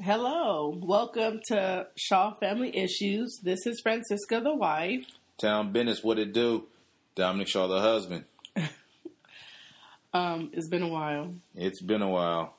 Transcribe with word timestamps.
Hello, 0.00 0.78
welcome 0.80 1.40
to 1.48 1.86
Shaw 1.96 2.32
Family 2.34 2.76
Issues. 2.76 3.40
This 3.42 3.66
is 3.66 3.80
Francisca, 3.82 4.40
the 4.40 4.54
wife. 4.54 5.04
Town 5.38 5.72
business, 5.72 6.04
what 6.04 6.18
it 6.18 6.32
do? 6.32 6.66
Dominic 7.16 7.48
Shaw, 7.48 7.66
the 7.66 7.80
husband. 7.80 8.24
Um, 10.14 10.48
it's 10.54 10.68
been 10.68 10.80
a 10.82 10.88
while. 10.88 11.34
It's 11.54 11.82
been 11.82 12.00
a 12.00 12.08
while. 12.08 12.54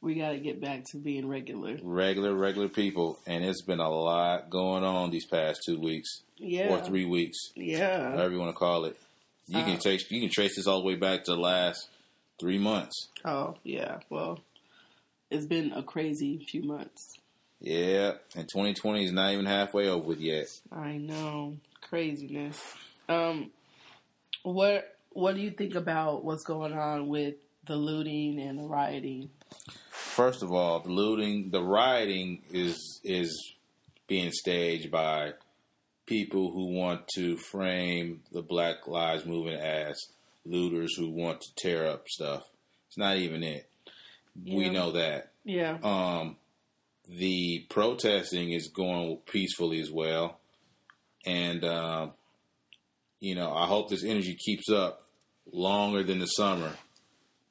We 0.00 0.16
got 0.16 0.30
to 0.32 0.38
get 0.38 0.60
back 0.60 0.82
to 0.90 0.98
being 0.98 1.28
regular. 1.28 1.78
Regular, 1.80 2.34
regular 2.34 2.68
people, 2.68 3.20
and 3.28 3.44
it's 3.44 3.62
been 3.62 3.78
a 3.78 3.88
lot 3.88 4.50
going 4.50 4.82
on 4.82 5.10
these 5.12 5.24
past 5.24 5.60
two 5.64 5.78
weeks 5.78 6.22
Yeah, 6.36 6.66
or 6.68 6.80
three 6.84 7.04
weeks, 7.04 7.38
Yeah, 7.54 8.10
whatever 8.10 8.32
you 8.34 8.40
want 8.40 8.50
to 8.50 8.58
call 8.58 8.86
it. 8.86 8.98
You 9.46 9.60
Uh, 9.60 9.64
can 9.66 9.78
trace 9.78 10.10
you 10.10 10.20
can 10.20 10.30
trace 10.30 10.56
this 10.56 10.66
all 10.66 10.80
the 10.80 10.86
way 10.86 10.96
back 10.96 11.22
to 11.24 11.30
the 11.36 11.40
last 11.40 11.88
three 12.40 12.58
months. 12.58 13.06
Oh, 13.24 13.54
yeah. 13.62 14.00
Well, 14.10 14.40
it's 15.30 15.46
been 15.46 15.72
a 15.72 15.82
crazy 15.82 16.44
few 16.48 16.62
months. 16.62 17.18
Yeah, 17.60 18.12
and 18.34 18.48
2020 18.48 19.04
is 19.04 19.12
not 19.12 19.32
even 19.32 19.44
halfway 19.46 19.88
over 19.88 20.06
with 20.06 20.20
yet. 20.20 20.46
I 20.72 20.96
know 20.96 21.56
craziness. 21.82 22.58
Um, 23.08 23.50
what 24.42 24.96
What 25.10 25.34
do 25.34 25.40
you 25.40 25.50
think 25.50 25.74
about 25.74 26.24
what's 26.24 26.44
going 26.44 26.72
on 26.72 27.08
with 27.08 27.34
the 27.66 27.76
looting 27.76 28.40
and 28.40 28.58
the 28.58 28.64
rioting? 28.64 29.30
First 29.90 30.42
of 30.42 30.52
all, 30.52 30.80
the 30.80 30.90
looting, 30.90 31.50
the 31.50 31.62
rioting 31.62 32.42
is 32.50 33.00
is 33.04 33.54
being 34.06 34.32
staged 34.32 34.90
by 34.90 35.34
people 36.06 36.50
who 36.50 36.74
want 36.74 37.06
to 37.14 37.36
frame 37.36 38.20
the 38.32 38.42
Black 38.42 38.88
Lives 38.88 39.24
Movement 39.24 39.60
as 39.62 39.96
looters 40.44 40.96
who 40.96 41.10
want 41.10 41.40
to 41.40 41.48
tear 41.56 41.86
up 41.86 42.08
stuff. 42.08 42.42
It's 42.88 42.98
not 42.98 43.16
even 43.16 43.44
it. 43.44 43.69
We 44.44 44.66
Yeah. 44.66 44.72
know 44.72 44.90
that. 44.92 45.32
Yeah, 45.44 45.78
Um, 45.82 46.36
the 47.08 47.66
protesting 47.70 48.52
is 48.52 48.68
going 48.68 49.16
peacefully 49.26 49.80
as 49.80 49.90
well, 49.90 50.38
and 51.26 51.64
um, 51.64 52.12
you 53.20 53.34
know 53.34 53.52
I 53.52 53.66
hope 53.66 53.88
this 53.88 54.04
energy 54.04 54.34
keeps 54.36 54.70
up 54.70 55.06
longer 55.52 56.02
than 56.02 56.18
the 56.20 56.26
summer 56.26 56.76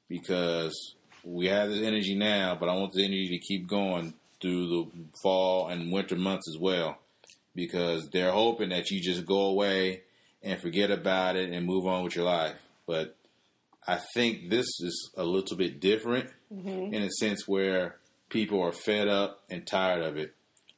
because 0.08 0.96
we 1.24 1.48
have 1.48 1.70
this 1.70 1.82
energy 1.82 2.16
now, 2.16 2.56
but 2.56 2.70
I 2.70 2.76
want 2.76 2.94
the 2.94 3.04
energy 3.04 3.28
to 3.30 3.40
keep 3.40 3.68
going 3.68 4.14
through 4.42 4.68
the 4.68 4.92
fall 5.22 5.68
and 5.68 5.92
winter 5.92 6.16
months 6.16 6.48
as 6.48 6.58
well 6.58 6.98
because 7.56 8.08
they're 8.10 8.32
hoping 8.32 8.70
that 8.70 8.90
you 8.90 9.02
just 9.02 9.26
go 9.26 9.48
away 9.48 10.04
and 10.42 10.60
forget 10.62 10.90
about 10.92 11.36
it 11.36 11.50
and 11.52 11.66
move 11.66 11.86
on 11.86 12.04
with 12.06 12.16
your 12.16 12.24
life. 12.24 12.56
But 12.88 13.18
I 13.90 14.00
think 14.14 14.50
this 14.50 14.68
is 14.82 15.12
a 15.18 15.24
little 15.24 15.58
bit 15.58 15.80
different 15.80 16.30
Mm-hmm. 16.54 16.94
in 16.96 17.04
a 17.04 17.12
sense 17.12 17.48
where 17.48 17.98
people 18.30 18.60
are 18.64 18.72
fed 18.72 19.08
up 19.08 19.42
and 19.52 19.68
tired 19.68 20.02
of 20.04 20.18
it. 20.18 20.34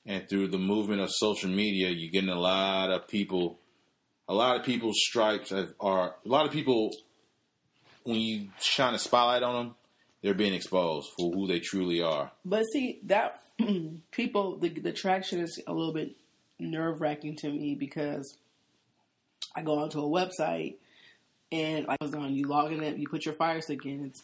And 0.06 0.28
through 0.28 0.50
the 0.50 0.58
movement 0.58 1.00
of 1.00 1.10
social 1.14 1.50
media, 1.50 1.90
you're 1.90 2.12
getting 2.12 2.30
a 2.30 2.38
lot 2.40 2.92
of 2.92 3.08
people, 3.08 3.58
a 4.28 4.34
lot 4.34 4.58
of 4.58 4.66
people's 4.66 4.98
stripes 5.00 5.54
are, 5.80 6.16
a 6.26 6.28
lot 6.28 6.46
of 6.46 6.52
people, 6.52 6.92
when 8.04 8.20
you 8.20 8.50
shine 8.60 8.94
a 8.96 9.00
spotlight 9.00 9.44
on 9.44 9.56
them, 9.56 9.76
they're 10.22 10.34
being 10.34 10.54
exposed 10.54 11.08
for 11.18 11.32
who 11.32 11.48
they 11.48 11.60
truly 11.60 12.02
are. 12.02 12.32
But 12.44 12.64
see 12.74 13.00
that 13.06 13.42
people 14.12 14.58
the 14.58 14.70
the 14.70 14.92
traction 14.92 15.40
is 15.40 15.58
a 15.68 15.74
little 15.74 15.94
bit 15.94 16.18
nerve 16.60 17.00
wracking 17.00 17.38
to 17.38 17.50
me 17.50 17.76
because 17.76 18.38
I 19.56 19.62
go 19.62 19.80
onto 19.80 20.00
a 20.02 20.10
website 20.10 20.76
and 21.52 21.88
like 21.88 21.98
I 22.02 22.06
was 22.06 22.14
on 22.14 22.34
you 22.34 22.48
log 22.48 22.72
in 22.72 22.84
it, 22.84 22.98
you 22.98 23.08
put 23.08 23.26
your 23.26 23.36
fire 23.36 23.62
stick 23.62 23.86
in, 23.86 24.06
it's 24.06 24.24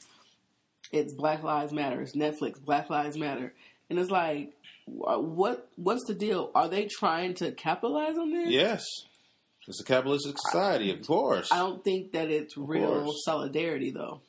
it's 0.92 1.14
Black 1.14 1.44
Lives 1.44 1.74
Matter, 1.74 2.02
it's 2.02 2.16
Netflix, 2.16 2.64
Black 2.64 2.90
Lives 2.90 3.18
Matter. 3.18 3.54
And 3.90 4.00
it's 4.00 4.12
like 4.12 4.54
what 4.86 5.70
what's 5.76 6.06
the 6.06 6.14
deal? 6.14 6.52
Are 6.56 6.70
they 6.70 6.86
trying 6.86 7.34
to 7.36 7.52
capitalize 7.52 8.18
on 8.18 8.32
this? 8.32 8.50
Yes. 8.50 8.86
It's 9.68 9.82
a 9.82 9.84
capitalistic 9.84 10.38
society, 10.38 10.92
of 10.92 11.06
course. 11.06 11.52
I 11.52 11.58
don't 11.58 11.84
think 11.84 12.14
that 12.14 12.30
it's 12.30 12.56
real 12.58 13.04
course. 13.04 13.26
solidarity 13.26 13.92
though. 13.92 14.22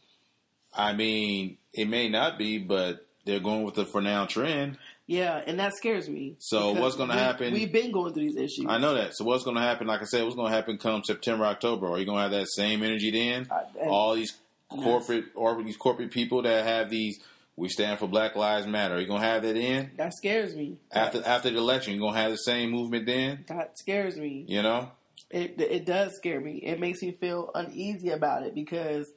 I 0.75 0.93
mean, 0.95 1.59
it 1.72 1.89
may 1.89 2.09
not 2.09 2.39
be, 2.39 2.59
but 2.59 3.06
they're 3.25 3.41
going 3.41 3.62
with 3.62 3.75
the 3.75 3.84
for 3.84 4.01
now 4.01 4.27
trend. 4.27 4.78
Yeah, 5.09 5.43
and 5.47 5.59
that 5.59 5.75
scares 5.75 6.07
me. 6.09 6.37
So 6.39 6.73
what's 6.75 6.95
gonna 6.95 7.15
happen- 7.15 7.53
We've 7.55 7.73
been 7.73 7.91
going 7.91 8.13
through 8.13 8.25
these 8.25 8.37
issues. 8.37 8.67
I 8.69 8.77
know 8.79 8.95
that. 8.95 9.17
So 9.17 9.25
what's 9.25 9.43
going 9.43 9.57
to 9.57 9.63
happen? 9.63 9.87
Like 9.87 10.03
I 10.03 10.05
said, 10.05 10.23
what's 10.23 10.37
going 10.37 10.51
to 10.51 10.55
happen 10.55 10.77
come 10.77 11.03
September, 11.03 11.47
October? 11.47 11.87
Are 11.89 11.99
you 11.99 12.05
going 12.05 12.19
to 12.19 12.23
have 12.23 12.31
that 12.33 12.47
same 12.49 12.83
energy 12.83 13.11
then? 13.11 13.49
I- 13.51 13.87
All 13.89 14.15
these 14.15 14.37
corporate 14.69 15.25
or 15.35 15.61
these 15.63 15.79
corporate 15.79 16.11
people 16.11 16.43
that 16.43 16.65
have 16.67 16.91
these, 16.91 17.19
we 17.57 17.71
stand 17.71 17.99
for 17.99 18.07
Black 18.07 18.37
Lives 18.37 18.67
Matter. 18.67 18.97
Are 18.97 19.01
you 19.01 19.07
going 19.07 19.23
to 19.23 19.27
have 19.27 19.43
that 19.43 19.57
in 19.57 19.91
that 19.97 20.13
scares 20.15 20.55
me. 20.55 20.77
after 20.93 21.25
after 21.27 21.49
the 21.51 21.57
election? 21.57 21.95
You 21.95 22.01
going 22.01 22.13
to 22.15 22.21
have 22.21 22.31
the 22.31 22.37
same 22.37 22.71
movement 22.71 23.07
then? 23.07 23.45
That 23.49 23.79
scares 23.79 24.17
me. 24.19 24.45
You 24.47 24.61
know? 24.63 24.91
It 25.31 25.59
it 25.59 25.87
does 25.87 26.15
scare 26.17 26.41
me. 26.41 26.57
It 26.59 26.79
makes 26.81 27.01
me 27.03 27.13
feel 27.13 27.51
uneasy 27.55 28.11
about 28.11 28.43
it 28.43 28.55
because 28.55 29.11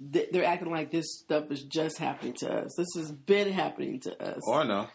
they're 0.00 0.44
acting 0.44 0.70
like 0.70 0.90
this 0.90 1.18
stuff 1.20 1.50
is 1.50 1.62
just 1.62 1.98
happening 1.98 2.32
to 2.34 2.52
us. 2.52 2.74
This 2.76 2.88
has 2.96 3.10
been 3.10 3.50
happening 3.52 3.98
to 4.00 4.22
us. 4.22 4.40
Oh, 4.46 4.54
I 4.54 4.64
know. 4.64 4.86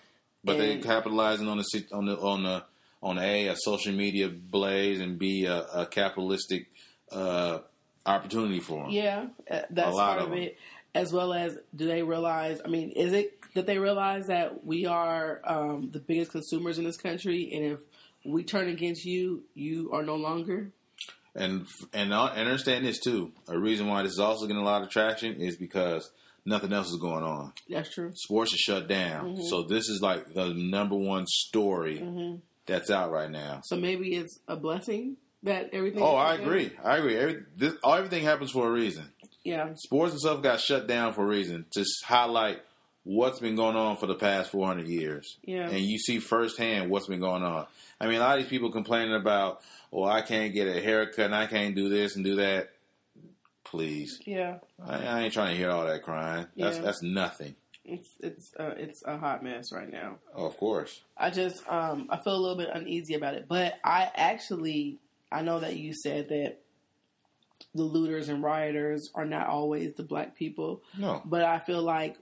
But 0.44 0.58
they 0.58 0.78
capitalizing 0.78 1.48
on 1.48 1.58
the 1.58 1.86
on 1.94 2.06
the 2.06 2.18
on 2.18 2.44
the 2.44 2.64
on 3.02 3.18
a 3.18 3.48
a 3.48 3.56
social 3.56 3.94
media 3.94 4.30
blaze 4.30 5.00
and 5.00 5.18
b 5.18 5.46
a, 5.46 5.62
a 5.62 5.86
capitalistic 5.86 6.68
uh, 7.12 7.59
opportunity 8.06 8.59
for 8.59 8.84
them. 8.84 8.92
yeah, 8.92 9.26
uh, 9.50 9.62
that's 9.70 9.96
part 9.96 10.20
of 10.20 10.31
of 10.31 10.38
it. 10.38 10.58
As 10.96 11.12
well 11.12 11.34
as, 11.34 11.58
do 11.76 11.88
they 11.88 12.04
realize? 12.04 12.62
I 12.64 12.68
mean, 12.68 12.92
is 12.92 13.14
it 13.14 13.40
that 13.56 13.66
they 13.66 13.80
realize 13.80 14.28
that 14.28 14.64
we 14.64 14.86
are 14.86 15.42
um, 15.44 15.90
the 15.92 16.00
biggest 16.00 16.31
consumers 16.31 16.78
in 16.78 16.84
this 16.84 16.98
country, 16.98 17.50
and 17.52 17.66
if 17.66 17.80
we 18.25 18.44
turn 18.44 18.68
against 18.68 19.04
you, 19.04 19.44
you 19.56 19.92
are 19.92 20.04
no 20.04 20.16
longer. 20.16 20.72
And 21.36 21.66
and 21.94 22.14
I 22.14 22.28
understand 22.36 22.86
this 22.86 23.00
too. 23.00 23.31
A 23.48 23.58
reason 23.58 23.88
why 23.88 24.04
this 24.04 24.14
is 24.14 24.20
also 24.20 24.46
getting 24.46 24.62
a 24.62 24.66
lot 24.66 24.84
of 24.84 24.90
traction 24.90 25.42
is 25.42 25.58
because 25.58 26.12
nothing 26.46 26.74
else 26.74 26.90
is 26.90 26.98
going 26.98 27.24
on. 27.24 27.54
That's 27.70 27.94
true. 27.94 28.12
Sports 28.16 28.54
is 28.54 28.59
shut 28.59 28.88
down, 28.88 29.36
mm-hmm. 29.36 29.44
so 29.44 29.64
this 29.64 29.90
is 29.90 30.02
like 30.02 30.34
the 30.34 30.54
number 30.54 30.96
one 30.96 31.26
story 31.28 32.00
mm-hmm. 32.00 32.36
that's 32.66 32.90
out 32.90 33.12
right 33.12 33.30
now. 33.30 33.62
So 33.66 33.76
maybe 33.76 34.16
it's 34.16 34.40
a 34.48 34.56
blessing 34.56 35.18
that 35.44 35.70
everything. 35.74 36.02
Oh, 36.02 36.16
I 36.16 36.36
agree. 36.36 36.72
I 36.84 36.98
agree. 36.98 37.18
Every, 37.18 37.44
this, 37.56 37.74
everything 37.86 38.24
happens 38.24 38.52
for 38.52 38.68
a 38.68 38.72
reason. 38.72 39.09
Yeah, 39.44 39.74
Sports 39.76 40.14
and 40.14 40.22
stuff 40.22 40.42
got 40.42 40.62
shut 40.62 40.88
down 40.88 41.14
for 41.14 41.24
a 41.24 41.28
reason. 41.28 41.66
Just 41.74 42.04
highlight 42.06 42.62
what's 43.04 43.40
been 43.40 43.56
going 43.56 43.75
on 43.75 43.98
for 43.98 44.08
the 44.08 44.16
past 44.16 44.52
400 44.52 44.88
years. 44.88 45.38
Yeah. 45.44 45.68
And 45.68 45.80
you 45.80 46.00
see 46.00 46.20
firsthand 46.20 46.90
what's 46.90 47.08
been 47.08 47.20
going 47.20 47.44
on. 47.44 47.68
I 48.00 48.08
mean, 48.08 48.18
a 48.18 48.20
lot 48.20 48.38
of 48.38 48.44
these 48.44 48.50
people 48.50 48.72
complaining 48.72 49.16
about, 49.16 49.62
oh, 49.92 50.04
I 50.04 50.22
can't 50.22 50.54
get 50.54 50.68
a 50.68 50.81
haircut 50.81 51.25
and 51.25 51.36
I 51.36 51.48
can't 51.48 51.75
do 51.75 51.90
this 51.90 52.16
and 52.16 52.24
do 52.24 52.38
that. 52.38 52.70
Please. 53.73 54.19
yeah. 54.25 54.57
I, 54.85 55.03
I 55.06 55.22
ain't 55.22 55.34
trying 55.34 55.51
to 55.51 55.57
hear 55.57 55.72
all 55.72 55.85
that 55.85 56.03
crying. 56.03 56.45
That's 56.56 56.56
Yeah. 56.56 56.66
that's 56.66 56.79
that's 57.00 57.03
nothing. 57.03 57.56
It's 57.85 58.07
it's 58.19 58.51
uh, 58.59 58.75
it's 58.78 59.01
a 59.06 59.17
hot 59.17 59.44
mess 59.44 59.72
right 59.73 59.91
now. 59.91 60.17
Oh, 60.35 60.45
of 60.45 60.56
course. 60.57 61.01
I 61.17 61.31
just 61.31 61.67
um 61.67 62.07
I 62.09 62.17
feel 62.22 62.35
a 62.35 62.38
little 62.38 62.56
bit 62.57 62.69
uneasy 62.73 63.16
about 63.16 63.33
it, 63.33 63.47
but 63.50 63.73
I 63.83 64.09
actually 64.16 65.00
I 65.31 65.41
know 65.41 65.59
that 65.59 65.75
you 65.78 65.94
said 65.94 66.29
that 66.29 66.59
the 67.73 67.83
looters 67.83 68.29
and 68.29 68.44
rioters 68.44 69.09
are 69.16 69.25
not 69.25 69.47
always 69.47 69.95
the 69.95 70.03
black 70.03 70.35
people, 70.35 70.83
No. 70.97 71.22
but 71.25 71.44
I 71.44 71.57
feel 71.59 71.81
like 71.81 72.16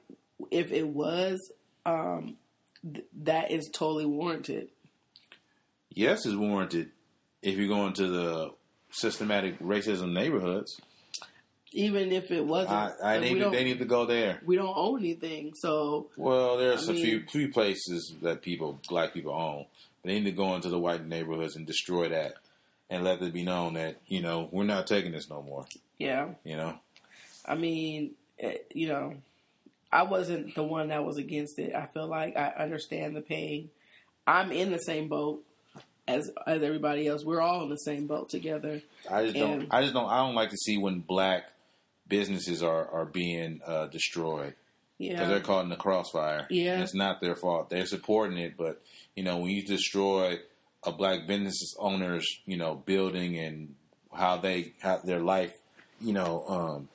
if 0.49 0.71
it 0.71 0.87
was, 0.87 1.51
um, 1.85 2.37
th- 2.81 3.05
that 3.23 3.51
is 3.51 3.69
totally 3.73 4.05
warranted. 4.05 4.69
Yes, 5.89 6.25
is 6.25 6.37
warranted 6.37 6.91
if 7.41 7.57
you 7.57 7.67
go 7.67 7.85
into 7.87 8.07
the 8.07 8.51
systematic 8.91 9.59
racism 9.59 10.13
neighborhoods. 10.13 10.79
Even 11.73 12.11
if 12.11 12.31
it 12.31 12.45
wasn't, 12.45 12.73
I, 12.73 12.91
I 13.01 13.13
and 13.15 13.23
need 13.23 13.39
to, 13.39 13.49
they 13.49 13.63
need 13.63 13.79
to 13.79 13.85
go 13.85 14.05
there. 14.05 14.41
we 14.45 14.57
don't 14.57 14.73
own 14.75 14.99
anything, 14.99 15.53
so 15.55 16.09
Well, 16.17 16.57
there's 16.57 16.89
I 16.89 16.91
a 16.91 16.95
few 16.95 17.17
mean- 17.19 17.27
few 17.27 17.49
places 17.49 18.13
that 18.21 18.41
people, 18.41 18.79
black 18.89 19.13
people, 19.13 19.33
own. 19.33 19.65
They 20.03 20.15
need 20.15 20.25
to 20.25 20.31
go 20.31 20.53
into 20.55 20.67
the 20.69 20.79
white 20.79 21.05
neighborhoods 21.05 21.55
and 21.55 21.65
destroy 21.65 22.09
that, 22.09 22.33
and 22.89 23.03
let 23.05 23.21
it 23.21 23.31
be 23.33 23.43
known 23.43 23.75
that 23.75 23.97
you 24.07 24.21
know 24.21 24.49
we're 24.51 24.63
not 24.65 24.85
taking 24.87 25.11
this 25.13 25.29
no 25.29 25.41
more. 25.43 25.65
yeah. 25.97 26.29
You 26.43 26.57
know, 26.57 26.73
I 27.45 27.55
mean, 27.55 28.11
eh, 28.39 28.57
you 28.73 28.87
know, 28.89 29.13
I 29.93 30.03
wasn't 30.03 30.55
the 30.55 30.63
one 30.63 30.89
that 30.89 31.05
was 31.05 31.17
against 31.17 31.57
it. 31.59 31.73
I 31.73 31.85
feel 31.85 32.07
like 32.07 32.35
I 32.35 32.49
understand 32.59 33.15
the 33.15 33.21
pain. 33.21 33.69
I'm 34.27 34.51
in 34.51 34.71
the 34.71 34.77
same 34.79 35.07
boat 35.07 35.41
as 36.07 36.29
as 36.45 36.63
everybody 36.63 37.07
else. 37.07 37.23
We're 37.23 37.39
all 37.41 37.63
in 37.63 37.69
the 37.69 37.77
same 37.77 38.07
boat 38.07 38.27
together. 38.29 38.81
I 39.09 39.23
just 39.23 39.35
don't. 39.37 39.67
I 39.71 39.81
just 39.83 39.93
don't. 39.93 40.09
I 40.09 40.17
don't 40.17 40.35
like 40.35 40.49
to 40.49 40.57
see 40.57 40.77
when 40.77 40.99
black 40.99 41.45
businesses 42.11 42.61
are 42.61 42.87
are 42.91 43.05
being 43.05 43.61
uh, 43.65 43.87
destroyed 43.87 44.53
because 44.99 45.19
Yeah, 45.19 45.27
they're 45.27 45.39
caught 45.39 45.63
in 45.63 45.69
the 45.69 45.75
crossfire. 45.87 46.45
Yeah. 46.51 46.73
And 46.75 46.83
it's 46.83 46.93
not 46.93 47.21
their 47.21 47.35
fault. 47.35 47.69
They're 47.71 47.87
supporting 47.87 48.37
it, 48.37 48.53
but 48.57 48.81
you 49.15 49.23
know 49.23 49.37
when 49.37 49.49
you 49.49 49.63
destroy 49.65 50.37
a 50.83 50.91
black 50.91 51.25
business 51.27 51.73
owner's 51.79 52.27
you 52.45 52.57
know 52.57 52.75
building 52.75 53.37
and 53.39 53.75
how 54.13 54.37
they 54.37 54.73
how 54.81 54.97
their 55.03 55.21
life 55.21 55.53
you 55.99 56.13
know 56.13 56.45
um, 56.47 56.89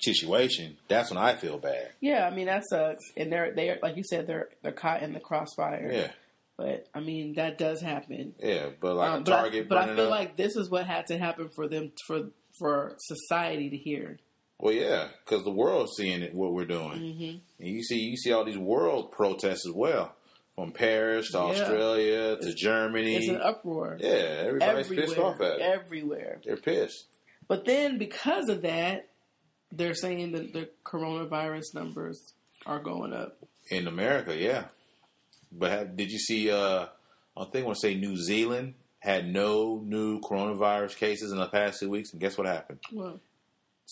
situation, 0.00 0.76
that's 0.88 1.10
when 1.10 1.18
I 1.18 1.34
feel 1.34 1.58
bad. 1.58 1.90
Yeah, 2.00 2.26
I 2.26 2.34
mean 2.34 2.46
that 2.46 2.64
sucks, 2.68 3.04
and 3.16 3.30
they're 3.32 3.52
they're 3.54 3.78
like 3.82 3.96
you 3.96 4.04
said 4.04 4.26
they're 4.26 4.48
they're 4.62 4.72
caught 4.72 5.02
in 5.02 5.12
the 5.12 5.20
crossfire. 5.20 5.90
Yeah, 5.92 6.10
But 6.56 6.86
I 6.94 7.00
mean 7.00 7.34
that 7.34 7.58
does 7.58 7.80
happen. 7.80 8.34
yeah, 8.42 8.68
but 8.80 8.94
like 8.96 9.10
Um, 9.10 9.24
but 9.24 9.32
I, 9.34 9.40
Target 9.42 9.68
but 9.68 9.78
I 9.78 9.94
feel 9.94 10.04
up. 10.06 10.10
like 10.10 10.36
this 10.36 10.56
is 10.56 10.70
what 10.70 10.86
had 10.86 11.06
to 11.08 11.18
happen 11.18 11.50
for 11.54 11.68
them 11.68 11.92
for 12.06 12.30
for 12.58 12.96
society 12.98 13.70
to 13.70 13.76
hear. 13.76 14.18
Well, 14.60 14.74
yeah, 14.74 15.08
because 15.24 15.44
the 15.44 15.50
world's 15.50 15.92
seeing 15.96 16.22
it, 16.22 16.34
what 16.34 16.52
we're 16.52 16.64
doing, 16.66 16.98
Mm-hmm. 17.00 17.36
and 17.64 17.68
you 17.68 17.82
see 17.82 17.98
you 18.00 18.16
see 18.16 18.32
all 18.32 18.44
these 18.44 18.58
world 18.58 19.12
protests 19.12 19.66
as 19.66 19.72
well, 19.74 20.14
from 20.54 20.72
Paris 20.72 21.30
to 21.32 21.38
Yeah. 21.38 21.44
Australia 21.44 22.36
to 22.36 22.54
Germany. 22.54 23.16
It's 23.16 23.28
an 23.28 23.40
uproar. 23.40 23.96
yeah, 24.00 24.08
everybody's 24.46 24.86
everywhere, 24.86 25.06
pissed 25.06 25.18
off 25.18 25.40
at 25.40 25.52
it. 25.54 25.60
everywhere. 25.62 26.40
They're 26.44 26.56
pissed. 26.56 27.06
But 27.48 27.64
then 27.64 27.98
because 27.98 28.48
of 28.48 28.62
that, 28.62 29.08
they're 29.72 29.94
saying 29.94 30.32
that 30.32 30.52
the 30.52 30.68
coronavirus 30.84 31.74
numbers 31.74 32.32
are 32.66 32.78
going 32.80 33.12
up. 33.12 33.36
in 33.70 33.86
America, 33.86 34.36
yeah. 34.36 34.64
But 35.52 35.70
have, 35.70 35.96
did 35.96 36.10
you 36.10 36.18
see? 36.18 36.50
Uh, 36.50 36.86
I 37.36 37.44
think 37.44 37.64
I 37.64 37.66
want 37.66 37.78
to 37.80 37.88
say 37.88 37.94
New 37.94 38.16
Zealand 38.16 38.74
had 38.98 39.26
no 39.32 39.80
new 39.84 40.20
coronavirus 40.20 40.96
cases 40.96 41.32
in 41.32 41.38
the 41.38 41.46
past 41.48 41.80
two 41.80 41.88
weeks, 41.88 42.12
and 42.12 42.20
guess 42.20 42.36
what 42.36 42.46
happened? 42.46 42.80
Well, 42.92 43.18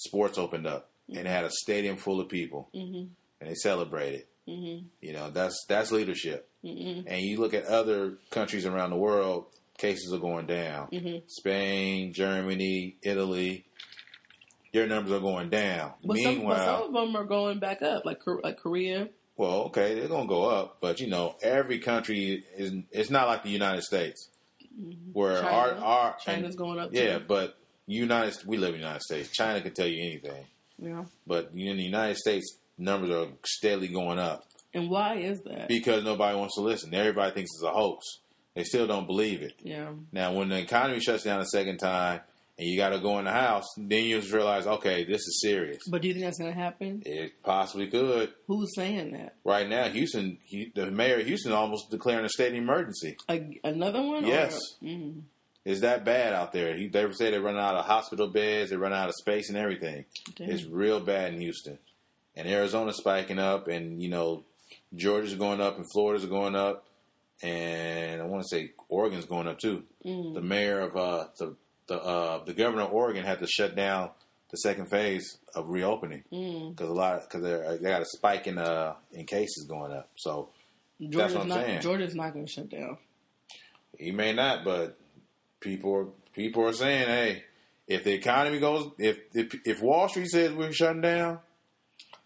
Sports 0.00 0.38
opened 0.38 0.66
up, 0.66 0.90
and 1.14 1.26
had 1.26 1.44
a 1.44 1.50
stadium 1.50 1.96
full 1.96 2.20
of 2.20 2.28
people, 2.28 2.68
hmm 2.72 3.04
and 3.40 3.48
they 3.48 3.54
celebrated. 3.54 4.24
hmm 4.46 4.78
You 5.00 5.12
know, 5.12 5.30
that's 5.30 5.64
that's 5.68 5.90
leadership. 5.92 6.48
hmm 6.62 7.00
And 7.06 7.22
you 7.22 7.38
look 7.40 7.54
at 7.54 7.64
other 7.66 8.14
countries 8.30 8.66
around 8.66 8.90
the 8.90 8.96
world, 8.96 9.46
cases 9.76 10.12
are 10.12 10.18
going 10.18 10.46
down. 10.46 10.88
hmm 10.88 11.18
Spain, 11.26 12.12
Germany, 12.12 12.96
Italy, 13.02 13.64
their 14.72 14.86
numbers 14.86 15.12
are 15.12 15.20
going 15.20 15.50
down. 15.50 15.92
But, 16.04 16.18
some, 16.18 16.24
but 16.24 16.38
Meanwhile, 16.38 16.64
some 16.78 16.88
of 16.88 16.92
them 17.06 17.16
are 17.16 17.24
going 17.24 17.58
back 17.58 17.82
up, 17.82 18.04
like 18.04 18.20
like 18.42 18.58
Korea. 18.58 19.08
Well, 19.36 19.62
okay, 19.66 19.94
they're 19.94 20.08
gonna 20.08 20.26
go 20.28 20.46
up, 20.50 20.78
but 20.80 21.00
you 21.00 21.06
know, 21.08 21.36
every 21.42 21.78
country 21.78 22.44
is. 22.56 22.72
It's 22.90 23.10
not 23.10 23.28
like 23.28 23.44
the 23.44 23.50
United 23.50 23.82
States, 23.82 24.28
where 25.12 25.42
China. 25.42 25.48
our 25.48 25.74
our 25.76 26.16
China's 26.18 26.56
going 26.56 26.78
up. 26.78 26.90
yeah, 26.92 27.18
too. 27.18 27.24
but 27.26 27.56
United 27.96 28.36
we 28.46 28.56
live 28.56 28.70
in 28.74 28.80
the 28.80 28.86
United 28.86 29.02
States. 29.02 29.30
China 29.30 29.60
can 29.60 29.72
tell 29.74 29.86
you 29.86 30.02
anything, 30.02 30.44
yeah. 30.78 31.04
but 31.26 31.50
in 31.54 31.76
the 31.76 31.82
United 31.84 32.16
States, 32.16 32.56
numbers 32.76 33.10
are 33.10 33.28
steadily 33.44 33.88
going 33.88 34.18
up 34.18 34.44
And 34.74 34.88
why 34.90 35.16
is 35.16 35.40
that? 35.42 35.68
because 35.68 36.04
nobody 36.04 36.36
wants 36.38 36.54
to 36.56 36.60
listen. 36.60 36.94
Everybody 36.94 37.32
thinks 37.32 37.50
it's 37.54 37.64
a 37.64 37.70
hoax. 37.70 38.04
They 38.54 38.64
still 38.64 38.86
don't 38.86 39.06
believe 39.06 39.42
it. 39.42 39.54
yeah. 39.62 39.90
Now, 40.12 40.32
when 40.32 40.48
the 40.48 40.58
economy 40.58 41.00
shuts 41.00 41.22
down 41.24 41.40
a 41.40 41.46
second 41.46 41.78
time 41.78 42.20
and 42.58 42.66
you 42.66 42.76
got 42.76 42.88
to 42.90 42.98
go 42.98 43.20
in 43.20 43.24
the 43.24 43.30
house, 43.30 43.66
then 43.76 44.02
you 44.04 44.20
just 44.20 44.32
realize, 44.32 44.66
okay, 44.66 45.04
this 45.04 45.20
is 45.20 45.40
serious. 45.40 45.78
But 45.88 46.02
do 46.02 46.08
you 46.08 46.14
think 46.14 46.24
that's 46.26 46.38
going 46.38 46.52
to 46.52 46.58
happen? 46.58 47.02
It 47.06 47.40
possibly 47.44 47.86
could. 47.86 48.32
Who's 48.48 48.74
saying 48.74 49.12
that? 49.12 49.36
Right 49.44 49.68
now, 49.68 49.84
Houston, 49.88 50.38
he, 50.44 50.72
the 50.74 50.90
mayor 50.90 51.20
of 51.20 51.26
Houston, 51.26 51.52
almost 51.52 51.88
declaring 51.92 52.24
a 52.24 52.28
state 52.28 52.48
of 52.48 52.54
emergency. 52.58 53.16
A, 53.30 53.60
another 53.62 54.02
one? 54.02 54.24
or- 54.24 54.28
Yes. 54.28 54.58
Mm, 54.82 55.20
It's 55.68 55.82
that 55.82 56.04
bad 56.04 56.32
out 56.32 56.52
there. 56.52 56.76
He, 56.76 56.88
they 56.88 57.12
say 57.12 57.30
they're 57.30 57.40
running 57.42 57.60
out 57.60 57.74
of 57.76 57.84
hospital 57.84 58.28
beds, 58.28 58.70
they 58.70 58.76
run 58.76 58.92
out 58.92 59.08
of 59.08 59.14
space 59.16 59.48
and 59.50 59.58
everything. 59.58 60.04
damn. 60.34 60.50
It's 60.50 60.64
real 60.64 60.98
bad 61.00 61.34
in 61.34 61.40
Houston. 61.40 61.78
And 62.34 62.48
Arizona's 62.48 62.96
spiking 62.96 63.38
up, 63.38 63.68
and, 63.68 64.00
you 64.00 64.08
know, 64.08 64.44
Georgia's 64.94 65.34
going 65.34 65.60
up, 65.60 65.76
and 65.76 65.84
Florida's 65.92 66.24
going 66.26 66.54
up, 66.54 66.86
and 67.42 68.22
I 68.22 68.24
want 68.24 68.44
to 68.44 68.48
say 68.48 68.72
Oregon's 68.88 69.26
going 69.26 69.46
up 69.48 69.58
too. 69.58 69.84
Mm. 70.04 70.34
The 70.34 70.40
mayor 70.40 70.80
of, 70.80 70.96
uh, 70.96 71.26
the, 71.38 71.56
the, 71.88 72.00
uh, 72.02 72.44
the 72.44 72.54
governor 72.54 72.82
of 72.82 72.92
Oregon 72.92 73.24
had 73.24 73.40
to 73.40 73.46
shut 73.46 73.76
down 73.76 74.10
the 74.50 74.56
second 74.56 74.86
phase 74.86 75.36
of 75.54 75.68
reopening 75.68 76.24
Mm. 76.32 76.70
because 76.70 76.88
a 76.88 76.92
lot 76.94 77.20
because 77.20 77.42
they 77.80 77.88
got 77.90 78.00
a 78.00 78.06
spike 78.06 78.46
in 78.46 78.56
uh 78.56 78.94
in 79.12 79.26
cases 79.26 79.66
going 79.68 79.92
up. 79.92 80.08
So 80.16 80.48
Georgia's 80.98 81.34
what 81.34 81.42
I'm 81.42 81.48
not, 81.48 81.54
saying. 81.66 81.80
Georgia's 81.82 82.14
not 82.14 82.32
going 82.32 82.46
to 82.46 82.50
shut 82.50 82.70
down. 82.70 82.96
He 83.98 84.10
may 84.10 84.32
not, 84.32 84.64
but 84.64 84.98
people 85.60 85.94
are 85.94 86.06
people 86.34 86.64
are 86.66 86.72
saying, 86.72 87.06
hey, 87.06 87.44
if 87.86 88.04
the 88.04 88.12
economy 88.12 88.58
goes, 88.60 88.90
if 88.98 89.18
if, 89.34 89.54
if 89.66 89.82
Wall 89.82 90.08
Street 90.08 90.28
says 90.28 90.52
we're 90.52 90.72
shutting 90.72 91.00
down, 91.02 91.38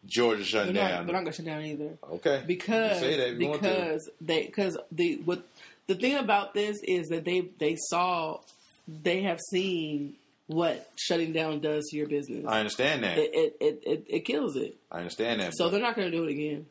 Georgia's 0.06 0.50
They're 0.50 0.60
shutting 0.62 0.74
not, 0.74 0.88
down. 0.88 1.06
they're 1.06 1.14
not 1.14 1.20
going 1.20 1.32
to 1.32 1.36
shut 1.36 1.46
down 1.46 1.62
either. 1.64 1.90
okay, 2.14 2.42
because 2.46 3.00
You 3.02 3.08
say 3.08 3.16
that 3.18 3.28
if 3.34 3.40
you 3.40 3.48
want 3.48 3.62
to. 3.62 3.68
because 3.68 4.10
they 4.20 4.46
because 4.46 4.78
the 4.90 5.16
what 5.24 5.44
the 5.86 5.94
thing 5.94 6.16
about 6.16 6.54
this 6.54 6.78
is 6.82 7.08
that 7.08 7.24
they 7.24 7.48
they 7.58 7.76
saw 7.88 8.40
they 8.88 9.22
have 9.22 9.38
seen 9.50 10.14
what 10.48 10.90
shutting 10.96 11.32
down 11.32 11.60
does 11.60 11.84
to 11.90 11.96
your 11.96 12.08
business. 12.08 12.44
I 12.46 12.58
understand 12.58 13.04
that. 13.04 13.16
it, 13.16 13.30
it, 13.32 13.56
it, 13.60 13.82
it 13.86 14.04
it 14.08 14.20
kills 14.20 14.56
it. 14.56 14.76
I 14.90 14.98
understand 14.98 15.40
that. 15.40 15.52
So 15.56 15.68
they're 15.68 15.80
not 15.80 15.94
going 15.96 16.10
to 16.10 16.16
do 16.16 16.24
it 16.24 16.30
again. 16.30 16.66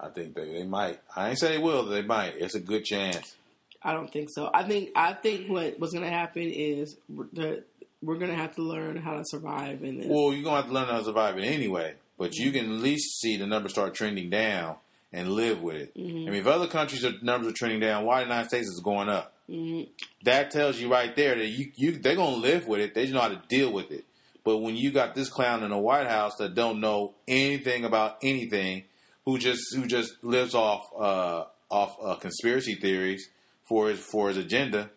I 0.00 0.08
think 0.10 0.34
they, 0.34 0.44
they 0.46 0.64
might. 0.64 1.00
I 1.16 1.30
ain't 1.30 1.38
say 1.40 1.48
they 1.48 1.58
will. 1.58 1.84
They 1.84 2.02
might. 2.02 2.34
It's 2.36 2.54
a 2.54 2.60
good 2.60 2.84
chance. 2.84 3.34
I 3.82 3.92
don't 3.92 4.12
think 4.12 4.28
so. 4.30 4.50
I 4.52 4.64
think 4.64 4.90
I 4.96 5.12
think 5.12 5.48
what 5.48 5.78
what's 5.78 5.92
going 5.92 6.04
to 6.04 6.10
happen 6.10 6.42
is 6.42 6.96
that 7.34 7.64
we're 8.02 8.16
going 8.16 8.30
to 8.30 8.36
have 8.36 8.54
to 8.56 8.62
learn 8.62 8.96
how 8.96 9.16
to 9.16 9.24
survive 9.24 9.82
in 9.82 9.98
this. 9.98 10.06
Well, 10.08 10.32
you're 10.32 10.44
gonna 10.44 10.56
have 10.56 10.66
to 10.66 10.72
learn 10.72 10.88
how 10.88 10.98
to 10.98 11.04
survive 11.04 11.38
it 11.38 11.42
anyway. 11.44 11.94
But 12.18 12.34
you 12.34 12.50
can 12.50 12.64
at 12.64 12.70
least 12.82 13.20
see 13.20 13.36
the 13.36 13.46
numbers 13.46 13.72
start 13.72 13.94
trending 13.94 14.28
down 14.28 14.76
and 15.12 15.30
live 15.30 15.62
with 15.62 15.76
it. 15.76 15.94
Mm-hmm. 15.96 16.28
I 16.28 16.30
mean, 16.30 16.40
if 16.40 16.46
other 16.46 16.66
countries' 16.66 17.04
are, 17.04 17.12
numbers 17.22 17.52
are 17.52 17.56
trending 17.56 17.80
down, 17.80 18.04
why 18.04 18.18
the 18.18 18.24
United 18.26 18.48
States 18.48 18.66
is 18.66 18.80
going 18.84 19.08
up? 19.08 19.32
Mhm. 19.48 19.88
That 20.24 20.50
tells 20.50 20.78
you 20.78 20.90
right 20.90 21.14
there 21.14 21.36
that 21.36 21.46
you, 21.46 21.70
you 21.76 21.92
they're 21.92 22.16
gonna 22.16 22.36
live 22.36 22.66
with 22.66 22.80
it. 22.80 22.94
They 22.94 23.02
just 23.02 23.14
know 23.14 23.20
how 23.20 23.28
to 23.28 23.40
deal 23.48 23.72
with 23.72 23.90
it. 23.92 24.04
But 24.44 24.58
when 24.58 24.76
you 24.76 24.90
got 24.90 25.14
this 25.14 25.28
clown 25.28 25.62
in 25.62 25.70
the 25.70 25.78
White 25.78 26.06
House 26.06 26.36
that 26.36 26.54
don't 26.54 26.80
know 26.80 27.14
anything 27.26 27.84
about 27.84 28.18
anything, 28.22 28.84
who 29.24 29.38
just 29.38 29.62
who 29.74 29.86
just 29.86 30.22
lives 30.22 30.54
off 30.54 30.88
uh, 30.98 31.44
off 31.70 31.96
uh, 32.02 32.16
conspiracy 32.16 32.74
theories 32.74 33.28
for 33.68 33.88
his 33.88 34.00
for 34.00 34.28
his 34.28 34.36
agenda, 34.36 34.90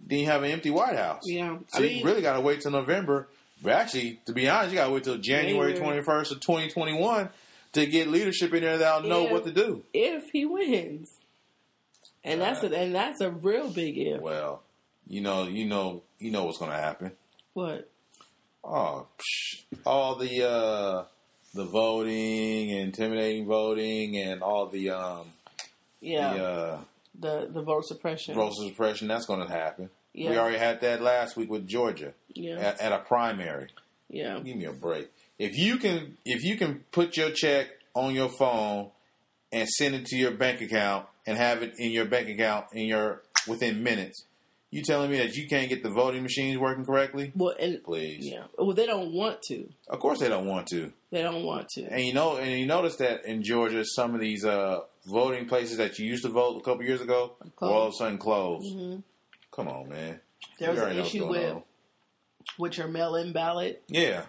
then 0.00 0.18
you 0.20 0.26
have 0.26 0.42
an 0.42 0.50
empty 0.50 0.70
White 0.70 0.96
House. 0.96 1.22
Yeah, 1.26 1.58
So 1.68 1.82
I 1.82 1.86
you 1.86 2.04
really 2.04 2.22
got 2.22 2.34
to 2.34 2.40
wait 2.40 2.60
till 2.60 2.70
November. 2.70 3.28
But 3.62 3.72
actually, 3.72 4.20
to 4.26 4.32
be 4.32 4.48
honest, 4.48 4.70
you 4.72 4.78
got 4.78 4.86
to 4.86 4.92
wait 4.92 5.04
till 5.04 5.18
January 5.18 5.74
twenty 5.74 6.02
first 6.02 6.30
of 6.32 6.40
twenty 6.40 6.68
twenty 6.70 6.92
one 6.92 7.30
to 7.72 7.86
get 7.86 8.08
leadership 8.08 8.52
in 8.54 8.62
there 8.62 8.78
that'll 8.78 9.08
know 9.08 9.24
Yeah. 9.24 9.32
what 9.32 9.44
to 9.44 9.50
do. 9.52 9.82
if 9.94 10.30
he 10.30 10.44
wins, 10.44 11.10
and 12.22 12.40
that's 12.40 12.62
a, 12.62 12.74
and 12.74 12.94
that's 12.94 13.20
a 13.20 13.30
real 13.30 13.68
big 13.70 13.96
if. 13.98 14.20
Well, 14.20 14.62
you 15.08 15.20
know, 15.20 15.44
you 15.44 15.64
know, 15.64 16.02
you 16.18 16.30
know 16.30 16.44
what's 16.44 16.58
going 16.58 16.70
to 16.70 16.76
happen. 16.76 17.12
What? 17.54 17.88
Oh, 18.64 19.06
psh, 19.18 19.62
all 19.86 20.16
the 20.16 20.48
uh, 20.48 21.04
the 21.54 21.64
voting, 21.64 22.70
intimidating 22.70 23.46
voting, 23.46 24.16
and 24.18 24.42
all 24.42 24.66
the 24.66 24.90
um, 24.90 25.26
Yeah, 26.00 26.34
the 26.34 26.44
uh, 26.44 26.78
the 27.18 27.48
the 27.52 27.62
vote 27.62 27.84
suppression. 27.86 28.34
Vote 28.34 28.52
suppression. 28.54 29.08
That's 29.08 29.26
going 29.26 29.46
to 29.46 29.52
happen. 29.52 29.90
Yeah. 30.12 30.30
We 30.30 30.38
already 30.38 30.58
had 30.58 30.80
that 30.80 31.02
last 31.02 31.36
week 31.36 31.50
with 31.50 31.66
Georgia 31.66 32.14
Yeah, 32.32 32.54
at, 32.56 32.80
at 32.80 32.92
a 32.92 32.98
primary. 33.00 33.68
yeah, 34.08 34.38
Give 34.40 34.56
me 34.56 34.64
a 34.64 34.72
break. 34.72 35.10
If 35.38 35.56
you 35.58 35.76
can, 35.76 36.16
if 36.24 36.42
you 36.42 36.56
can 36.56 36.84
put 36.90 37.16
your 37.18 37.30
check 37.30 37.66
on 37.94 38.14
your 38.14 38.30
phone 38.30 38.90
and 39.52 39.68
send 39.68 39.94
it 39.94 40.06
to 40.06 40.16
your 40.16 40.30
bank 40.30 40.62
account 40.62 41.06
and 41.26 41.36
have 41.36 41.62
it 41.62 41.74
in 41.78 41.90
your 41.90 42.06
bank 42.06 42.28
account 42.30 42.66
in 42.72 42.86
your 42.86 43.22
within 43.46 43.82
minutes, 43.82 44.24
you 44.70 44.82
telling 44.82 45.10
me 45.10 45.18
that 45.18 45.34
you 45.34 45.46
can't 45.48 45.68
get 45.68 45.82
the 45.82 45.90
voting 45.90 46.22
machines 46.22 46.56
working 46.58 46.84
correctly? 46.86 47.32
Well, 47.36 47.54
and 47.60 47.82
Please. 47.84 48.20
yeah, 48.26 48.44
well, 48.58 48.72
they 48.72 48.86
don't 48.86 49.12
want 49.12 49.42
to. 49.48 49.68
Of 49.88 50.00
course 50.00 50.20
they 50.20 50.28
don't 50.30 50.46
want 50.46 50.66
to. 50.68 50.92
They 51.10 51.22
don't 51.22 51.44
want 51.44 51.68
to. 51.74 51.82
And 51.84 52.02
you 52.04 52.14
know, 52.14 52.36
and 52.38 52.50
you 52.58 52.64
notice 52.66 52.96
that 52.96 53.26
in 53.26 53.42
Georgia, 53.42 53.84
some 53.84 54.14
of 54.14 54.20
these 54.22 54.44
uh, 54.46 54.80
voting 55.06 55.46
places 55.46 55.76
that 55.78 55.98
you 55.98 56.06
used 56.06 56.24
to 56.24 56.28
vote 56.30 56.58
a 56.58 56.60
couple 56.62 56.84
years 56.84 57.00
ago, 57.00 57.32
were 57.60 57.68
all 57.68 57.82
of 57.88 57.94
a 57.94 57.96
sudden 57.96 58.18
closed. 58.18 58.74
Mhm. 58.74 59.02
Come 59.52 59.68
on, 59.68 59.88
man. 59.88 60.20
There 60.58 60.70
was 60.70 60.78
an 60.78 60.84
already 60.84 60.96
know 60.98 61.02
what's 61.02 61.14
issue 61.14 61.26
with 61.28 61.52
on. 61.54 61.62
with 62.58 62.78
your 62.78 62.88
mail-in 62.88 63.32
ballot. 63.32 63.82
yeah, 63.88 64.26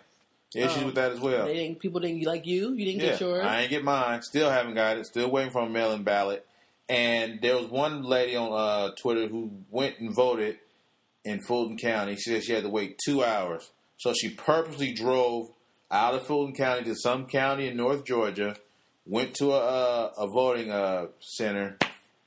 issues 0.56 0.78
Um, 0.78 0.86
with 0.86 0.96
that 0.96 1.12
as 1.12 1.20
well. 1.20 1.46
They 1.46 1.54
didn't. 1.56 1.80
People 1.80 2.00
didn't 2.00 2.24
like 2.24 2.46
you. 2.46 2.74
You 2.74 2.86
didn't 2.86 3.02
Yeah, 3.02 3.10
get 3.12 3.22
yours. 3.22 3.46
I 3.46 3.62
ain't 3.62 3.70
get 3.70 3.84
mine. 3.84 4.22
Still 4.22 4.50
haven't 4.50 4.76
got 4.76 4.98
it. 4.98 5.06
Still 5.06 5.30
waiting 5.30 5.52
for 5.52 5.62
a 5.64 5.70
mail-in 5.70 6.04
ballot. 6.04 6.46
And 6.90 7.42
there 7.42 7.58
was 7.58 7.68
one 7.68 8.04
lady 8.04 8.36
on 8.38 8.52
uh, 8.54 8.92
Twitter 8.96 9.28
who 9.28 9.52
went 9.70 10.00
and 10.00 10.14
voted 10.16 10.58
in 11.26 11.42
Fulton 11.42 11.78
County. 11.78 12.16
She 12.16 12.30
said 12.32 12.44
she 12.46 12.54
had 12.54 12.64
to 12.64 12.70
wait 12.70 12.98
two 13.04 13.24
hours, 13.24 13.72
so 13.98 14.14
she 14.14 14.30
purposely 14.30 14.94
drove 14.94 15.52
out 15.92 16.14
of 16.16 16.26
Fulton 16.26 16.56
County 16.56 16.86
to 16.86 16.96
some 16.96 17.26
county 17.28 17.68
in 17.68 17.76
North 17.76 18.06
Georgia, 18.06 18.56
went 19.08 19.34
to 19.36 19.52
a, 19.54 20.08
a 20.18 20.28
voting 20.28 20.72
uh, 20.72 21.08
center, 21.20 21.78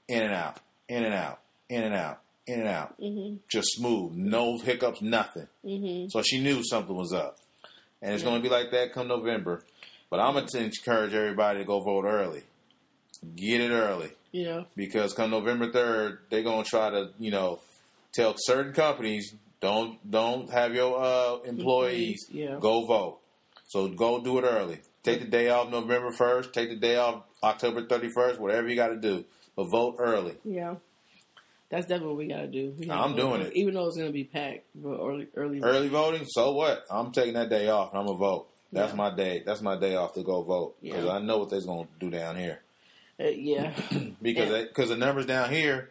in 0.09 0.23
and 0.23 0.33
out, 0.33 0.59
in 0.89 1.05
and 1.05 1.15
out, 1.15 1.41
in 1.69 1.83
and 1.83 1.95
out, 1.95 2.21
in 2.47 2.61
and 2.61 2.69
out, 2.69 2.95
hmm 2.99 3.37
just 3.51 3.69
smooth, 3.77 4.13
no 4.15 4.59
hiccups, 4.59 5.03
nothing. 5.03 5.47
hmm 5.63 6.07
So 6.09 6.23
she 6.23 6.41
knew 6.41 6.63
something 6.65 6.97
was 6.97 7.13
up. 7.13 7.39
And 8.03 8.15
it's 8.15 8.23
Yeah. 8.23 8.31
going 8.31 8.43
to 8.43 8.49
be 8.49 8.53
like 8.55 8.71
that 8.73 8.93
come 8.93 9.09
November. 9.09 9.63
But 10.09 10.19
I'm 10.21 10.33
going 10.35 10.47
to 10.47 10.59
encourage 10.59 11.13
everybody 11.15 11.61
to 11.61 11.65
go 11.65 11.81
vote 11.81 12.05
early. 12.05 12.43
Get 13.37 13.61
it 13.61 13.71
early. 13.71 14.11
Yeah. 14.33 14.65
Because 14.75 15.13
come 15.13 15.31
November 15.31 15.71
3rd, 15.71 16.19
they're 16.31 16.43
going 16.43 16.65
to 16.65 16.69
try 16.69 16.91
to, 16.91 17.11
you 17.19 17.31
know, 17.31 17.61
tell 18.13 18.35
certain 18.39 18.73
companies 18.73 19.35
don't 19.61 19.99
don't 20.11 20.51
have 20.51 20.75
your 20.75 20.99
uh, 21.01 21.37
employees 21.45 22.27
Yeah. 22.33 22.57
go 22.59 22.87
vote. 22.87 23.19
So 23.69 23.87
go 23.89 24.21
do 24.21 24.39
it 24.39 24.43
early. 24.45 24.81
Take 25.11 25.21
the 25.21 25.27
day 25.29 25.49
off 25.51 25.71
November 25.71 26.11
first. 26.13 26.53
Take 26.53 26.69
the 26.71 26.77
day 26.77 26.97
off 26.97 27.23
October 27.43 27.87
thirty 27.87 28.09
first. 28.11 28.41
Whatever 28.41 28.69
you 28.69 28.77
got 28.77 28.89
to 28.89 28.97
do, 28.97 29.25
but 29.57 29.65
vote 29.71 29.97
early. 29.99 30.37
Yeah. 30.45 30.77
That's 31.71 31.87
definitely 31.87 32.09
what 32.09 32.17
we 32.17 32.27
gotta 32.27 32.49
do. 32.49 32.75
Gotta 32.85 33.01
I'm 33.01 33.15
doing 33.15 33.43
it. 33.43 33.53
even 33.55 33.75
though 33.75 33.87
it's 33.87 33.97
gonna 33.97 34.11
be 34.11 34.25
packed. 34.25 34.65
But 34.75 34.99
early, 34.99 35.29
early, 35.37 35.63
Early 35.63 35.87
voting. 35.89 36.25
So 36.27 36.51
what? 36.53 36.85
I'm 36.91 37.13
taking 37.13 37.35
that 37.35 37.49
day 37.49 37.69
off 37.69 37.93
and 37.93 38.01
I'm 38.01 38.07
gonna 38.07 38.19
vote. 38.19 38.49
That's 38.73 38.91
Yeah. 38.91 38.97
my 38.97 39.15
day. 39.15 39.43
That's 39.47 39.63
my 39.63 39.79
day 39.79 39.95
off 39.95 40.15
to 40.15 40.25
go 40.25 40.43
vote 40.43 40.75
because 40.83 41.05
Yeah. 41.05 41.13
I 41.13 41.21
know 41.21 41.39
what 41.39 41.51
they're 41.51 41.61
gonna 41.61 41.87
do 42.01 42.11
down 42.11 42.35
here. 42.35 42.61
Uh, 43.21 43.29
yeah, 43.29 43.73
because 44.23 44.67
because 44.67 44.89
the 44.89 44.97
numbers 44.97 45.27
down 45.27 45.51
here, 45.53 45.91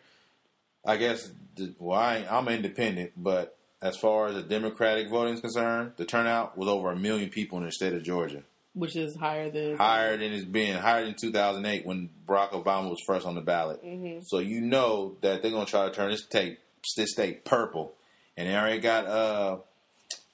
I 0.85 0.97
guess. 0.97 1.31
Well, 1.77 1.97
I 1.97 2.25
I'm 2.29 2.47
independent, 2.49 3.11
but 3.15 3.57
as 3.81 3.95
far 3.95 4.27
as 4.27 4.35
the 4.35 4.43
Democratic 4.43 5.09
voting 5.09 5.35
is 5.35 5.39
concerned, 5.39 5.93
the 5.95 6.03
turnout 6.05 6.57
was 6.57 6.67
over 6.67 6.91
a 6.91 6.95
million 6.97 7.29
people 7.29 7.57
in 7.57 7.63
the 7.65 7.71
state 7.71 7.93
of 7.93 8.03
Georgia, 8.03 8.43
which 8.73 8.95
is 8.95 9.15
higher 9.15 9.49
than 9.49 9.77
higher 9.77 10.15
than 10.17 10.31
it's 10.31 10.45
been, 10.45 10.77
higher 10.77 11.03
than 11.05 11.15
2008 11.19 11.85
when 11.85 12.09
Barack 12.27 12.51
Obama 12.51 12.89
was 12.89 12.99
first 13.05 13.25
on 13.25 13.35
the 13.35 13.41
ballot. 13.41 13.83
Mhm. 13.83 14.23
So 14.25 14.39
you 14.39 14.61
know 14.61 15.17
that 15.21 15.41
they're 15.41 15.51
gonna 15.51 15.65
try 15.65 15.87
to 15.87 15.93
turn 15.93 16.11
this 16.11 16.23
state 16.23 16.59
this 16.95 17.11
state 17.11 17.43
purple, 17.45 17.93
and 18.37 18.47
they 18.47 18.55
already 18.55 18.79
got 18.79 19.05
uh 19.05 19.57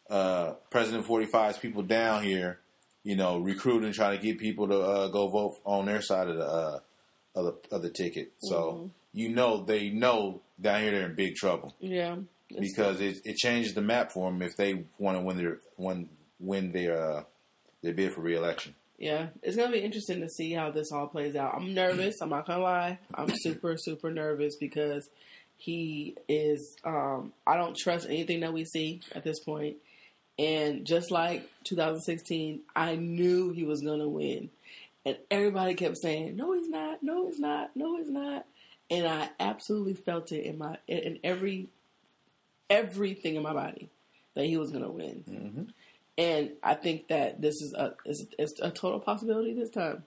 uh 0.10 0.54
President 0.70 1.06
45's 1.06 1.58
people 1.58 1.82
down 1.82 2.24
here, 2.24 2.60
you 3.04 3.16
know, 3.16 3.40
recruiting, 3.40 3.92
trying 3.94 4.18
to 4.18 4.24
get 4.24 4.38
people 4.38 4.68
to 4.68 4.80
uh, 4.80 5.08
go 5.08 5.28
vote 5.28 5.56
on 5.66 5.86
their 5.86 6.02
side 6.02 6.28
of 6.28 6.38
the 6.38 6.46
uh, 6.46 6.80
of 7.36 7.46
the 7.46 7.76
of 7.76 7.82
the 7.82 7.90
ticket. 7.90 8.34
So 8.40 8.92
you 9.14 9.30
know 9.30 9.64
they 9.64 9.90
know 9.90 10.42
down 10.60 10.82
here 10.82 10.92
they're 10.92 11.06
in 11.10 11.16
big 11.16 11.36
trouble 11.36 11.74
Yeah, 11.80 12.18
because 12.60 13.02
it, 13.02 13.18
it 13.26 13.36
changes 13.38 13.74
the 13.74 13.82
map 13.82 14.12
for 14.12 14.30
them 14.32 14.42
if 14.42 14.56
they 14.56 14.86
want 15.00 15.18
to 15.18 15.24
win 15.24 15.38
their 15.38 15.60
win 15.78 16.10
win 16.40 16.72
their 16.72 17.02
uh, 17.02 17.24
their 17.86 17.94
bid 17.94 18.12
for 18.14 18.22
reelection. 18.22 18.76
yeah, 18.98 19.28
it's 19.42 19.56
gonna 19.56 19.72
be 19.72 19.80
interesting 19.80 20.22
to 20.22 20.30
see 20.30 20.52
how 20.52 20.72
this 20.72 20.92
all 20.92 21.08
plays 21.08 21.36
out. 21.36 21.54
I'm 21.56 21.74
nervous. 21.74 22.22
I'm 22.22 22.30
not 22.30 22.46
gonna 22.48 22.64
lie. 22.64 23.00
I'm 23.14 23.30
super, 23.36 23.78
super 23.78 24.12
nervous 24.12 24.56
because 24.56 25.10
he 25.58 26.16
is. 26.28 26.76
Um, 26.84 27.34
I 27.48 27.56
don't 27.58 27.76
trust 27.78 28.08
anything 28.10 28.42
that 28.42 28.54
we 28.54 28.66
see 28.66 29.02
at 29.14 29.24
this 29.24 29.40
point. 29.40 29.78
And 30.38 30.86
just 30.86 31.12
like 31.12 31.50
2016, 31.64 32.60
I 32.76 32.96
knew 32.96 33.52
he 33.52 33.64
was 33.64 33.82
gonna 33.82 34.10
win, 34.10 34.50
and 35.06 35.18
everybody 35.32 35.76
kept 35.76 35.98
saying, 35.98 36.36
"No, 36.36 36.52
he's 36.54 36.68
not. 36.68 37.02
No, 37.02 37.28
he's 37.28 37.40
not. 37.40 37.76
No, 37.76 37.98
he's 37.98 38.10
not." 38.10 38.46
And 38.90 39.08
I 39.08 39.30
absolutely 39.40 39.94
felt 39.94 40.32
it 40.32 40.44
in 40.46 40.58
my 40.58 40.78
in 40.88 41.20
every 41.24 41.70
everything 42.70 43.36
in 43.36 43.44
my 43.44 43.54
body 43.54 43.90
that 44.36 44.46
he 44.46 44.58
was 44.58 44.72
gonna 44.72 44.92
win. 44.92 45.24
Mm-hmm. 45.30 45.64
And 46.18 46.52
I 46.64 46.76
think 46.76 47.10
that 47.10 47.42
this 47.42 47.62
is 47.62 47.74
a 47.74 47.94
is, 48.06 48.26
is 48.40 48.60
a 48.62 48.72
total 48.72 49.00
possibility 49.00 49.54
this 49.54 49.70
time 49.70 50.04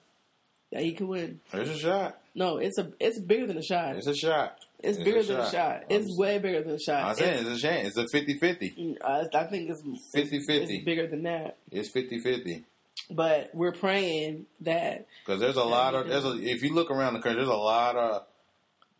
that 0.73 0.83
he 0.83 0.93
could 0.95 1.07
win. 1.09 1.41
It's 1.53 1.71
a 1.71 1.79
shot. 1.79 2.21
No, 2.35 2.57
it's 2.59 2.79
a 2.79 2.93
it's 2.99 3.19
bigger 3.19 3.47
than 3.47 3.59
a 3.59 3.63
shot. 3.63 3.97
It's 3.97 4.07
a 4.07 4.15
shot. 4.15 4.59
It's, 4.79 4.97
it's 4.97 5.05
bigger 5.05 5.19
a 5.19 5.23
than 5.23 5.41
a 5.41 5.43
shot. 5.45 5.53
shot. 5.53 5.85
It's 5.91 6.07
I'm- 6.07 6.17
way 6.17 6.39
bigger 6.39 6.63
than 6.63 6.75
a 6.75 6.79
shot. 6.79 7.05
I'm 7.05 7.15
saying 7.17 7.47
it's 7.47 7.59
a 7.59 7.61
chance. 7.61 7.97
It's 7.97 8.15
a 8.15 8.17
50-50. 8.17 8.79
Mm, 8.79 8.97
I, 9.05 9.39
I 9.39 9.45
think 9.45 9.71
it's 9.71 9.83
50-50. 9.83 10.49
It's 10.49 10.85
bigger 10.85 11.07
than 11.09 11.25
that. 11.25 11.57
It's 11.71 11.91
50-50. 11.91 12.63
But 13.11 13.51
we're 13.55 13.73
praying 13.73 14.47
that 14.61 15.07
Because 15.25 15.41
there's 15.41 15.57
a 15.57 15.65
lot 15.65 15.95
of 15.95 16.09
there's 16.09 16.25
a, 16.25 16.37
if 16.43 16.63
you 16.63 16.75
look 16.75 16.91
around 16.91 17.15
the 17.15 17.21
country, 17.21 17.41
there's 17.41 17.49
a 17.49 17.57
lot 17.57 17.97
of 17.97 18.23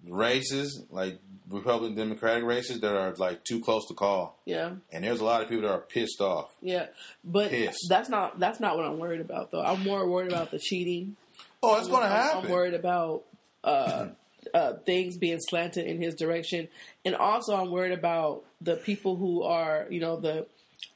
races 0.07 0.83
like 0.91 1.19
Republican 1.51 1.97
Democratic 1.97 2.45
races 2.45 2.81
that 2.81 2.95
are 2.95 3.15
like 3.17 3.43
too 3.45 3.61
close 3.61 3.87
to 3.89 3.95
call, 3.95 4.39
yeah 4.45 4.73
and 4.93 5.03
there's 5.05 5.21
a 5.21 5.25
lot 5.25 5.43
of 5.43 5.49
people 5.49 5.63
that 5.63 5.71
are 5.73 5.81
pissed 5.81 6.21
off. 6.21 6.55
yeah. 6.61 6.87
But 7.25 7.51
Pissed. 7.51 7.87
that's 7.89 8.09
not 8.09 8.39
that's 8.39 8.61
not 8.61 8.77
what 8.77 8.85
I'm 8.87 8.99
worried 8.99 9.21
about 9.21 9.51
though. 9.51 9.63
I'm 9.63 9.83
more 9.83 10.07
worried 10.09 10.31
about 10.33 10.51
the 10.51 10.59
cheating. 10.59 11.17
Oh, 11.63 11.79
it's 11.79 11.89
going 11.89 12.03
to 12.03 12.09
happen. 12.09 12.45
I'm 12.45 12.51
worried 12.53 12.75
about 12.75 13.25
uh, 13.65 14.09
uh, 14.55 14.75
things 14.87 15.17
being 15.17 15.41
slanted 15.41 15.87
in 15.87 16.01
his 16.01 16.15
direction, 16.15 16.69
and 17.05 17.17
also 17.17 17.57
I'm 17.57 17.71
worried 17.71 17.93
about 17.99 18.45
the 18.61 18.77
people 18.77 19.17
who 19.17 19.43
are, 19.43 19.87
you 19.91 20.01
know, 20.01 20.21
the 20.21 20.47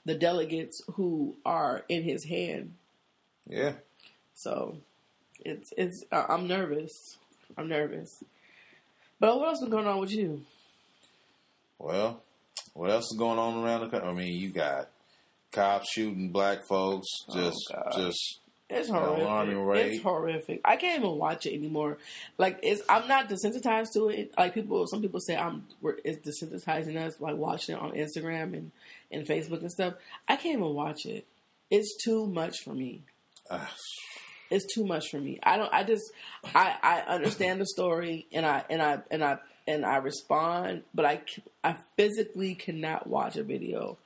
the 0.04 0.14
delegates 0.14 0.80
who 0.94 1.34
are 1.44 1.82
in 1.88 2.02
his 2.04 2.24
hand. 2.26 2.74
yeah, 3.48 3.72
So 4.34 4.76
it's 5.40 5.72
it's 5.76 6.04
I- 6.12 6.26
I'm 6.28 6.46
nervous. 6.46 7.16
I'm 7.58 7.68
nervous. 7.68 8.22
But 9.22 9.38
what 9.38 9.50
else 9.50 9.60
been 9.60 9.70
going 9.70 9.86
on 9.86 10.00
with 10.00 10.10
you? 10.10 10.42
well, 11.78 12.20
what 12.74 12.90
else 12.90 13.04
is 13.12 13.16
going 13.16 13.38
on 13.38 13.62
around 13.64 13.82
the 13.82 13.88
country? 13.88 14.08
I 14.08 14.12
mean, 14.12 14.34
you 14.40 14.48
got 14.50 14.88
cops 15.52 15.92
shooting 15.92 16.30
black 16.30 16.66
folks, 16.68 17.06
just 17.32 17.72
Oh, 17.72 17.96
just 17.96 18.40
It's 18.68 18.88
horrific. 18.88 19.92
It's 19.92 20.02
horrific. 20.02 20.60
I 20.64 20.74
can't 20.76 20.98
even 20.98 21.18
watch 21.18 21.46
it 21.46 21.54
anymore. 21.54 21.98
Like 22.36 22.58
it's, 22.64 22.82
I'm 22.88 23.06
not 23.06 23.28
desensitized 23.28 23.92
to 23.94 24.08
it. 24.08 24.32
Like 24.36 24.54
people, 24.54 24.84
some 24.88 25.00
people 25.02 25.20
say 25.20 25.36
I'm. 25.36 25.66
we're- 25.80 26.00
It's 26.04 26.18
desensitizing 26.42 26.96
us. 26.96 27.20
Like 27.20 27.36
watching 27.36 27.76
it 27.76 27.80
on 27.80 27.92
Instagram 27.92 28.54
and 28.54 28.72
and 29.12 29.24
Facebook 29.24 29.60
and 29.60 29.70
stuff. 29.70 29.94
I 30.26 30.34
can't 30.34 30.58
even 30.58 30.74
watch 30.74 31.06
it. 31.06 31.26
It's 31.70 31.96
too 32.02 32.26
much 32.26 32.56
for 32.64 32.74
me. 32.74 33.02
uh, 33.48 33.66
It's 34.52 34.72
too 34.74 34.84
much 34.84 35.08
for 35.10 35.18
me. 35.20 35.38
I 35.42 35.56
don't. 35.56 35.72
I 35.72 35.82
just. 35.84 36.02
I 36.54 36.76
I 36.82 37.00
understand 37.14 37.60
the 37.60 37.66
story 37.66 38.26
and 38.32 38.44
I 38.46 38.64
and 38.70 38.82
I 38.82 38.98
and 39.10 39.24
I 39.24 39.38
and 39.66 39.84
I 39.84 39.96
respond, 39.96 40.82
but 40.94 41.04
I 41.04 41.22
I 41.64 41.76
physically 41.96 42.54
cannot 42.54 43.06
watch 43.06 43.36
a 43.36 43.42
video 43.44 43.98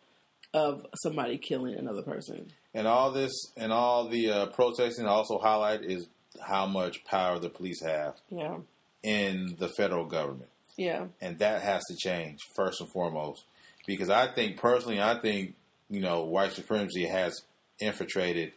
of 0.54 0.86
somebody 1.02 1.36
killing 1.38 1.74
another 1.74 2.02
person. 2.02 2.52
and 2.74 2.86
all 2.86 3.10
this 3.10 3.32
and 3.56 3.72
all 3.72 4.08
the 4.08 4.30
uh, 4.30 4.46
protesting 4.46 5.06
also 5.06 5.38
highlight 5.38 5.82
is 5.82 6.06
how 6.40 6.66
much 6.66 7.04
power 7.04 7.38
the 7.38 7.48
police 7.48 7.82
have 7.82 8.14
Yeah. 8.30 8.58
in 9.02 9.56
the 9.58 9.68
federal 9.68 10.04
government. 10.06 10.50
Yeah. 10.76 11.06
and 11.22 11.38
that 11.38 11.62
has 11.62 11.82
to 11.88 11.96
change 11.96 12.38
first 12.54 12.80
and 12.82 12.90
foremost 12.92 13.44
because 13.86 14.10
I 14.10 14.26
think 14.34 14.58
personally, 14.58 15.00
I 15.00 15.18
think 15.20 15.54
you 15.88 16.00
know 16.00 16.22
white 16.24 16.52
supremacy 16.52 17.06
has 17.06 17.32
infiltrated 17.80 18.52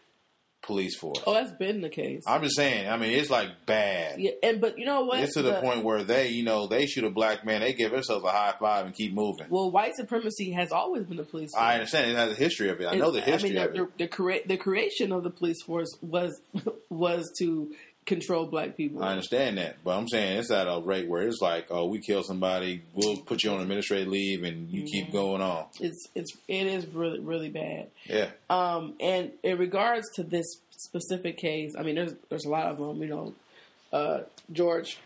police 0.61 0.97
force. 0.97 1.19
Oh, 1.25 1.33
that's 1.33 1.51
been 1.51 1.81
the 1.81 1.89
case. 1.89 2.23
I'm 2.27 2.43
just 2.43 2.55
saying. 2.55 2.89
I 2.89 2.97
mean, 2.97 3.11
it's 3.11 3.29
like 3.29 3.65
bad. 3.65 4.19
Yeah, 4.19 4.31
and 4.43 4.59
but 4.59 4.77
you 4.77 4.85
know 4.85 5.01
what? 5.01 5.19
It's 5.19 5.33
to 5.33 5.41
the, 5.41 5.59
point 5.61 5.83
where 5.83 6.03
they, 6.03 6.29
you 6.29 6.43
know, 6.43 6.67
they 6.67 6.85
shoot 6.85 7.03
a 7.03 7.09
black 7.09 7.45
man, 7.45 7.61
they 7.61 7.73
give 7.73 7.91
themselves 7.91 8.23
a 8.25 8.29
high 8.29 8.53
five 8.59 8.85
and 8.85 8.93
keep 8.93 9.13
moving. 9.13 9.47
Well, 9.49 9.71
white 9.71 9.95
supremacy 9.95 10.51
has 10.51 10.71
always 10.71 11.05
been 11.05 11.17
the 11.17 11.23
police. 11.23 11.51
Force. 11.53 11.63
I 11.63 11.73
understand 11.75 12.11
it 12.11 12.15
has 12.17 12.31
a 12.31 12.35
history 12.35 12.69
of 12.69 12.79
it. 12.81 12.87
I 12.87 12.95
know 12.95 13.11
the 13.11 13.21
history 13.21 13.51
I 13.51 13.53
mean, 13.53 13.61
of 13.61 13.73
the, 13.73 13.83
it. 13.83 13.97
the, 13.97 14.03
the, 14.03 14.07
crea- 14.07 14.43
the 14.45 14.57
creation 14.57 15.11
of 15.11 15.23
the 15.23 15.29
police 15.29 15.61
force 15.61 15.97
was 16.01 16.41
was 16.89 17.31
to 17.39 17.73
control 18.09 18.45
black 18.45 18.75
people. 18.75 19.01
I 19.03 19.11
understand 19.11 19.57
that, 19.57 19.77
but 19.83 19.97
I'm 19.97 20.07
saying 20.09 20.39
it's 20.39 20.51
at 20.51 20.67
a 20.67 20.81
rate 20.81 21.07
where 21.07 21.21
it's 21.21 21.39
like, 21.41 21.67
oh, 21.69 21.85
we 21.85 21.99
kill 21.99 22.23
somebody, 22.23 22.81
we'll 22.93 23.17
put 23.17 23.43
you 23.43 23.51
on 23.51 23.61
administrative 23.61 24.09
leave, 24.09 24.43
and 24.43 24.69
you 24.69 24.83
keep 24.83 25.11
going 25.13 25.41
on. 25.41 25.65
It's 25.79 26.09
it's 26.15 26.33
it 26.47 26.67
is 26.67 26.85
really 26.87 27.19
really 27.19 27.49
bad. 27.49 27.87
Yeah, 28.05 28.29
Um, 28.49 28.95
and 28.99 29.31
in 29.43 29.57
regards 29.57 30.05
to 30.15 30.23
this 30.23 30.47
specific 30.71 31.37
case, 31.37 31.73
I 31.77 31.83
mean, 31.83 31.95
there's 31.95 32.13
there's 32.29 32.45
a 32.45 32.49
lot 32.49 32.65
of 32.65 32.77
them. 32.77 33.01
You 33.01 33.07
know, 33.07 33.33
uh, 33.93 34.19
George 34.51 34.97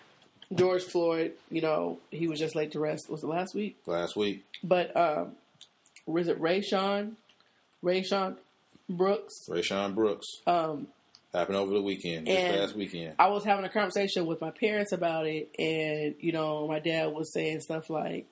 George 0.53 0.83
Floyd. 0.83 1.33
You 1.51 1.61
know, 1.61 1.99
he 2.09 2.27
was 2.27 2.39
just 2.39 2.55
laid 2.55 2.71
to 2.71 2.79
rest. 2.79 3.09
Was 3.09 3.21
it 3.23 3.27
last 3.27 3.53
week? 3.53 3.77
last 3.85 4.15
week, 4.15 4.43
But 4.63 4.95
um, 4.97 5.33
was 6.07 6.27
it 6.27 6.39
Ray 6.39 6.61
Sean? 6.61 7.17
Ray 7.81 8.01
Sean 8.01 8.37
Brooks. 8.89 9.33
Rayshawn 9.49 9.93
Brooks 9.95 10.27
Um, 10.47 10.87
happened 11.33 11.57
over 11.57 11.73
the 11.73 11.81
weekend, 11.81 12.27
this 12.27 12.37
And- 12.39 12.55
past 12.57 12.75
weekend. 12.75 13.15
I 13.19 13.27
was 13.29 13.43
having 13.43 13.65
a 13.65 13.69
conversation 13.69 14.25
with 14.25 14.39
my 14.41 14.51
parents 14.51 14.91
about 14.91 15.25
it, 15.27 15.49
and 15.57 16.15
you 16.19 16.31
know, 16.31 16.67
my 16.67 16.79
dad 16.79 17.07
was 17.13 17.33
saying 17.33 17.61
stuff 17.61 17.89
like, 17.89 18.27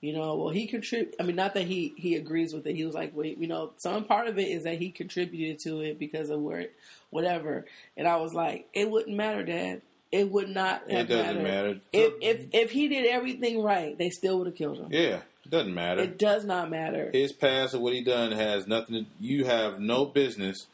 you 0.00 0.12
know, 0.12 0.36
well, 0.36 0.50
he 0.50 0.66
contribute. 0.66 1.14
I 1.20 1.22
mean, 1.24 1.36
not 1.36 1.54
that 1.54 1.64
he 1.64 1.92
he 1.96 2.14
agrees 2.16 2.52
with 2.54 2.66
it. 2.66 2.74
He 2.76 2.84
was 2.84 2.94
like, 2.94 3.14
wait, 3.14 3.38
you 3.38 3.46
know, 3.46 3.72
some 3.76 4.04
part 4.04 4.28
of 4.28 4.38
it 4.38 4.48
is 4.48 4.64
that 4.64 4.78
he 4.78 4.90
contributed 4.90 5.58
to 5.64 5.80
it 5.80 5.98
because 5.98 6.30
of 6.30 6.40
where, 6.40 6.66
whatever. 7.10 7.66
And 7.96 8.06
I 8.08 8.16
was 8.16 8.32
like, 8.34 8.68
it 8.72 8.90
wouldn't 8.90 9.16
matter, 9.16 9.42
Dad. 9.42 9.82
It 10.12 10.30
would 10.30 10.48
not. 10.48 10.84
It 10.88 11.08
doesn't 11.08 11.42
mattered. 11.42 11.42
matter. 11.42 11.80
If 11.92 12.12
if 12.20 12.46
if 12.52 12.70
he 12.70 12.88
did 12.88 13.06
everything 13.06 13.62
right, 13.62 13.98
they 13.98 14.10
still 14.10 14.38
would 14.38 14.46
have 14.46 14.56
killed 14.56 14.78
him. 14.78 14.88
Yeah, 14.90 15.20
it 15.44 15.50
doesn't 15.50 15.74
matter. 15.74 16.02
It 16.02 16.16
does 16.16 16.44
not 16.44 16.70
matter. 16.70 17.10
His 17.12 17.32
past 17.32 17.74
or 17.74 17.80
what 17.80 17.92
he 17.92 18.02
done 18.02 18.32
has 18.32 18.66
nothing. 18.66 19.04
to 19.04 19.06
You 19.20 19.44
have 19.46 19.80
no 19.80 20.04
business 20.04 20.68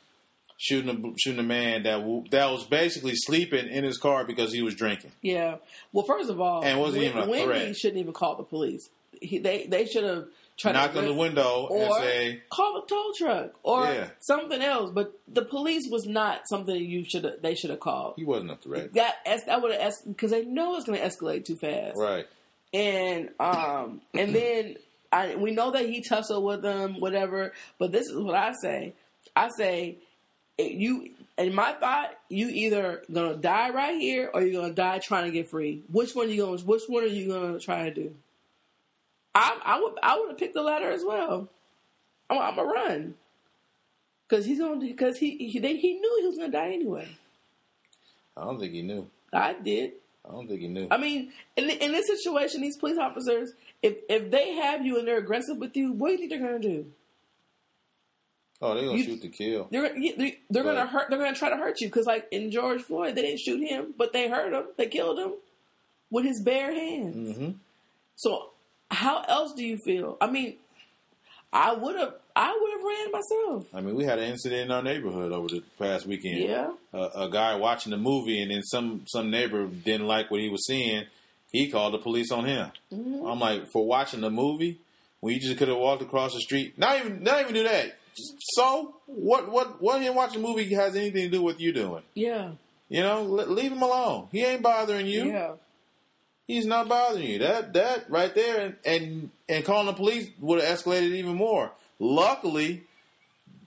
shooting 0.62 0.88
a 1.14 1.19
shooting 1.19 1.40
a 1.40 1.42
man 1.42 1.83
that 1.83 1.97
w- 1.99 2.25
that 2.31 2.49
was 2.50 2.64
basically 2.64 3.14
sleeping 3.16 3.66
in 3.69 3.83
his 3.83 3.99
car 3.99 4.25
because 4.25 4.52
he 4.52 4.62
was 4.62 4.75
drinking. 4.76 5.11
Yeah. 5.21 5.57
Well, 5.92 6.04
first 6.04 6.31
of 6.31 6.40
all, 6.40 6.62
And 6.64 6.78
wasn't 6.78 7.02
even 7.04 7.19
a 7.23 7.26
Wendy 7.26 7.45
threat. 7.47 7.76
shouldn't 7.76 7.99
even 7.99 8.12
call 8.12 8.37
the 8.37 8.45
police. 8.45 8.88
He, 9.21 9.38
they 9.38 9.66
they 9.66 9.87
should 9.87 10.04
have 10.04 10.26
tried 10.57 10.73
Knocked 10.73 10.92
to 10.95 11.00
on 11.00 11.07
the 11.07 11.14
window 11.14 11.66
and 11.71 11.90
or 11.90 11.99
say, 12.00 12.42
call 12.50 12.76
a 12.83 12.87
tow 12.87 13.11
truck 13.19 13.52
or 13.64 13.85
Yeah. 13.87 14.09
something 14.21 14.62
else. 14.62 14.90
But 14.92 15.19
the 15.26 15.42
police 15.42 15.88
was 15.90 16.07
not 16.07 16.42
something 16.49 16.76
you 16.76 17.04
should. 17.04 17.26
They 17.42 17.54
should 17.57 17.71
have 17.71 17.81
called. 17.81 18.14
he 18.16 18.25
wasn't 18.25 18.52
a 18.52 18.57
threat. 18.57 18.92
That 18.95 19.16
that 19.47 19.62
would 19.62 19.73
have 19.75 19.92
because 20.07 20.31
they 20.31 20.45
know 20.45 20.76
it's 20.76 20.85
going 20.87 20.99
to 21.00 21.04
escalate 21.04 21.45
too 21.45 21.57
fast. 21.57 21.97
Right. 21.99 22.26
And 22.73 23.31
um 23.40 24.00
and 24.14 24.35
then 24.35 24.76
I 25.12 25.35
we 25.37 25.50
know 25.50 25.73
that 25.73 25.88
he 25.88 26.02
tussled 26.02 26.42
with 26.42 26.62
them, 26.62 27.00
whatever. 27.00 27.52
But 27.78 27.90
this 27.92 28.07
is 28.07 28.16
what 28.16 28.35
I 28.35 28.52
say. 28.62 28.95
I 29.35 29.49
say 29.57 29.97
you 30.71 31.11
in 31.38 31.54
my 31.54 31.73
thought, 31.73 32.19
you 32.28 32.49
either 32.49 33.02
gonna 33.12 33.37
die 33.37 33.71
right 33.71 33.99
here 33.99 34.31
or 34.33 34.42
you're 34.42 34.61
gonna 34.61 34.75
die 34.75 34.99
trying 34.99 35.25
to 35.25 35.31
get 35.31 35.49
free. 35.49 35.83
Which 35.90 36.14
one 36.14 36.28
are 36.28 36.31
you 36.31 36.45
gonna? 36.45 36.62
Which 36.62 36.83
one 36.87 37.04
are 37.04 37.07
you 37.07 37.28
gonna 37.28 37.59
try 37.59 37.88
to 37.88 37.95
do? 37.95 38.14
I 39.35 39.59
I 39.64 39.81
would 39.81 39.95
I 40.02 40.19
would 40.19 40.28
have 40.31 40.38
picked 40.38 40.54
the 40.54 40.62
latter 40.62 40.90
as 40.90 41.04
well. 41.04 41.49
I'm, 42.28 42.38
I'm 42.38 42.57
gonna 42.57 42.69
run 42.69 43.14
because 44.28 44.45
he's 44.45 44.59
gonna 44.59 44.81
because 44.81 45.19
he 45.19 45.37
he 45.49 45.59
they, 45.59 45.76
he 45.76 45.95
knew 45.95 46.19
he 46.21 46.26
was 46.26 46.37
gonna 46.37 46.52
die 46.52 46.73
anyway. 46.73 47.09
I 48.37 48.45
don't 48.45 48.59
think 48.59 48.73
he 48.73 48.83
knew. 48.83 49.09
I 49.33 49.54
did. 49.54 49.92
I 50.26 50.33
don't 50.33 50.49
think 50.49 50.61
he 50.61 50.69
knew. 50.69 50.88
I 50.90 50.99
mean, 50.99 51.33
in 51.57 51.69
in 51.69 51.92
this 51.92 52.07
situation, 52.07 52.61
these 52.61 52.76
police 52.76 52.99
officers, 52.99 53.52
if 53.83 53.97
if 54.09 54.31
they 54.31 54.54
have 54.54 54.85
you 54.85 54.99
and 54.99 55.09
they're 55.09 55.19
aggressive 55.19 55.59
with 55.59 55.76
you, 55.76 55.92
what 55.92 56.09
do 56.09 56.12
you 56.12 56.19
think 56.19 56.31
they're 56.31 56.40
gonna 56.40 56.61
do? 56.62 56.87
Oh, 58.62 58.75
they're 58.75 58.85
gonna 58.85 58.97
You- 58.99 59.04
shoot 59.04 59.23
to 59.23 59.28
kill. 59.28 59.66
They're 59.71 59.92
they're, 60.16 60.33
they're 60.49 60.62
gonna 60.64 60.87
hurt. 60.87 61.11
They're 61.11 61.19
gonna 61.19 61.35
try 61.37 61.50
to 61.50 61.57
hurt 61.57 61.81
you 61.81 61.88
because, 61.88 62.07
like 62.07 62.28
in 62.31 62.50
George 62.50 62.83
Floyd, 62.83 63.14
they 63.16 63.23
didn't 63.23 63.40
shoot 63.40 63.61
him, 63.69 63.92
but 63.99 64.12
they 64.12 64.28
hurt 64.28 64.52
him. 64.52 64.64
They 64.78 64.87
killed 64.87 65.19
him 65.19 65.33
with 66.11 66.25
his 66.25 66.40
bare 66.40 66.73
hands. 66.73 67.37
hmm 67.37 67.50
So, 68.16 68.50
how 68.90 69.23
else 69.23 69.52
do 69.54 69.64
you 69.64 69.78
feel? 69.85 70.16
I 70.21 70.31
mean, 70.31 70.57
I 71.52 71.75
would 71.75 71.97
have. 71.97 72.14
I 72.35 72.57
would 72.59 72.73
have 72.73 72.83
ran 72.83 73.12
myself. 73.12 73.66
I 73.75 73.81
mean, 73.83 73.95
we 73.95 74.04
had 74.04 74.19
an 74.19 74.31
incident 74.31 74.62
in 74.62 74.71
our 74.71 74.83
neighborhood 74.83 75.33
over 75.33 75.49
the 75.49 75.62
past 75.78 76.07
weekend. 76.07 76.38
Yeah. 76.38 76.73
a, 76.95 77.25
a 77.26 77.31
guy 77.31 77.57
watching 77.57 77.90
the 77.90 77.99
movie, 77.99 78.40
and 78.40 78.50
then 78.50 78.62
some 78.62 79.02
some 79.07 79.31
neighbor 79.31 79.66
didn't 79.66 80.07
like 80.07 80.31
what 80.31 80.40
he 80.40 80.49
was 80.49 80.64
seeing. 80.66 81.04
He 81.50 81.69
called 81.71 81.92
the 81.92 81.99
police 81.99 82.31
on 82.33 82.47
him. 82.47 82.71
Mm-hmm. 82.90 83.26
I'm 83.26 83.38
like, 83.38 83.71
for 83.71 83.85
watching 83.87 84.23
the 84.23 84.31
movie, 84.31 84.78
when 85.21 85.35
you 85.35 85.40
just 85.40 85.59
could 85.59 85.69
have 85.69 85.76
walked 85.76 86.00
across 86.00 86.33
the 86.33 86.40
street. 86.40 86.78
Not 86.78 87.00
even 87.00 87.23
not 87.23 87.40
even 87.42 87.52
do 87.54 87.64
that. 87.64 87.99
So 88.14 88.97
what? 89.07 89.50
What? 89.50 89.81
What? 89.81 90.02
Him 90.02 90.14
watching 90.14 90.42
the 90.42 90.49
movie 90.49 90.73
has 90.75 90.95
anything 90.97 91.25
to 91.25 91.28
do 91.31 91.42
with 91.42 91.61
you 91.61 91.73
doing? 91.73 92.02
Yeah. 92.14 92.52
You 92.88 93.02
know, 93.02 93.23
le- 93.23 93.47
leave 93.47 93.73
him 93.73 93.83
alone. 93.83 94.28
He 94.33 94.45
ain't 94.45 94.62
bothering 94.62 95.07
you. 95.07 95.25
Yeah. 95.25 95.52
He's 96.47 96.66
not 96.66 96.88
bothering 96.88 97.26
you. 97.26 97.38
That 97.38 97.73
that 97.73 98.11
right 98.11 98.35
there, 98.35 98.61
and 98.66 98.76
and, 98.85 99.31
and 99.49 99.64
calling 99.64 99.87
the 99.87 99.92
police 99.95 100.28
would 100.40 100.62
have 100.62 100.78
escalated 100.78 101.12
even 101.14 101.37
more. 101.37 101.73
Luckily, 101.99 102.83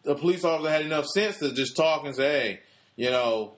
the 0.04 0.16
police 0.16 0.44
officer 0.44 0.70
had 0.70 0.86
enough 0.86 1.06
sense 1.06 1.38
to 1.40 1.52
just 1.52 1.76
talk 1.76 2.06
and 2.06 2.16
say, 2.16 2.30
"Hey, 2.40 2.60
you 2.96 3.10
know, 3.10 3.54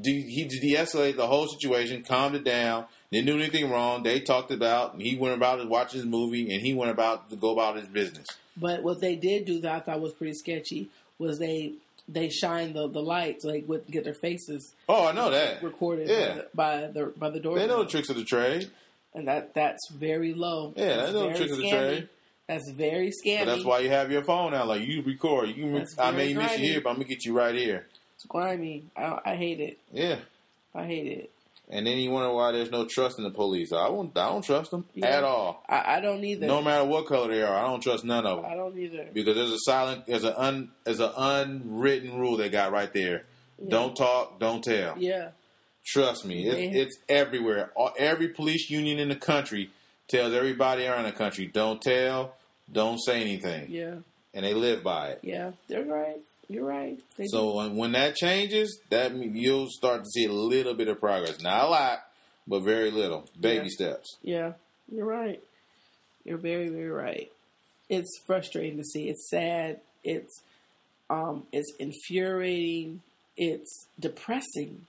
de- 0.00 0.22
he 0.22 0.44
de-escalated 0.44 1.16
the 1.16 1.26
whole 1.26 1.48
situation, 1.48 2.04
calmed 2.04 2.36
it 2.36 2.44
down, 2.44 2.86
didn't 3.10 3.26
do 3.26 3.34
anything 3.34 3.70
wrong. 3.70 4.02
They 4.02 4.20
talked 4.20 4.52
about, 4.52 4.92
and 4.92 5.02
he 5.02 5.16
went 5.16 5.34
about 5.34 5.56
to 5.56 5.66
watch 5.66 5.92
his 5.92 6.04
movie, 6.04 6.52
and 6.52 6.62
he 6.62 6.74
went 6.74 6.90
about 6.90 7.30
to 7.30 7.36
go 7.36 7.52
about 7.52 7.76
his 7.76 7.86
business. 7.88 8.26
But 8.56 8.82
what 8.82 9.00
they 9.00 9.16
did 9.16 9.44
do 9.46 9.60
that 9.60 9.72
I 9.72 9.80
thought 9.80 10.00
was 10.00 10.12
pretty 10.12 10.34
sketchy 10.34 10.88
was 11.18 11.38
they 11.38 11.74
they 12.08 12.28
shine 12.28 12.72
the 12.72 12.88
the 12.88 13.00
lights 13.02 13.44
like 13.44 13.68
with 13.68 13.86
get 13.90 14.04
their 14.04 14.14
faces 14.14 14.72
Oh, 14.88 15.06
I 15.06 15.12
know 15.12 15.30
that. 15.30 15.62
recorded 15.62 16.08
Yeah. 16.08 16.42
by 16.54 16.86
the 16.88 17.06
by 17.16 17.30
the, 17.30 17.40
door. 17.40 17.58
They 17.58 17.66
know 17.66 17.82
the 17.84 17.88
tricks 17.90 18.08
of 18.10 18.16
the 18.16 18.24
trade. 18.24 18.70
and 19.14 19.28
that 19.28 19.54
that's 19.54 19.90
very 19.90 20.34
low. 20.34 20.72
Yeah, 20.76 20.96
That's 20.96 21.06
they 21.08 21.12
know 21.12 21.20
the 21.20 21.26
very 21.26 21.36
tricks 21.38 21.52
of 21.52 21.58
the 21.58 21.70
trade. 21.70 22.08
That's 22.48 22.70
very. 22.70 23.12
But 23.24 23.44
that's 23.44 23.64
why 23.64 23.78
you 23.78 23.90
have 23.90 24.10
your 24.10 24.24
phone 24.24 24.54
out. 24.54 24.66
Like 24.66 24.82
you 24.82 25.02
record. 25.02 25.50
You 25.50 25.54
can. 25.54 25.74
That's 25.74 25.96
I 25.98 26.10
may 26.10 26.34
miss 26.34 26.58
you 26.58 26.72
here, 26.72 26.80
but 26.80 26.90
I'm 26.90 26.96
gonna 26.96 27.04
get 27.08 27.24
you 27.24 27.32
right 27.32 27.54
here. 27.54 27.86
it's 28.16 28.24
grimy. 28.26 28.82
I, 28.96 29.20
I 29.24 29.36
hate 29.36 29.60
it. 29.60 29.78
Yeah. 29.92 30.16
I 30.74 30.84
hate 30.86 31.06
it. 31.06 31.30
And 31.72 31.86
then 31.86 31.98
you 31.98 32.10
wonder 32.10 32.34
why 32.34 32.50
there's 32.50 32.70
no 32.72 32.84
trust 32.84 33.18
in 33.18 33.24
the 33.24 33.30
police. 33.30 33.72
I 33.72 33.86
don't. 33.86 34.16
I 34.18 34.28
don't 34.28 34.42
trust 34.42 34.72
them 34.72 34.86
Yeah. 34.94 35.06
at 35.06 35.24
all. 35.24 35.62
I, 35.68 35.96
I 35.96 36.00
don't 36.00 36.24
either. 36.24 36.46
No 36.46 36.60
matter 36.62 36.84
what 36.84 37.06
color 37.06 37.28
they 37.28 37.42
are, 37.42 37.56
I 37.56 37.62
don't 37.62 37.80
trust 37.80 38.04
none 38.04 38.26
of 38.26 38.42
them 38.42 38.50
I 38.50 38.56
don't 38.56 38.76
either. 38.76 39.08
because 39.12 39.36
there's 39.36 39.52
a 39.52 39.58
silent, 39.60 40.06
there's 40.06 40.24
an 40.24 40.34
un, 40.36 40.70
there's 40.84 40.98
an 41.00 41.12
unwritten 41.16 42.18
rule 42.18 42.36
they 42.36 42.48
got 42.48 42.72
right 42.72 42.92
there. 42.92 43.24
Don't 43.68 43.94
talk, 43.96 44.40
don't 44.40 44.64
tell. 44.64 44.96
Yeah. 44.98 45.28
Trust 45.86 46.24
me, 46.24 46.46
it's, 46.48 46.58
Yeah. 46.74 46.82
it's 46.82 46.96
everywhere. 47.08 47.70
All, 47.76 47.92
every 47.96 48.28
police 48.28 48.68
union 48.68 48.98
in 48.98 49.08
the 49.08 49.16
country 49.16 49.70
tells 50.08 50.32
everybody 50.34 50.86
around 50.86 51.04
the 51.04 51.12
country, 51.12 51.46
don't 51.46 51.80
tell, 51.80 52.34
don't 52.70 52.98
say 52.98 53.20
anything, 53.20 53.70
Yeah. 53.70 53.94
and 54.34 54.44
they 54.44 54.54
live 54.54 54.82
by 54.82 55.10
it. 55.10 55.20
Yeah. 55.22 55.52
They're 55.68 55.84
right. 55.84 56.18
You're 56.50 56.64
right. 56.66 56.98
They. 57.16 57.26
So 57.28 57.54
when, 57.54 57.76
when 57.76 57.92
that 57.92 58.16
changes, 58.16 58.80
that 58.90 59.14
you'll 59.14 59.68
start 59.70 60.02
to 60.02 60.10
see 60.10 60.24
a 60.24 60.32
little 60.32 60.74
bit 60.74 60.88
of 60.88 60.98
progress. 60.98 61.40
Not 61.40 61.64
a 61.64 61.68
lot, 61.68 61.98
but 62.48 62.60
very 62.64 62.90
little. 62.90 63.24
Baby 63.40 63.66
Yeah. 63.66 63.70
steps. 63.70 64.16
Yeah, 64.22 64.52
you're 64.90 65.06
right. 65.06 65.40
You're 66.24 66.38
very, 66.38 66.68
very 66.68 66.90
right. 66.90 67.30
It's 67.88 68.18
frustrating 68.26 68.78
to 68.78 68.84
see. 68.84 69.08
It's 69.08 69.30
sad. 69.30 69.80
It's 70.02 70.42
um, 71.08 71.46
it's 71.52 71.72
infuriating. 71.78 73.02
It's 73.36 73.86
depressing. 73.98 74.86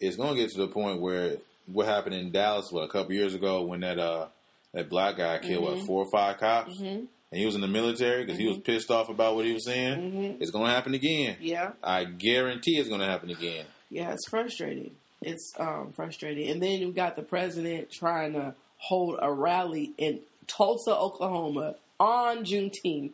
It's 0.00 0.16
going 0.16 0.34
to 0.34 0.40
get 0.40 0.50
to 0.50 0.58
the 0.58 0.68
point 0.68 1.00
where 1.00 1.36
what 1.66 1.86
happened 1.86 2.16
in 2.16 2.32
Dallas 2.32 2.72
what, 2.72 2.82
a 2.82 2.88
couple 2.88 3.12
years 3.12 3.34
ago 3.34 3.62
when 3.62 3.80
that 3.80 3.98
uh 4.00 4.26
that 4.72 4.88
black 4.88 5.16
guy 5.18 5.38
killed 5.38 5.64
what 5.64 5.86
four 5.86 6.04
or 6.04 6.10
five 6.10 6.38
cops, 6.38 6.80
Mhm. 6.80 7.06
And 7.30 7.38
he 7.40 7.46
was 7.46 7.54
in 7.54 7.60
the 7.60 7.68
military 7.68 8.24
because 8.24 8.38
he 8.38 8.46
was 8.48 8.58
pissed 8.58 8.90
off 8.90 9.08
about 9.08 9.34
what 9.36 9.44
he 9.44 9.52
was 9.52 9.64
saying. 9.64 10.12
Mhm. 10.12 10.40
It's 10.42 10.50
going 10.50 10.64
to 10.66 10.70
happen 10.72 10.94
again. 10.94 11.36
Yeah, 11.40 11.72
I 11.82 12.04
guarantee 12.04 12.78
it's 12.78 12.88
going 12.88 13.00
to 13.00 13.06
happen 13.06 13.30
again. 13.30 13.64
yeah, 13.90 14.12
it's 14.12 14.28
frustrating. 14.28 14.92
It's 15.22 15.52
um, 15.58 15.92
frustrating. 15.94 16.48
And 16.48 16.62
then 16.62 16.80
you 16.80 16.92
got 16.92 17.14
the 17.16 17.22
president 17.22 17.90
trying 17.90 18.32
to 18.32 18.54
hold 18.78 19.18
a 19.20 19.30
rally 19.32 19.92
in 19.98 20.20
Tulsa, 20.46 20.96
Oklahoma 20.96 21.74
on 21.98 22.44
Juneteenth. 22.44 23.12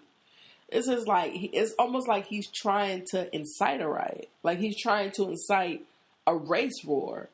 This 0.70 0.86
is 0.88 1.06
like 1.06 1.32
it's 1.34 1.72
almost 1.78 2.08
like 2.08 2.26
he's 2.26 2.48
trying 2.48 3.04
to 3.10 3.34
incite 3.34 3.80
a 3.80 3.88
riot. 3.88 4.28
Like 4.42 4.58
he's 4.58 4.80
trying 4.80 5.10
to 5.12 5.24
incite 5.28 5.84
a 6.26 6.36
race 6.36 6.82
war. 6.84 7.28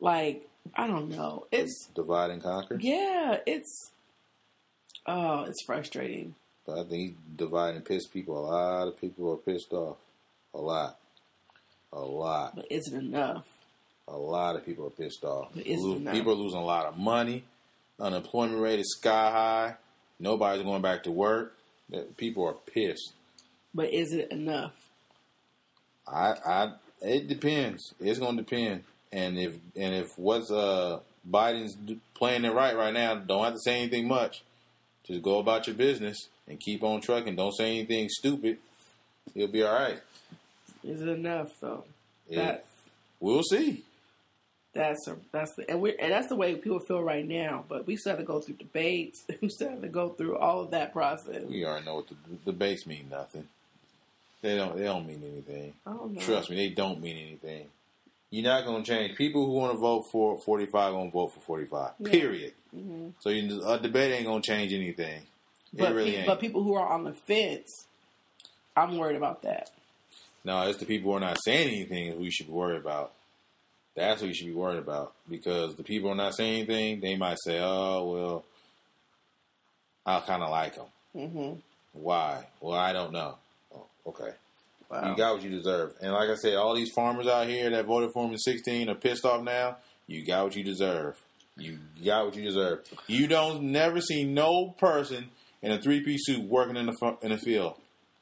Like 0.00 0.48
I 0.74 0.86
don't 0.86 1.08
know. 1.10 1.46
It's 1.52 1.86
Divide 1.94 2.30
and 2.30 2.42
conquer. 2.42 2.78
yeah. 2.80 3.38
It's 3.46 3.90
oh, 5.08 5.44
it's 5.44 5.64
frustrating. 5.64 6.34
But 6.66 6.78
I 6.78 6.84
think 6.84 6.92
he's 6.92 7.14
dividing 7.36 7.80
pissed 7.82 8.12
people. 8.12 8.38
A 8.38 8.44
lot 8.46 8.88
of 8.88 9.00
people 9.00 9.32
are 9.32 9.36
pissed 9.36 9.72
off. 9.72 9.96
A 10.54 10.58
lot. 10.58 10.98
A 11.92 12.00
lot. 12.00 12.56
But 12.56 12.66
is 12.70 12.86
it 12.92 12.94
enough? 12.94 13.46
A 14.06 14.16
lot 14.16 14.56
of 14.56 14.64
people 14.64 14.86
are 14.86 14.90
pissed 14.90 15.24
off. 15.24 15.48
But 15.54 15.66
is 15.66 15.82
it 15.82 15.96
enough? 15.96 16.14
people 16.14 16.32
are 16.32 16.36
losing 16.36 16.60
a 16.60 16.64
lot 16.64 16.86
of 16.86 16.96
money. 16.96 17.44
Unemployment 17.98 18.60
rate 18.60 18.78
is 18.78 18.94
sky 18.96 19.30
high. 19.30 19.74
Nobody's 20.20 20.62
going 20.62 20.82
back 20.82 21.04
to 21.04 21.10
work. 21.10 21.56
People 22.16 22.46
are 22.46 22.52
pissed. 22.52 23.12
But 23.74 23.92
is 23.92 24.12
it 24.12 24.30
enough? 24.30 24.72
I, 26.06 26.34
I, 26.46 26.72
it 27.00 27.28
depends. 27.28 27.94
It's 28.00 28.18
going 28.18 28.36
to 28.36 28.42
depend. 28.42 28.84
And 29.10 29.38
if 29.38 29.54
and 29.74 29.94
if 29.94 30.18
what's 30.18 30.50
uh 30.50 31.00
Biden's 31.28 31.76
playing 32.14 32.44
it 32.44 32.52
right 32.52 32.76
right 32.76 32.92
now, 32.92 33.14
don't 33.14 33.44
have 33.44 33.54
to 33.54 33.60
say 33.60 33.80
anything 33.80 34.06
much. 34.06 34.42
Just 35.08 35.22
go 35.22 35.38
about 35.38 35.66
your 35.66 35.74
business 35.74 36.16
and 36.46 36.60
keep 36.60 36.82
on 36.84 37.00
trucking. 37.00 37.34
Don't 37.34 37.56
say 37.56 37.70
anything 37.78 38.08
stupid. 38.10 38.58
You'll 39.34 39.48
be 39.48 39.62
all 39.62 39.74
right. 39.74 40.00
Is 40.84 41.00
it 41.02 41.08
enough 41.08 41.58
though? 41.60 41.84
Yeah. 42.28 42.44
That 42.44 42.64
We'll 43.20 43.42
see. 43.42 43.82
that's 44.74 45.08
a 45.08 45.16
that's 45.32 45.54
the 45.54 45.68
and 45.68 45.80
we 45.80 45.96
and 45.98 46.12
that's 46.12 46.28
the 46.28 46.36
way 46.36 46.54
people 46.54 46.78
feel 46.78 47.02
right 47.02 47.26
now. 47.26 47.64
But 47.68 47.86
we 47.86 47.96
still 47.96 48.10
have 48.10 48.20
to 48.20 48.24
go 48.24 48.40
through 48.40 48.56
debates. 48.56 49.24
We 49.40 49.48
still 49.48 49.70
have 49.70 49.80
to 49.82 49.88
go 49.88 50.10
through 50.10 50.36
all 50.36 50.60
of 50.60 50.70
that 50.70 50.92
process. 50.92 51.42
We 51.48 51.64
already 51.64 51.86
know 51.86 51.96
what 51.96 52.08
the, 52.08 52.14
the 52.30 52.52
debates 52.52 52.86
mean. 52.86 53.08
Nothing. 53.10 53.48
They 54.42 54.56
don't. 54.56 54.76
They 54.76 54.84
don't 54.84 55.06
mean 55.06 55.22
anything. 55.24 55.72
Oh, 55.86 56.06
know. 56.12 56.20
Trust 56.20 56.50
me, 56.50 56.56
they 56.56 56.68
don't 56.68 57.02
mean 57.02 57.16
anything. 57.16 57.66
You're 58.30 58.44
not 58.44 58.66
going 58.66 58.84
to 58.84 58.88
change. 58.88 59.16
People 59.16 59.46
who 59.46 59.52
want 59.52 59.72
to 59.72 59.78
vote 59.78 60.04
for 60.12 60.38
45 60.38 60.92
going 60.92 61.10
to 61.10 61.12
vote 61.12 61.32
for 61.32 61.40
45. 61.40 61.92
Yeah. 61.98 62.10
Period. 62.10 62.52
Mhm. 62.76 63.12
So 63.20 63.30
you, 63.30 63.62
a 63.66 63.78
debate 63.78 64.12
ain't 64.12 64.26
going 64.26 64.42
to 64.42 64.46
change 64.46 64.72
anything. 64.72 65.22
It 65.76 65.80
But, 65.80 65.94
really 65.94 66.12
pe- 66.12 66.16
ain't. 66.18 66.26
but 66.26 66.40
people 66.40 66.62
who 66.62 66.74
are 66.74 66.88
on 66.88 67.04
the 67.04 67.12
fence, 67.12 67.86
I'm 68.76 68.96
worried 68.98 69.16
about 69.16 69.42
that. 69.42 69.70
no, 70.44 70.62
it's 70.68 70.78
the 70.78 70.86
people 70.86 71.10
who 71.10 71.16
are 71.16 71.20
not 71.20 71.38
saying 71.42 71.68
anything 71.68 72.12
who 72.12 72.24
you 72.24 72.30
should 72.30 72.46
be 72.46 72.52
worried 72.52 72.80
about. 72.80 73.12
That's 73.96 74.20
what 74.20 74.28
you 74.28 74.34
should 74.34 74.46
be 74.46 74.52
worried 74.54 74.78
about 74.78 75.12
because 75.28 75.74
the 75.74 75.82
people 75.82 76.08
who 76.08 76.12
are 76.12 76.16
not 76.16 76.34
saying 76.36 76.58
anything, 76.58 77.00
they 77.00 77.16
might 77.16 77.38
say, 77.44 77.58
"Oh 77.60 78.04
well, 78.12 78.44
I 80.06 80.20
kind 80.20 80.42
of 80.42 80.50
like 80.50 80.76
them." 80.76 80.86
hmm 81.12 81.52
Why? 81.92 82.46
Well, 82.60 82.78
I 82.78 82.92
don't 82.92 83.12
know. 83.12 83.36
Oh, 83.74 83.86
okay. 84.06 84.30
Wow. 84.90 85.10
You 85.10 85.16
got 85.16 85.34
what 85.34 85.42
you 85.42 85.50
deserve. 85.50 85.94
And 86.00 86.12
like 86.12 86.30
I 86.30 86.36
said, 86.36 86.54
all 86.54 86.74
these 86.74 86.92
farmers 86.92 87.26
out 87.26 87.46
here 87.48 87.68
that 87.70 87.84
voted 87.84 88.12
for 88.12 88.24
him 88.24 88.30
in 88.32 88.38
16 88.38 88.88
are 88.88 88.94
pissed 88.94 89.24
off 89.26 89.42
now. 89.42 89.76
You 90.06 90.24
got 90.24 90.44
what 90.44 90.56
you 90.56 90.62
deserve. 90.64 91.20
You 91.58 91.78
got 92.04 92.26
what 92.26 92.36
you 92.36 92.44
deserve. 92.44 92.80
You 93.06 93.26
don't 93.26 93.64
never 93.72 94.00
see 94.00 94.24
no 94.24 94.74
person 94.78 95.30
in 95.62 95.72
a 95.72 95.78
three 95.80 96.02
piece 96.02 96.24
suit 96.26 96.42
working 96.44 96.76
in 96.76 96.86
the 96.86 96.94
fu- 97.00 97.18
in 97.22 97.30
the 97.30 97.38
field. 97.38 97.74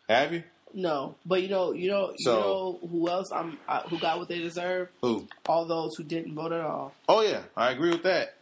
Have 0.08 0.32
you? 0.32 0.42
no, 0.74 1.14
but 1.24 1.42
you 1.42 1.48
know, 1.48 1.72
you 1.72 1.88
know, 1.90 2.12
you 2.18 2.30
know 2.32 2.78
who 2.90 3.08
else? 3.08 3.30
I'm 3.32 3.58
uh, 3.68 3.80
who 3.82 3.98
got 3.98 4.18
what 4.18 4.28
they 4.28 4.38
deserve? 4.38 4.88
Who? 5.02 5.26
All 5.48 5.64
those 5.66 5.94
who 5.96 6.04
didn't 6.04 6.34
vote 6.34 6.52
at 6.52 6.60
all. 6.60 6.92
Oh 7.08 7.22
yeah, 7.22 7.42
I 7.56 7.70
agree 7.72 7.90
with 7.90 8.02
that. 8.02 8.34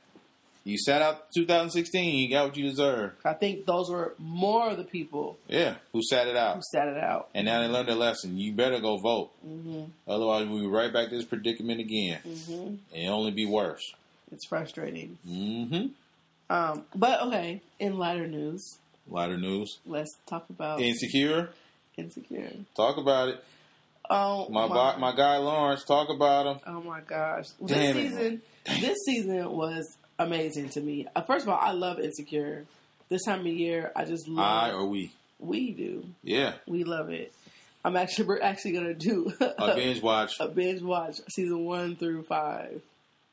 You 0.66 0.78
sat 0.78 1.02
out 1.02 1.26
2016. 1.36 2.14
You 2.16 2.30
got 2.30 2.46
what 2.48 2.56
you 2.56 2.64
deserve. 2.64 3.12
I 3.24 3.34
think 3.34 3.66
those 3.66 3.90
were 3.90 4.14
more 4.18 4.70
of 4.70 4.78
the 4.78 4.84
people 4.84 5.36
Yeah, 5.46 5.74
who 5.92 6.00
sat 6.02 6.26
it 6.26 6.36
out, 6.36 6.56
who 6.56 6.62
sat 6.72 6.88
it 6.88 6.96
out. 6.96 7.28
and 7.34 7.44
now 7.44 7.60
they 7.60 7.68
learned 7.68 7.88
their 7.88 7.94
lesson. 7.96 8.38
You 8.38 8.52
better 8.52 8.80
go 8.80 8.96
vote. 8.98 9.30
hmm 9.42 9.84
Otherwise, 10.08 10.46
we'll 10.48 10.60
be 10.60 10.66
right 10.66 10.92
back 10.92 11.10
to 11.10 11.16
this 11.16 11.24
predicament 11.26 11.80
again, 11.80 12.20
hmm 12.20 12.52
and 12.52 12.78
it'll 12.92 13.18
only 13.18 13.30
be 13.32 13.44
worse. 13.46 13.82
It's 14.34 14.46
frustrating. 14.46 15.16
Mm-hmm. 15.28 15.86
Um, 16.50 16.84
but 16.94 17.22
okay, 17.22 17.62
in 17.78 17.98
lighter 17.98 18.26
news, 18.26 18.78
Lighter 19.08 19.38
news. 19.38 19.78
let's 19.86 20.10
talk 20.26 20.46
about 20.50 20.80
Insecure. 20.80 21.50
insecure. 21.96 22.50
Talk 22.76 22.96
about 22.98 23.28
it. 23.28 23.44
Oh 24.10 24.48
My 24.50 24.66
my, 24.66 24.96
my 24.98 25.14
guy 25.14 25.38
Lawrence. 25.38 25.84
Talk 25.84 26.08
about 26.10 26.46
him. 26.46 26.60
Oh 26.66 26.82
my 26.82 27.00
gosh! 27.00 27.46
Damn 27.64 27.96
this 27.96 27.96
it. 27.96 28.10
season, 28.10 28.42
this 28.80 28.98
season 29.06 29.50
was 29.52 29.96
amazing 30.18 30.68
to 30.70 30.80
me. 30.80 31.06
Uh, 31.14 31.22
first 31.22 31.44
of 31.44 31.48
all, 31.48 31.58
I 31.60 31.72
love 31.72 31.98
Insecure. 32.00 32.66
This 33.08 33.22
time 33.24 33.40
of 33.40 33.46
year, 33.46 33.92
I 33.94 34.04
just 34.04 34.26
love. 34.28 34.44
I 34.44 34.72
or 34.72 34.84
we. 34.86 35.12
we 35.38 35.70
do. 35.70 36.04
Yeah. 36.22 36.54
We 36.66 36.84
love 36.84 37.10
it. 37.10 37.32
I'm 37.84 37.96
actually 37.96 38.24
we're 38.26 38.40
actually 38.42 38.72
gonna 38.72 38.94
do 38.94 39.32
A 39.40 39.74
binge 39.74 40.02
watch. 40.02 40.32
a 40.40 40.48
binge 40.48 40.82
watch 40.82 41.16
season 41.30 41.64
one 41.64 41.96
through 41.96 42.22
five. 42.24 42.82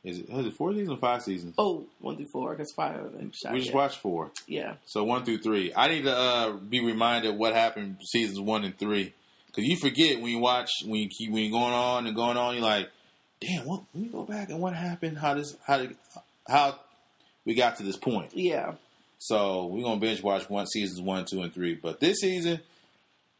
Is 0.03 0.17
it, 0.19 0.29
is 0.29 0.47
it 0.47 0.53
four 0.53 0.71
seasons 0.73 0.89
or 0.89 0.97
five 0.97 1.21
seasons? 1.21 1.53
Oh, 1.59 1.85
one 1.99 2.15
through 2.17 2.25
four 2.31 2.51
because 2.55 2.71
five 2.75 2.99
of 2.99 3.11
them 3.13 3.31
we 3.51 3.57
just 3.59 3.67
yet. 3.67 3.75
watched 3.75 3.99
four. 3.99 4.31
Yeah, 4.47 4.75
So 4.85 5.03
one 5.03 5.23
through 5.25 5.39
three. 5.39 5.71
I 5.75 5.89
need 5.89 6.03
to 6.05 6.15
uh, 6.17 6.51
be 6.53 6.83
reminded 6.83 7.37
what 7.37 7.53
happened 7.53 7.97
seasons 8.09 8.39
one 8.39 8.63
and 8.63 8.75
three 8.77 9.13
because 9.47 9.63
you 9.65 9.77
forget 9.77 10.19
when 10.19 10.31
you 10.31 10.39
watch 10.39 10.69
when 10.85 10.95
you 11.01 11.07
keep 11.07 11.31
when 11.31 11.43
you're 11.43 11.51
going 11.51 11.73
on 11.73 12.07
and 12.07 12.15
going 12.15 12.35
on. 12.37 12.55
You're 12.55 12.63
like, 12.63 12.89
damn, 13.39 13.65
what? 13.67 13.83
Let 13.93 14.03
me 14.03 14.09
go 14.09 14.23
back 14.23 14.49
and 14.49 14.59
what 14.59 14.73
happened? 14.73 15.19
How 15.19 15.35
does 15.35 15.55
how 15.67 15.77
did 15.77 15.95
how 16.47 16.79
we 17.45 17.53
got 17.53 17.77
to 17.77 17.83
this 17.83 17.97
point? 17.97 18.31
yeah. 18.35 18.73
So 19.19 19.67
we're 19.67 19.83
gonna 19.83 19.99
binge 19.99 20.23
watch 20.23 20.49
one 20.49 20.65
seasons 20.65 20.99
one, 20.99 21.25
two, 21.25 21.43
and 21.43 21.53
three. 21.53 21.75
But 21.75 21.99
this 21.99 22.21
season, 22.21 22.59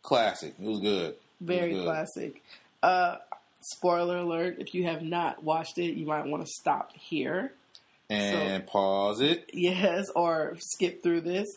classic. 0.04 0.54
It 0.62 0.68
was 0.68 0.80
good. 0.80 1.10
It 1.10 1.18
was 1.40 1.48
Very 1.58 1.74
good. 1.74 1.86
classic. 1.86 2.44
Uh, 2.84 3.16
spoiler 3.62 4.18
alert: 4.18 4.58
If 4.60 4.74
you 4.74 4.86
have 4.86 5.02
not 5.02 5.44
watched 5.44 5.78
it, 5.78 5.94
you 5.96 6.06
might 6.06 6.26
want 6.26 6.46
to 6.46 6.52
stop 6.52 6.92
here. 6.96 7.54
And 8.10 8.68
pause 8.68 9.22
it. 9.22 9.52
yes, 9.54 10.10
or 10.14 10.58
skip 10.60 11.02
through 11.02 11.22
this. 11.22 11.48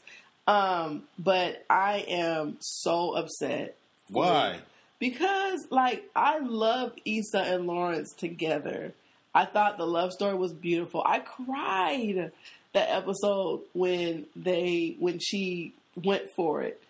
Um, 0.47 1.03
but 1.19 1.64
I 1.69 2.05
am 2.07 2.59
so 2.61 3.17
upset 3.17 3.77
Why? 4.09 4.61
because, 5.01 5.67
like, 5.71 6.09
I 6.14 6.38
love 6.38 6.93
Issa 7.05 7.40
and 7.40 7.67
Lawrence 7.67 8.12
together. 8.12 8.93
I 9.35 9.47
thought 9.47 9.79
the 9.79 9.87
love 9.87 10.12
story 10.12 10.35
was 10.35 10.53
beautiful. 10.53 11.03
I 11.05 11.19
cried 11.21 12.31
that 12.73 12.90
episode 12.90 13.62
when 13.73 14.27
they 14.37 14.97
when 14.99 15.19
she 15.19 15.73
went 15.97 16.31
for 16.37 16.62
it, 16.62 16.81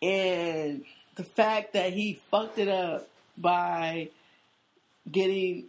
and 0.00 0.84
the 1.16 1.24
fact 1.24 1.74
that 1.74 1.92
he 1.92 2.20
fucked 2.30 2.58
it 2.58 2.68
up 2.68 3.08
by 3.36 4.08
getting 5.10 5.66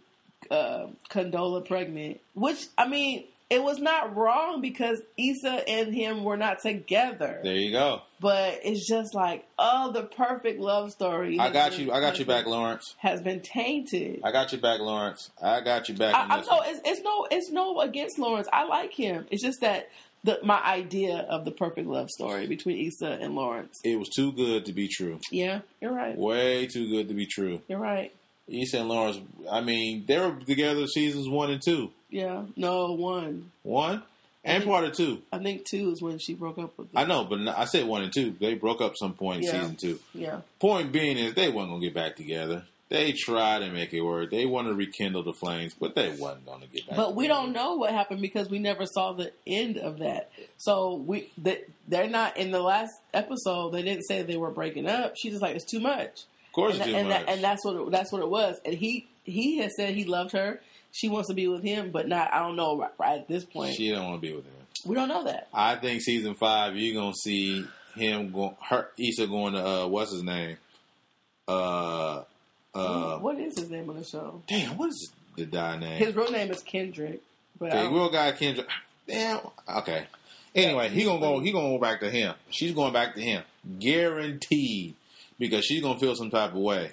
uh, 0.50 0.86
Condola 1.10 1.66
pregnant, 1.66 2.20
which 2.34 2.66
I 2.76 2.88
mean, 2.88 3.24
it 3.52 3.62
was 3.62 3.78
not 3.78 4.16
wrong 4.16 4.62
because 4.62 5.02
Issa 5.18 5.68
and 5.68 5.94
him 5.94 6.24
were 6.24 6.38
not 6.38 6.60
together. 6.60 7.40
There 7.42 7.54
you 7.54 7.70
go. 7.70 8.00
But 8.18 8.60
it's 8.64 8.88
just 8.88 9.14
like, 9.14 9.44
oh, 9.58 9.92
the 9.92 10.04
perfect 10.04 10.58
love 10.58 10.90
story. 10.90 11.38
I 11.38 11.50
got 11.50 11.78
you. 11.78 11.92
I 11.92 12.00
got 12.00 12.18
you 12.18 12.24
back, 12.24 12.46
Lawrence. 12.46 12.94
Has 12.98 13.20
been 13.20 13.40
tainted. 13.40 14.20
I 14.24 14.32
got 14.32 14.52
you 14.52 14.58
back, 14.58 14.80
Lawrence. 14.80 15.30
I 15.42 15.60
got 15.60 15.88
you 15.88 15.94
back. 15.94 16.14
I, 16.14 16.38
I 16.38 16.40
know 16.40 16.62
it's, 16.64 16.80
it's 16.84 17.02
no, 17.02 17.26
it's 17.30 17.50
no 17.50 17.80
against 17.80 18.18
Lawrence. 18.18 18.48
I 18.52 18.64
like 18.64 18.94
him. 18.94 19.26
It's 19.30 19.42
just 19.42 19.60
that 19.60 19.90
the 20.24 20.38
my 20.42 20.62
idea 20.62 21.16
of 21.28 21.44
the 21.44 21.50
perfect 21.50 21.86
love 21.86 22.08
story 22.08 22.46
between 22.46 22.86
Issa 22.86 23.18
and 23.20 23.34
Lawrence. 23.34 23.80
It 23.84 23.98
was 23.98 24.08
too 24.08 24.32
good 24.32 24.66
to 24.66 24.72
be 24.72 24.88
true. 24.88 25.20
Yeah, 25.30 25.60
you're 25.80 25.92
right. 25.92 26.16
Way 26.16 26.68
too 26.68 26.88
good 26.88 27.08
to 27.08 27.14
be 27.14 27.26
true. 27.26 27.60
You're 27.68 27.80
right. 27.80 28.14
Issa 28.48 28.78
and 28.80 28.88
Lawrence, 28.88 29.18
I 29.50 29.60
mean, 29.60 30.04
they 30.06 30.18
were 30.18 30.34
together 30.46 30.86
seasons 30.86 31.28
one 31.28 31.50
and 31.50 31.62
two. 31.62 31.90
Yeah, 32.10 32.44
no 32.56 32.92
one. 32.92 33.50
One 33.62 34.02
and 34.44 34.64
part 34.64 34.84
of 34.84 34.92
two. 34.96 35.22
I 35.32 35.38
think 35.38 35.64
two 35.64 35.90
is 35.92 36.02
when 36.02 36.18
she 36.18 36.34
broke 36.34 36.58
up 36.58 36.76
with. 36.76 36.88
I 36.94 37.04
know, 37.04 37.24
but 37.24 37.38
I 37.48 37.64
said 37.64 37.86
one 37.86 38.02
and 38.02 38.12
two. 38.12 38.34
They 38.40 38.54
broke 38.54 38.80
up 38.80 38.96
some 38.96 39.14
point 39.14 39.38
in 39.38 39.44
Yeah. 39.44 39.60
season 39.60 39.76
two. 39.76 39.98
Yeah, 40.14 40.40
Point 40.58 40.92
being 40.92 41.16
is 41.16 41.34
they 41.34 41.48
wasn't 41.48 41.72
gonna 41.72 41.80
get 41.82 41.94
back 41.94 42.16
together. 42.16 42.64
They 42.88 43.12
tried 43.12 43.60
to 43.60 43.70
make 43.70 43.94
it 43.94 44.02
work. 44.02 44.30
They 44.30 44.44
wanted 44.44 44.70
to 44.70 44.74
rekindle 44.74 45.22
the 45.22 45.32
flames, 45.32 45.72
but 45.72 45.94
they 45.94 46.10
wasn't 46.10 46.44
gonna 46.44 46.66
get 46.66 46.86
back. 46.86 46.96
but 46.96 47.14
we 47.14 47.26
don't 47.26 47.52
know 47.52 47.76
what 47.76 47.90
happened 47.90 48.20
because 48.20 48.50
we 48.50 48.58
never 48.58 48.84
saw 48.84 49.12
the 49.14 49.32
end 49.46 49.78
of 49.78 50.00
that. 50.00 50.30
So 50.58 50.96
we 50.96 51.30
they, 51.38 51.62
they're 51.88 52.10
not 52.10 52.36
in 52.36 52.50
the 52.50 52.60
last 52.60 52.92
episode. 53.14 53.70
They 53.70 53.82
didn't 53.82 54.02
say 54.02 54.20
they 54.22 54.36
were 54.36 54.50
breaking 54.50 54.86
up. 54.88 55.14
She's 55.16 55.32
just 55.32 55.42
like 55.42 55.56
it's 55.56 55.64
too 55.64 55.80
much. 55.80 56.24
Of 56.52 56.54
course, 56.54 56.78
and, 56.78 56.94
and, 56.94 57.10
that, 57.10 57.28
and 57.28 57.42
that's 57.42 57.64
what 57.64 57.76
it, 57.76 57.90
that's 57.90 58.12
what 58.12 58.20
it 58.20 58.28
was. 58.28 58.60
And 58.66 58.74
he 58.74 59.08
he 59.24 59.56
has 59.58 59.74
said 59.74 59.94
he 59.94 60.04
loved 60.04 60.32
her. 60.32 60.60
She 60.90 61.08
wants 61.08 61.28
to 61.28 61.34
be 61.34 61.48
with 61.48 61.62
him, 61.62 61.90
but 61.90 62.06
not. 62.06 62.30
I 62.30 62.40
don't 62.40 62.56
know 62.56 62.76
right, 62.76 62.90
right 62.98 63.20
at 63.20 63.26
this 63.28 63.46
point. 63.46 63.74
she 63.74 63.90
don't 63.90 64.04
want 64.04 64.20
to 64.20 64.28
be 64.28 64.34
with 64.36 64.44
him. 64.44 64.66
we 64.84 64.94
don't 64.94 65.08
know 65.08 65.24
that. 65.24 65.48
I 65.54 65.76
think 65.76 66.02
season 66.02 66.34
five, 66.34 66.76
you're 66.76 67.00
gonna 67.00 67.14
see 67.14 67.64
him 67.94 68.32
go. 68.32 68.54
Her 68.60 68.88
Issa 68.98 69.28
going 69.28 69.54
to 69.54 69.66
uh, 69.66 69.86
what's 69.86 70.12
his 70.12 70.22
name? 70.22 70.58
Uh, 71.48 72.24
uh, 72.74 73.16
what 73.16 73.38
is 73.38 73.58
his 73.58 73.70
name 73.70 73.88
on 73.88 73.96
the 73.96 74.04
show? 74.04 74.42
damn, 74.46 74.76
what 74.76 74.90
is 74.90 75.10
the 75.36 75.46
guy 75.46 75.78
name? 75.78 76.04
His 76.04 76.14
real 76.14 76.30
name 76.30 76.50
is 76.50 76.62
Kendrick. 76.62 77.22
But 77.58 77.72
Okay, 77.72 77.88
real 77.88 78.10
guy 78.10 78.32
Kendra. 78.32 78.66
Damn. 79.06 79.40
Okay. 79.78 80.06
Anyway, 80.54 80.90
he 80.90 81.04
gonna 81.04 81.18
go. 81.18 81.40
He 81.40 81.50
gonna 81.50 81.68
go 81.68 81.78
back 81.78 82.00
to 82.00 82.10
him. 82.10 82.34
She's 82.50 82.72
going 82.72 82.92
back 82.92 83.14
to 83.14 83.22
him, 83.22 83.42
guaranteed, 83.78 84.94
because 85.42 85.64
she's 85.64 85.82
gonna 85.82 85.98
feel 85.98 86.14
some 86.14 86.30
type 86.30 86.50
of 86.50 86.56
way. 86.58 86.92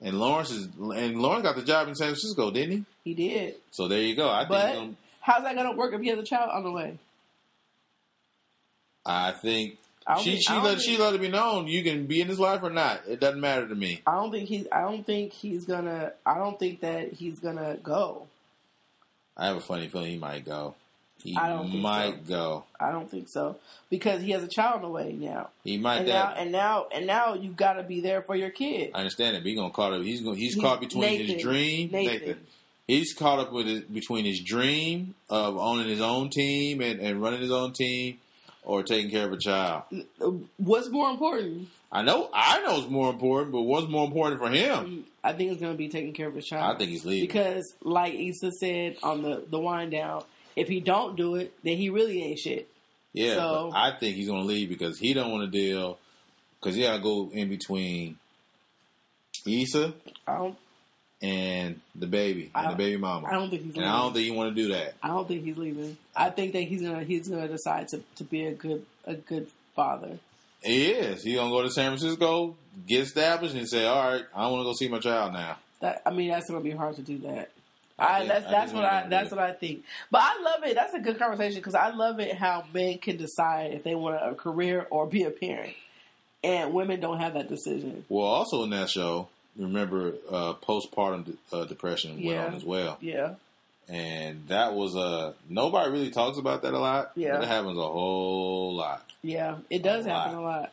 And 0.00 0.18
Lawrence 0.20 0.50
is, 0.52 0.68
and 0.78 1.20
Lawrence 1.20 1.42
got 1.42 1.56
the 1.56 1.62
job 1.62 1.88
in 1.88 1.94
San 1.96 2.08
Francisco, 2.10 2.52
didn't 2.52 2.86
he? 3.04 3.10
he 3.10 3.14
did. 3.14 3.56
So 3.72 3.88
there 3.88 4.00
you 4.00 4.14
go. 4.14 4.28
I. 4.30 4.44
But 4.44 4.68
he's 4.68 4.76
gonna, 4.78 4.92
how's 5.20 5.42
that 5.42 5.56
going 5.56 5.68
to 5.70 5.76
work 5.76 5.92
if 5.92 6.00
he 6.00 6.06
has 6.08 6.18
a 6.20 6.22
child 6.22 6.50
on 6.54 6.62
the 6.62 6.70
way? 6.70 6.96
I 9.04 9.32
think 9.32 9.76
I 10.06 10.20
she 10.22 10.30
think- 10.32 10.42
she 10.46 10.52
let 10.54 10.62
think- 10.78 10.80
she 10.82 10.96
let 10.98 11.14
it 11.14 11.20
be 11.20 11.28
known 11.28 11.66
you 11.66 11.82
can 11.82 12.06
be 12.06 12.20
in 12.20 12.28
his 12.28 12.38
life 12.38 12.62
or 12.62 12.70
not. 12.70 13.00
It 13.08 13.18
doesn't 13.20 13.40
matter 13.40 13.66
to 13.66 13.74
me. 13.74 14.02
I 14.06 14.12
don't 14.12 14.30
think 14.30 14.48
he's. 14.48 14.66
I 14.70 14.82
don't 14.82 15.04
think 15.04 15.32
he's 15.32 15.64
gonna. 15.64 16.12
I 16.24 16.34
don't 16.36 16.58
think 16.58 16.80
that 16.80 17.12
he's 17.14 17.40
gonna 17.40 17.76
go. 17.82 18.26
I 19.36 19.46
have 19.46 19.56
a 19.56 19.60
funny 19.60 19.88
feeling 19.88 20.10
he 20.12 20.18
might 20.18 20.44
go. 20.44 20.74
He 21.22 21.36
I 21.36 21.48
don't 21.48 21.70
think 21.70 21.82
might 21.82 22.26
so. 22.26 22.32
go. 22.34 22.64
I 22.78 22.92
don't 22.92 23.10
think 23.10 23.28
so 23.28 23.56
because 23.90 24.22
he 24.22 24.30
has 24.30 24.42
a 24.44 24.48
child 24.48 24.76
on 24.76 24.82
the 24.82 24.88
way 24.88 25.12
now, 25.12 25.48
He 25.64 25.76
might. 25.76 25.98
and 25.98 26.08
That 26.08 26.36
now 26.36 26.42
and 26.42 26.52
now 26.52 26.86
and 26.94 27.06
now 27.06 27.34
you 27.34 27.50
got 27.50 27.72
to 27.74 27.82
be 27.82 28.00
there 28.00 28.22
for 28.22 28.36
your 28.36 28.50
kid. 28.50 28.92
I 28.94 28.98
understand 28.98 29.36
it. 29.36 29.40
But 29.40 29.48
he 29.48 29.54
gonna 29.56 29.70
caught 29.72 29.92
up. 29.92 30.02
He's 30.02 30.20
gonna. 30.20 30.36
He's, 30.36 30.54
He's 30.54 30.62
caught 30.62 30.80
between 30.80 31.26
his 31.26 31.42
dream. 31.42 31.90
Nathan. 31.90 32.38
He's 32.86 33.12
caught 33.12 33.38
up 33.38 33.52
with 33.52 33.66
it 33.68 33.92
between 33.92 34.24
his 34.24 34.40
dream 34.40 35.14
of 35.28 35.58
owning 35.58 35.88
his 35.88 36.00
own 36.00 36.30
team 36.30 36.80
and, 36.80 37.00
and 37.00 37.20
running 37.20 37.40
his 37.40 37.50
own 37.50 37.72
team, 37.72 38.16
or 38.62 38.82
taking 38.82 39.10
care 39.10 39.26
of 39.26 39.32
a 39.32 39.36
child. 39.36 39.82
Uh, 40.22 40.30
what's 40.56 40.88
more 40.88 41.10
important? 41.10 41.68
I 41.92 42.02
know. 42.02 42.30
I 42.32 42.60
know 42.62 42.78
it's 42.80 42.88
more 42.88 43.10
important, 43.10 43.52
but 43.52 43.62
what's 43.62 43.88
more 43.88 44.06
important 44.06 44.40
for 44.40 44.48
him? 44.50 44.84
Mm, 44.86 45.02
I 45.24 45.32
think 45.34 45.52
it's 45.52 45.60
gonna 45.60 45.74
be 45.74 45.88
taking 45.88 46.12
care 46.14 46.28
of 46.28 46.34
his 46.34 46.46
child. 46.46 46.74
I 46.76 46.78
think 46.78 46.90
he's 46.90 47.04
leaving. 47.04 47.26
because, 47.26 47.74
like 47.82 48.14
Issa 48.14 48.52
said 48.52 48.96
on 49.02 49.20
the 49.22 49.44
the 49.50 49.58
wind 49.58 49.90
down, 49.90 50.22
if 50.58 50.68
he 50.68 50.80
don't 50.80 51.16
do 51.16 51.36
it, 51.36 51.52
then 51.62 51.76
he 51.76 51.90
really 51.90 52.22
ain't 52.22 52.38
shit. 52.38 52.68
yeah, 53.12 53.34
so- 53.34 53.72
I 53.74 53.92
think 53.98 54.16
he's 54.16 54.28
gonna 54.28 54.42
leave 54.44 54.68
because 54.68 54.98
he 54.98 55.14
don't 55.14 55.30
want 55.32 55.50
to 55.50 55.58
deal 55.58 55.98
because 56.60 56.74
he 56.76 56.82
gotta 56.82 57.02
go 57.02 57.30
in 57.32 57.48
between 57.48 58.18
Issa 59.46 59.94
and 61.20 61.80
the 61.94 62.06
baby 62.06 62.50
and 62.54 62.72
the 62.72 62.76
baby 62.76 62.96
mama. 62.96 63.26
I 63.28 63.32
don't 63.32 63.50
think 63.50 63.62
he's. 63.62 63.74
and 63.74 63.76
Leaving. 63.78 63.90
I 63.90 63.98
don't 63.98 64.12
think 64.12 64.26
you 64.26 64.34
want 64.34 64.54
to 64.54 64.62
do 64.62 64.68
that. 64.72 64.94
I 65.02 65.08
don't 65.08 65.26
think 65.26 65.44
he's 65.44 65.56
leaving. 65.58 65.96
I 66.14 66.30
think 66.30 66.52
that 66.52 66.62
he's 66.62 66.82
gonna 66.82 67.02
he's 67.04 67.28
gonna 67.28 67.48
decide 67.48 67.88
to, 67.88 68.02
to 68.16 68.24
be 68.24 68.44
a 68.46 68.52
good 68.52 68.84
a 69.04 69.14
good 69.14 69.48
father. 69.74 70.18
He 70.62 70.86
is. 70.90 71.22
He 71.22 71.34
gonna 71.34 71.50
go 71.50 71.62
to 71.62 71.70
San 71.70 71.96
Francisco, 71.96 72.56
get 72.86 73.02
established, 73.02 73.54
and 73.54 73.68
say, 73.68 73.86
"All 73.86 74.12
right, 74.12 74.24
I 74.34 74.48
want 74.48 74.60
to 74.60 74.64
go 74.64 74.72
see 74.74 74.88
my 74.88 74.98
child 74.98 75.32
now." 75.32 75.56
That 75.80 76.02
I 76.04 76.10
mean, 76.10 76.30
that's 76.30 76.48
gonna 76.48 76.62
be 76.62 76.70
hard 76.72 76.96
to 76.96 77.02
do 77.02 77.18
that. 77.18 77.50
I 77.98 78.20
I, 78.22 78.26
that's 78.26 78.46
I 78.46 78.50
that's 78.50 78.72
what 78.72 78.84
I 78.84 79.06
that's 79.08 79.30
what 79.30 79.40
I 79.40 79.52
think. 79.52 79.84
But 80.10 80.22
I 80.22 80.40
love 80.42 80.62
it. 80.64 80.74
That's 80.74 80.94
a 80.94 81.00
good 81.00 81.18
conversation 81.18 81.58
because 81.60 81.74
I 81.74 81.90
love 81.90 82.20
it 82.20 82.34
how 82.36 82.64
men 82.72 82.98
can 82.98 83.16
decide 83.16 83.72
if 83.72 83.82
they 83.84 83.94
want 83.94 84.16
a 84.22 84.34
career 84.34 84.86
or 84.90 85.06
be 85.06 85.24
a 85.24 85.30
parent, 85.30 85.74
and 86.44 86.72
women 86.72 87.00
don't 87.00 87.18
have 87.20 87.34
that 87.34 87.48
decision. 87.48 88.04
Well, 88.08 88.24
also 88.26 88.62
in 88.62 88.70
that 88.70 88.88
show, 88.90 89.28
remember 89.56 90.14
uh, 90.30 90.54
postpartum 90.54 91.24
de- 91.24 91.56
uh, 91.56 91.64
depression 91.64 92.22
went 92.24 92.38
on 92.38 92.54
as 92.54 92.64
well, 92.64 92.98
Yeah, 93.00 93.34
and 93.88 94.46
that 94.48 94.74
was 94.74 94.94
uh, 94.94 95.32
nobody 95.48 95.90
really 95.90 96.10
talks 96.10 96.38
about 96.38 96.62
that 96.62 96.74
a 96.74 96.78
lot. 96.78 97.10
Yeah. 97.16 97.40
it 97.42 97.48
happens 97.48 97.76
a 97.78 97.82
whole 97.82 98.74
lot. 98.76 99.04
yeah, 99.22 99.56
it 99.70 99.82
does 99.82 100.06
A 100.06 100.10
lot. 100.10 100.22
happen 100.26 100.38
a 100.38 100.42
lot. 100.42 100.72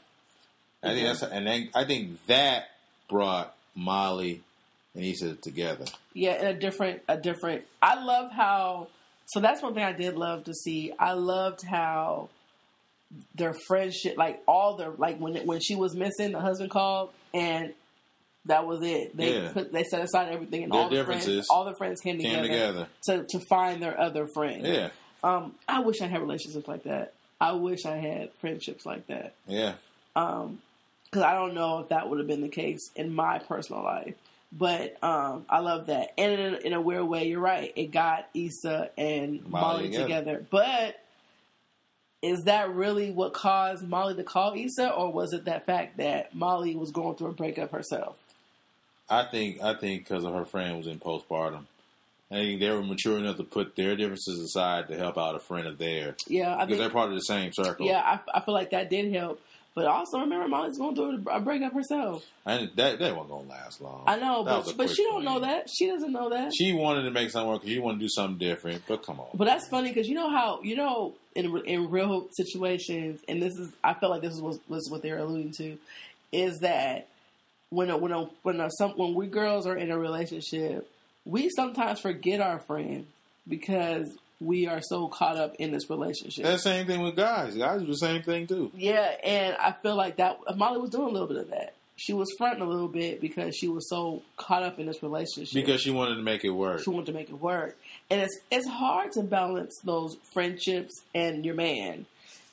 I 0.84 0.90
think 0.90 1.02
Yeah. 1.02 1.08
that's 1.14 1.24
and 1.24 1.48
then, 1.48 1.70
I 1.74 1.86
think 1.86 2.24
that 2.28 2.70
brought 3.10 3.56
Molly 3.74 4.42
and 4.96 5.04
Issa 5.04 5.36
together. 5.36 5.86
Yeah, 6.14 6.40
in 6.42 6.48
a 6.48 6.54
different 6.60 7.02
a 7.08 7.18
different. 7.18 7.66
I 7.82 8.04
love 8.04 8.32
how 8.32 8.88
So 9.28 9.40
that's 9.40 9.62
one 9.62 9.74
thing 9.74 9.84
I 9.84 9.92
did 9.94 10.16
love 10.16 10.44
to 10.46 10.54
see. 10.54 10.94
I 11.00 11.14
loved 11.14 11.64
how 11.64 12.30
their 13.36 13.54
friendship, 13.68 14.18
like 14.18 14.42
all 14.48 14.76
their, 14.78 14.92
like 14.92 15.18
when 15.20 15.36
when 15.46 15.60
she 15.62 15.76
was 15.76 15.96
missing, 15.96 16.32
the 16.32 16.40
husband 16.40 16.70
called 16.72 17.12
and 17.34 17.74
that 18.46 18.68
was 18.68 18.82
it. 18.84 19.16
They 19.18 19.42
Yeah. 19.42 19.52
put 19.54 19.72
they 19.72 19.84
set 19.84 20.02
aside 20.04 20.32
everything 20.32 20.64
and 20.64 20.72
Their 20.72 20.82
all 20.82 20.90
the 20.90 21.04
friends, 21.04 21.48
all 21.50 21.66
the 21.66 21.76
friends 21.76 22.02
came 22.02 22.20
Came 22.20 22.44
together, 22.44 22.48
together. 22.48 22.88
to 23.06 23.26
to 23.30 23.40
find 23.50 23.82
their 23.82 24.00
other 24.00 24.28
friend. 24.34 24.66
Yeah, 24.66 24.90
Um, 25.24 25.56
I 25.68 25.80
wish 25.80 26.02
I 26.02 26.08
had 26.08 26.22
relationships 26.22 26.68
like 26.68 26.84
that. 26.84 27.14
I 27.42 27.54
wish 27.54 27.86
I 27.86 27.98
had 27.98 28.32
friendships 28.40 28.86
like 28.86 29.08
that. 29.08 29.34
yeah. 29.48 29.74
Um, 30.16 30.62
because 31.06 31.24
I 31.24 31.34
don't 31.34 31.54
know 31.54 31.80
if 31.80 31.90
that 31.90 32.10
would 32.10 32.20
have 32.20 32.28
been 32.28 32.42
the 32.42 32.50
case 32.50 32.90
in 32.96 33.14
my 33.14 33.40
personal 33.40 33.84
life. 33.84 34.16
But 34.58 35.04
um, 35.04 35.46
I 35.50 35.60
love 35.60 35.88
that, 35.88 36.14
and 36.18 36.32
in 36.32 36.54
a, 36.54 36.58
in 36.58 36.74
a 36.74 36.80
weird 36.80 37.04
way, 37.04 37.28
you're 37.28 37.42
right. 37.42 37.74
It 37.76 37.92
got 37.92 38.30
Issa 38.34 38.90
and 38.98 39.46
Molly 39.46 39.90
Molly, 39.90 39.92
together. 39.92 40.46
But 40.50 40.98
is 42.22 42.46
that 42.46 42.74
really 42.74 43.12
what 43.12 43.34
caused 43.34 43.86
Molly 43.86 44.16
to 44.16 44.24
call 44.24 44.54
Issa, 44.56 44.92
or 44.92 45.12
was 45.12 45.34
it 45.34 45.46
that 45.46 45.66
fact 45.66 45.98
that 45.98 46.34
Molly 46.34 46.76
was 46.76 46.92
going 46.92 47.18
through 47.18 47.32
a 47.32 47.34
breakup 47.34 47.72
herself? 47.72 48.16
I 49.10 49.26
think 49.26 49.62
I 49.62 49.74
think 49.76 50.08
because 50.08 50.24
of 50.24 50.34
her 50.34 50.46
friend 50.46 50.78
was 50.78 50.88
in 50.88 51.00
postpartum. 51.00 51.66
I 52.32 52.36
think 52.36 52.60
they 52.60 52.72
were 52.72 52.82
mature 52.82 53.20
enough 53.20 53.38
to 53.38 53.44
put 53.44 53.76
their 53.76 53.96
differences 53.96 54.40
aside 54.40 54.88
to 54.88 54.98
help 54.98 55.18
out 55.18 55.36
a 55.36 55.40
friend 55.40 55.68
of 55.68 55.78
theirs 55.78 56.16
Yeah, 56.28 56.56
I 56.56 56.66
because 56.66 56.80
they're 56.80 56.90
part 56.90 57.10
of 57.10 57.16
the 57.16 57.22
same 57.22 57.54
circle. 57.54 57.86
Yeah, 57.86 58.02
I, 58.04 58.40
I 58.40 58.42
feel 58.42 58.56
like 58.56 58.72
that 58.72 58.90
did 58.90 59.14
help. 59.14 59.40
But 59.76 59.88
also 59.88 60.20
remember, 60.22 60.48
Molly's 60.48 60.78
going 60.78 60.96
through 60.96 61.24
uh, 61.28 61.36
a 61.36 61.40
breakup 61.42 61.74
herself. 61.74 62.24
and 62.46 62.72
that 62.78 62.98
that 63.00 63.14
wasn't 63.14 63.30
gonna 63.30 63.50
last 63.50 63.82
long. 63.82 64.06
I 64.08 64.16
know, 64.16 64.46
That 64.46 64.66
but 64.66 64.78
but 64.78 64.90
she 64.90 65.04
don't 65.04 65.26
know 65.26 65.42
that. 65.42 65.70
She 65.70 65.88
doesn't 65.88 66.14
know 66.14 66.30
that. 66.30 66.54
She 66.56 66.72
wanted 66.74 67.04
to 67.04 67.12
make 67.12 67.30
something 67.30 67.50
work 67.50 67.62
because 67.62 67.74
she 67.74 67.80
wanted 67.80 67.98
to 68.00 68.06
do 68.06 68.10
something 68.10 68.38
different. 68.38 68.84
But 68.88 69.06
come 69.06 69.20
on, 69.20 69.28
But 69.34 69.46
that's 69.46 69.68
funny 69.68 69.90
because 69.90 70.08
you 70.08 70.16
know 70.16 70.30
how 70.30 70.62
you 70.64 70.78
know 70.78 71.14
in 71.36 71.58
in 71.66 71.92
real 71.92 72.28
situations, 72.32 73.20
and 73.28 73.42
this 73.42 73.54
is 73.60 73.70
I 73.84 73.94
feel 73.96 74.10
like 74.10 74.22
this 74.22 74.40
was, 74.40 74.60
was 74.70 74.90
what 74.90 75.02
they're 75.02 75.18
alluding 75.18 75.52
to, 75.58 75.78
is 76.32 76.60
that 76.60 77.10
when 77.70 77.90
a, 77.90 77.98
when 77.98 78.14
a, 78.14 78.30
when 78.44 78.62
a, 78.62 78.70
some 78.78 78.92
when 78.92 79.14
we 79.14 79.28
girls 79.28 79.68
are 79.68 79.76
in 79.76 79.92
a 79.92 79.98
relationship, 80.00 80.90
we 81.26 81.50
sometimes 81.50 82.00
forget 82.00 82.40
our 82.40 82.60
friends 82.60 83.08
because 83.46 84.08
we 84.42 84.68
are 84.68 84.82
so 84.82 85.08
caught 85.08 85.38
up 85.38 85.56
in 85.56 85.72
this 85.72 85.90
relationship. 85.90 86.44
that 86.44 86.60
same 86.60 86.86
thing 86.88 87.02
with 87.02 87.16
guys. 87.16 87.56
Guys 87.56 87.82
do 87.82 87.88
the 87.88 87.96
same 87.98 88.22
thing 88.22 88.48
too. 88.48 88.72
yeah, 88.76 89.16
and 89.24 89.56
I 89.58 89.72
feel 89.72 89.96
like 89.96 90.18
that 90.18 90.40
Molly 90.58 90.80
was 90.80 90.90
doing 90.90 91.08
a 91.08 91.12
little 91.12 91.28
bit 91.28 91.38
of 91.38 91.50
that. 91.52 91.74
She 91.98 92.12
was 92.12 92.28
fronting 92.38 92.62
a 92.62 92.68
little 92.68 92.90
bit 92.90 93.22
because 93.22 93.56
she 93.56 93.70
was 93.70 93.88
so 93.90 94.22
caught 94.36 94.64
up 94.64 94.80
in 94.80 94.86
this 94.86 95.02
relationship 95.02 95.54
Because 95.54 95.80
she 95.80 95.92
wanted 95.92 96.16
to 96.16 96.22
make 96.24 96.44
it 96.44 96.50
work. 96.50 96.84
she 96.84 96.90
wanted 96.90 97.06
to 97.06 97.14
make 97.14 97.30
it 97.30 97.40
work. 97.40 97.78
And 98.10 98.20
it's 98.22 98.38
it's 98.52 98.68
hard 98.68 99.14
to 99.14 99.24
balance 99.24 99.80
those 99.84 100.18
friendships 100.34 100.94
and 101.14 101.46
your 101.46 101.56
man. 101.56 102.06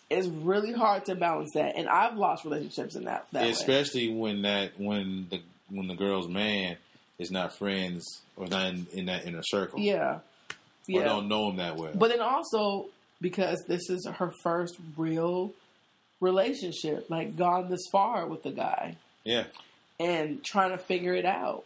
It's 0.09 0.29
really 0.29 0.73
hard 0.73 1.07
to 1.07 1.17
balance 1.17 1.51
that. 1.55 1.75
And 1.77 1.89
I've 1.89 2.17
lost 2.17 2.45
relationships 2.45 2.95
in 2.95 3.05
that, 3.05 3.27
that 3.33 3.43
way. 3.43 3.51
Especially 3.51 4.15
when 4.15 4.43
that 4.43 4.79
when 4.79 5.27
the 5.31 5.41
when 5.71 5.89
the 5.89 5.97
girl's 5.97 6.29
man 6.29 6.77
is 7.19 7.31
not 7.33 7.57
friends 7.59 8.21
or 8.37 8.47
not 8.47 8.67
in, 8.69 8.87
in 8.93 9.07
that 9.07 9.27
inner 9.27 9.43
circle. 9.43 9.81
Yeah. 9.81 10.19
Or 10.89 11.05
don't 11.05 11.29
know 11.29 11.51
him 11.51 11.57
that 11.57 11.77
well. 11.77 11.93
But 11.95 12.11
then 12.11 12.21
also 12.21 12.87
because 13.21 13.65
this 13.69 13.89
is 13.89 14.07
her 14.07 14.33
first 14.43 14.77
real 14.97 15.53
relationship, 16.21 17.09
like 17.09 17.37
gone 17.37 17.71
this 17.71 17.87
far 17.91 18.27
with 18.27 18.43
the 18.43 18.51
guy 18.51 18.97
yeah. 19.25 19.45
and 20.01 20.43
trying 20.45 20.71
to 20.71 20.79
figure 20.79 21.15
it 21.15 21.25
out. 21.25 21.65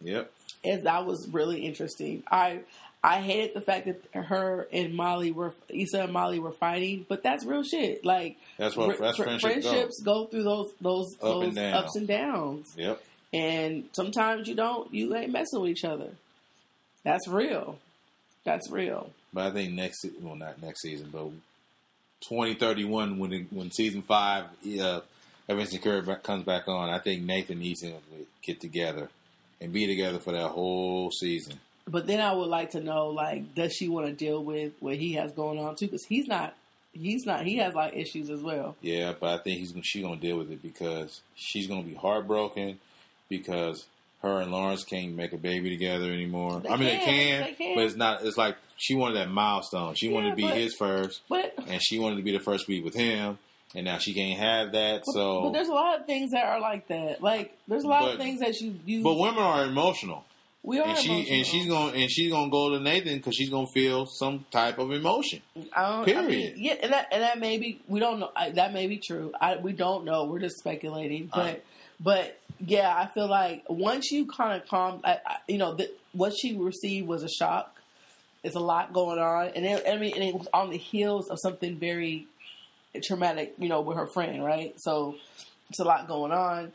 Yep. 0.00 0.30
And 0.64 0.84
that 0.84 1.06
was 1.06 1.28
really 1.32 1.66
interesting. 1.66 2.22
I 2.30 2.60
I 3.04 3.20
hated 3.20 3.54
the 3.54 3.60
fact 3.60 3.86
that 3.86 4.24
her 4.24 4.68
and 4.72 4.94
Molly 4.94 5.32
were 5.32 5.54
Issa 5.68 6.02
and 6.02 6.12
Molly 6.12 6.38
were 6.38 6.52
fighting, 6.52 7.04
but 7.08 7.22
that's 7.22 7.44
real 7.44 7.64
shit. 7.64 8.04
Like 8.04 8.36
That's 8.58 8.76
what 8.76 8.96
that's 8.98 9.16
fr- 9.16 9.24
friendship 9.24 9.62
friendships 9.62 10.00
go 10.04 10.26
through 10.26 10.44
those 10.44 10.72
those 10.80 11.06
Up 11.20 11.42
and 11.42 11.42
those 11.42 11.54
down. 11.54 11.74
ups 11.74 11.96
and 11.96 12.06
downs, 12.06 12.74
Go. 12.76 12.82
Yep. 12.82 13.02
and 13.32 13.84
sometimes 13.92 14.46
you 14.46 14.54
don't 14.54 14.92
you 14.94 15.14
ain't 15.16 15.32
messing 15.32 15.60
with 15.60 15.70
each 15.70 15.84
other. 15.84 16.10
That's 17.04 17.26
real. 17.26 17.78
That's 18.44 18.70
real. 18.70 19.10
But 19.32 19.46
I 19.46 19.50
think 19.50 19.72
next, 19.72 20.04
well, 20.20 20.36
not 20.36 20.60
next 20.62 20.82
season, 20.82 21.08
but 21.12 21.28
twenty 22.26 22.54
thirty 22.54 22.84
one 22.84 23.18
when 23.18 23.32
it, 23.32 23.46
when 23.50 23.70
season 23.70 24.02
five, 24.02 24.44
uh, 24.80 25.00
Curry 25.48 26.02
back, 26.02 26.22
comes 26.22 26.44
back 26.44 26.68
on, 26.68 26.90
I 26.90 26.98
think 26.98 27.22
Nathan 27.22 27.58
needs 27.58 27.80
to 27.80 27.94
get 28.42 28.60
together 28.60 29.08
and 29.60 29.72
be 29.72 29.86
together 29.86 30.18
for 30.18 30.32
that 30.32 30.48
whole 30.48 31.10
season. 31.10 31.60
But 31.86 32.06
then 32.06 32.20
I 32.20 32.32
would 32.32 32.48
like 32.48 32.72
to 32.72 32.80
know, 32.80 33.08
like, 33.08 33.54
does 33.54 33.72
she 33.72 33.88
want 33.88 34.06
to 34.06 34.12
deal 34.12 34.42
with 34.42 34.72
what 34.80 34.96
he 34.96 35.14
has 35.14 35.32
going 35.32 35.58
on 35.58 35.74
too? 35.76 35.86
Because 35.86 36.04
he's 36.04 36.28
not, 36.28 36.54
he's 36.92 37.26
not, 37.26 37.44
he 37.44 37.56
has 37.56 37.74
like 37.74 37.94
issues 37.94 38.30
as 38.30 38.40
well. 38.40 38.76
Yeah, 38.80 39.14
but 39.18 39.40
I 39.40 39.42
think 39.42 39.58
he's 39.58 39.74
she's 39.82 40.02
gonna 40.02 40.16
deal 40.16 40.38
with 40.38 40.50
it 40.50 40.62
because 40.62 41.20
she's 41.34 41.66
gonna 41.66 41.82
be 41.82 41.94
heartbroken 41.94 42.78
because 43.28 43.86
her 44.22 44.40
and 44.40 44.50
Lawrence 44.52 44.84
can't 44.84 45.14
make 45.14 45.32
a 45.32 45.36
baby 45.38 45.70
together 45.70 46.10
anymore. 46.12 46.60
They 46.60 46.68
I 46.68 46.76
mean, 46.76 46.88
can, 46.88 46.98
they 46.98 47.04
can, 47.04 47.40
they 47.42 47.52
can. 47.54 47.74
but 47.74 47.84
it's 47.84 47.96
not. 47.96 48.24
It's 48.24 48.36
like 48.36 48.56
she 48.76 48.94
wanted 48.94 49.14
that 49.16 49.30
milestone. 49.30 49.94
She 49.94 50.08
wanted 50.08 50.30
to 50.30 50.36
be 50.36 50.42
but- 50.42 50.54
his 50.56 50.74
first, 50.74 51.20
But 51.28 51.54
and 51.68 51.82
she 51.82 51.98
wanted 51.98 52.16
to 52.16 52.22
be 52.22 52.32
the 52.32 52.40
first 52.40 52.64
to 52.66 52.68
be 52.68 52.80
with 52.82 52.94
him. 52.94 53.38
And 53.74 53.86
now 53.86 53.96
she 53.96 54.12
can't 54.12 54.38
have 54.38 54.72
that. 54.72 55.00
So, 55.06 55.44
but 55.44 55.52
there's 55.54 55.68
a 55.68 55.72
lot 55.72 55.98
of 55.98 56.04
things 56.06 56.32
that 56.32 56.44
are 56.44 56.60
like 56.60 56.88
that. 56.88 57.22
Like 57.22 57.56
there's 57.66 57.84
a 57.84 57.88
lot 57.88 58.02
But- 58.02 58.12
of 58.14 58.18
things 58.18 58.40
that 58.40 58.60
you. 58.60 59.02
But 59.02 59.14
women 59.14 59.38
are 59.42 59.64
emotional, 59.64 60.24
we 60.62 60.78
are 60.78 60.86
and 60.88 60.98
she 60.98 61.08
emotional. 61.10 61.36
and 61.38 61.46
she's 61.46 61.66
gonna 61.66 61.92
and 61.94 62.10
she's 62.10 62.30
gonna 62.30 62.50
go 62.50 62.68
to 62.76 62.80
Nathan 62.80 63.16
because 63.16 63.34
she's 63.34 63.48
gonna 63.48 63.66
feel 63.72 64.04
some 64.04 64.44
type 64.50 64.78
of 64.78 64.92
emotion. 64.92 65.40
I 65.74 65.88
don't, 65.88 66.02
I 66.02 66.04
Period. 66.04 66.28
mean, 66.28 66.54
yeah, 66.58 66.74
and 66.82 66.92
that 66.92 67.08
and 67.12 67.22
that 67.22 67.38
may 67.38 67.56
be 67.56 67.80
we 67.88 67.98
don't 67.98 68.20
know. 68.20 68.30
I, 68.36 68.50
that 68.50 68.74
may 68.74 68.86
be 68.88 68.98
true. 68.98 69.32
I, 69.40 69.56
we 69.56 69.72
don't 69.72 70.04
know. 70.04 70.26
We're 70.26 70.40
just 70.40 70.58
speculating. 70.58 71.30
But 71.32 71.38
Right. 71.42 71.64
but 71.98 72.38
yeah, 72.64 72.94
I 72.96 73.06
feel 73.06 73.28
like 73.28 73.64
once 73.68 74.10
you 74.10 74.26
kind 74.26 74.60
of 74.60 74.68
calm, 74.68 75.00
I, 75.04 75.18
I, 75.26 75.36
you 75.48 75.58
know, 75.58 75.74
the, 75.74 75.90
what 76.12 76.32
she 76.36 76.56
received 76.56 77.08
was 77.08 77.22
a 77.22 77.28
shock. 77.28 77.74
It's 78.44 78.56
a 78.56 78.60
lot 78.60 78.92
going 78.92 79.18
on, 79.18 79.48
and 79.48 79.64
it, 79.64 79.84
I 79.88 79.96
mean, 79.96 80.14
and 80.14 80.24
it 80.24 80.34
was 80.34 80.48
on 80.52 80.70
the 80.70 80.76
heels 80.76 81.28
of 81.28 81.38
something 81.40 81.76
very 81.76 82.26
traumatic, 83.04 83.54
you 83.58 83.68
know, 83.68 83.80
with 83.80 83.96
her 83.96 84.06
friend, 84.06 84.44
right? 84.44 84.74
So 84.78 85.16
it's 85.70 85.78
a 85.78 85.84
lot 85.84 86.08
going 86.08 86.32
on. 86.32 86.72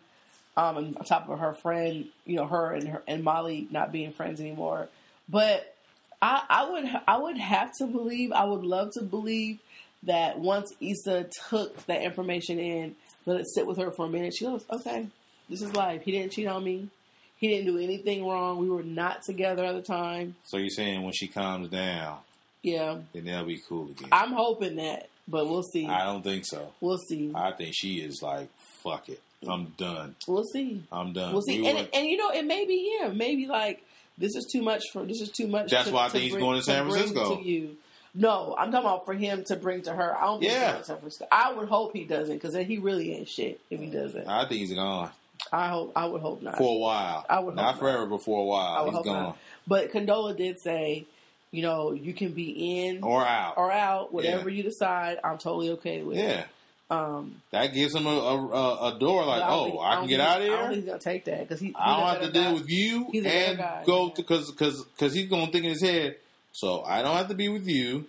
Um, 0.55 0.77
and 0.77 0.97
on 0.97 1.03
top 1.03 1.29
of 1.29 1.39
her 1.39 1.53
friend, 1.53 2.05
you 2.25 2.37
know, 2.37 2.47
her 2.47 2.71
and 2.71 2.87
her 2.87 3.03
and 3.07 3.23
Molly 3.23 3.67
not 3.69 3.91
being 3.91 4.11
friends 4.11 4.39
anymore. 4.39 4.89
But 5.29 5.75
I, 6.21 6.43
I 6.49 6.69
would 6.71 7.01
I 7.07 7.17
would 7.17 7.37
have 7.37 7.71
to 7.77 7.85
believe 7.85 8.31
I 8.31 8.45
would 8.45 8.63
love 8.63 8.93
to 8.93 9.03
believe 9.03 9.59
that 10.03 10.39
once 10.39 10.73
Issa 10.81 11.29
took 11.49 11.85
that 11.85 12.01
information 12.01 12.57
in, 12.59 12.95
let 13.27 13.39
it 13.39 13.45
sit 13.53 13.67
with 13.67 13.77
her 13.77 13.91
for 13.91 14.07
a 14.07 14.09
minute. 14.09 14.33
She 14.35 14.45
goes, 14.45 14.65
"Okay, 14.71 15.07
this 15.49 15.61
is 15.61 15.73
life. 15.75 16.01
He 16.03 16.11
didn't 16.11 16.31
cheat 16.31 16.47
on 16.47 16.63
me. 16.63 16.89
He 17.37 17.47
didn't 17.49 17.65
do 17.67 17.77
anything 17.77 18.25
wrong. 18.25 18.57
We 18.57 18.69
were 18.69 18.83
not 18.83 19.21
together 19.23 19.63
at 19.63 19.73
the 19.75 19.81
time. 19.81 20.35
So 20.43 20.57
you're 20.57 20.69
saying 20.69 21.03
when 21.03 21.13
she 21.13 21.27
calms 21.27 21.67
down, 21.69 22.17
Yeah, 22.63 22.97
then 23.13 23.25
they'll 23.25 23.45
be 23.45 23.61
cool 23.67 23.91
again? 23.91 24.09
I'm 24.11 24.31
hoping 24.31 24.77
that, 24.77 25.07
but 25.27 25.47
we'll 25.47 25.61
see. 25.63 25.85
I 25.87 26.05
don't 26.05 26.23
think 26.23 26.45
so. 26.45 26.73
We'll 26.81 26.97
see. 26.97 27.31
I 27.35 27.51
think 27.51 27.73
she 27.75 27.97
is 27.99 28.21
like, 28.23 28.49
fuck 28.83 29.07
it, 29.09 29.21
I'm 29.47 29.65
done. 29.77 30.15
We'll 30.27 30.43
see. 30.45 30.83
I'm 30.91 31.13
done. 31.13 31.31
We'll 31.31 31.43
see. 31.43 31.61
We 31.61 31.67
And 31.67 31.77
were- 31.77 31.87
and 31.93 32.07
you 32.07 32.17
know, 32.17 32.31
it 32.31 32.43
may 32.45 32.65
be 32.65 32.97
him. 32.99 33.17
Maybe 33.17 33.45
like 33.45 33.83
this 34.17 34.35
is 34.35 34.47
too 34.51 34.63
much 34.63 34.81
for 34.91 35.05
this 35.05 35.21
is 35.21 35.29
too 35.29 35.45
much. 35.47 35.69
That's 35.69 35.89
to- 35.89 35.93
why 35.93 36.05
I 36.05 36.09
think 36.09 36.23
he's 36.23 36.31
bring- 36.33 36.43
going 36.43 36.57
to 36.57 36.63
San 36.63 36.89
Francisco. 36.89 37.35
To 37.35 37.41
you. 37.47 37.77
No, 38.15 38.55
I'm 38.57 38.71
talking 38.71 38.87
about 38.87 39.05
for 39.05 39.13
him 39.13 39.43
to 39.45 39.55
bring 39.55 39.83
to 39.83 39.93
her. 39.93 40.17
I 40.17 40.21
don't 40.25 40.39
think 40.39 40.51
he's 40.51 40.59
Yeah. 40.59 40.71
going 40.71 40.79
to 40.81 40.85
San 40.87 40.97
Francisco. 40.97 41.27
I 41.31 41.53
would 41.53 41.69
hope 41.69 41.93
he 41.93 42.03
doesn't 42.03 42.33
because 42.33 42.53
then 42.53 42.65
he 42.65 42.79
really 42.79 43.13
ain't 43.13 43.29
shit 43.29 43.61
if 43.69 43.79
he 43.79 43.85
mm. 43.87 43.93
doesn't. 43.93 44.27
I 44.27 44.47
think 44.47 44.61
he's 44.61 44.73
gone 44.73 45.11
I 45.51 45.67
hope. 45.69 45.93
I 45.95 46.05
would 46.05 46.21
hope 46.21 46.41
not. 46.41 46.57
for 46.57 46.75
a 46.75 46.79
while. 46.79 47.25
I 47.29 47.39
would 47.39 47.55
not 47.55 47.79
forever, 47.79 48.05
but 48.05 48.23
for 48.23 48.41
a 48.41 48.45
while. 48.45 48.83
would 48.85 48.89
He's 48.89 48.95
hope 48.97 49.05
gone 49.05 49.23
not. 49.23 49.37
But 49.67 49.91
Condola 49.91 50.35
did 50.35 50.59
say, 50.59 51.05
you 51.51 51.61
know, 51.61 51.91
you 51.93 52.13
can 52.13 52.31
be 52.33 52.85
in 52.87 53.03
or 53.03 53.25
out. 53.25 53.55
or 53.57 53.71
out, 53.71 54.13
whatever 54.13 54.49
you 54.49 54.63
decide. 54.63 55.17
I'm 55.23 55.37
totally 55.37 55.71
okay 55.71 56.01
with. 56.03 56.17
yeah, 56.17 56.45
Um, 56.89 57.41
that 57.51 57.73
gives 57.73 57.95
him 57.95 58.05
a, 58.07 58.09
a, 58.09 58.95
a 58.95 58.99
door 58.99 59.25
like, 59.25 59.43
oh, 59.45 59.65
think- 59.65 59.79
I 59.81 59.91
don't 59.95 60.01
can 60.03 60.09
get 60.09 60.19
out 60.19 60.41
of 60.41 60.43
I 60.43 60.47
don't 60.47 60.57
here. 60.57 60.67
think 60.69 60.75
he's 60.81 60.85
gonna 60.85 60.99
take 60.99 61.25
that 61.25 61.39
because 61.41 61.59
he. 61.59 61.73
I 61.77 61.97
don't 61.97 62.07
have 62.07 62.21
to 62.21 62.31
deal 62.31 62.43
guy. 62.43 62.53
with 62.53 62.69
you 62.69 63.07
He's 63.11 63.25
and 63.25 63.57
guy, 63.57 63.83
go 63.85 64.07
yeah. 64.07 64.13
because 64.15 64.51
because 64.51 64.83
because 64.83 65.13
he's 65.13 65.29
gonna 65.29 65.47
think 65.51 65.63
in 65.65 65.71
his 65.71 65.81
head. 65.83 66.15
So 66.53 66.83
I 66.83 67.01
don't 67.03 67.15
have 67.15 67.27
to 67.29 67.35
be 67.35 67.49
with 67.49 67.67
you 67.67 68.05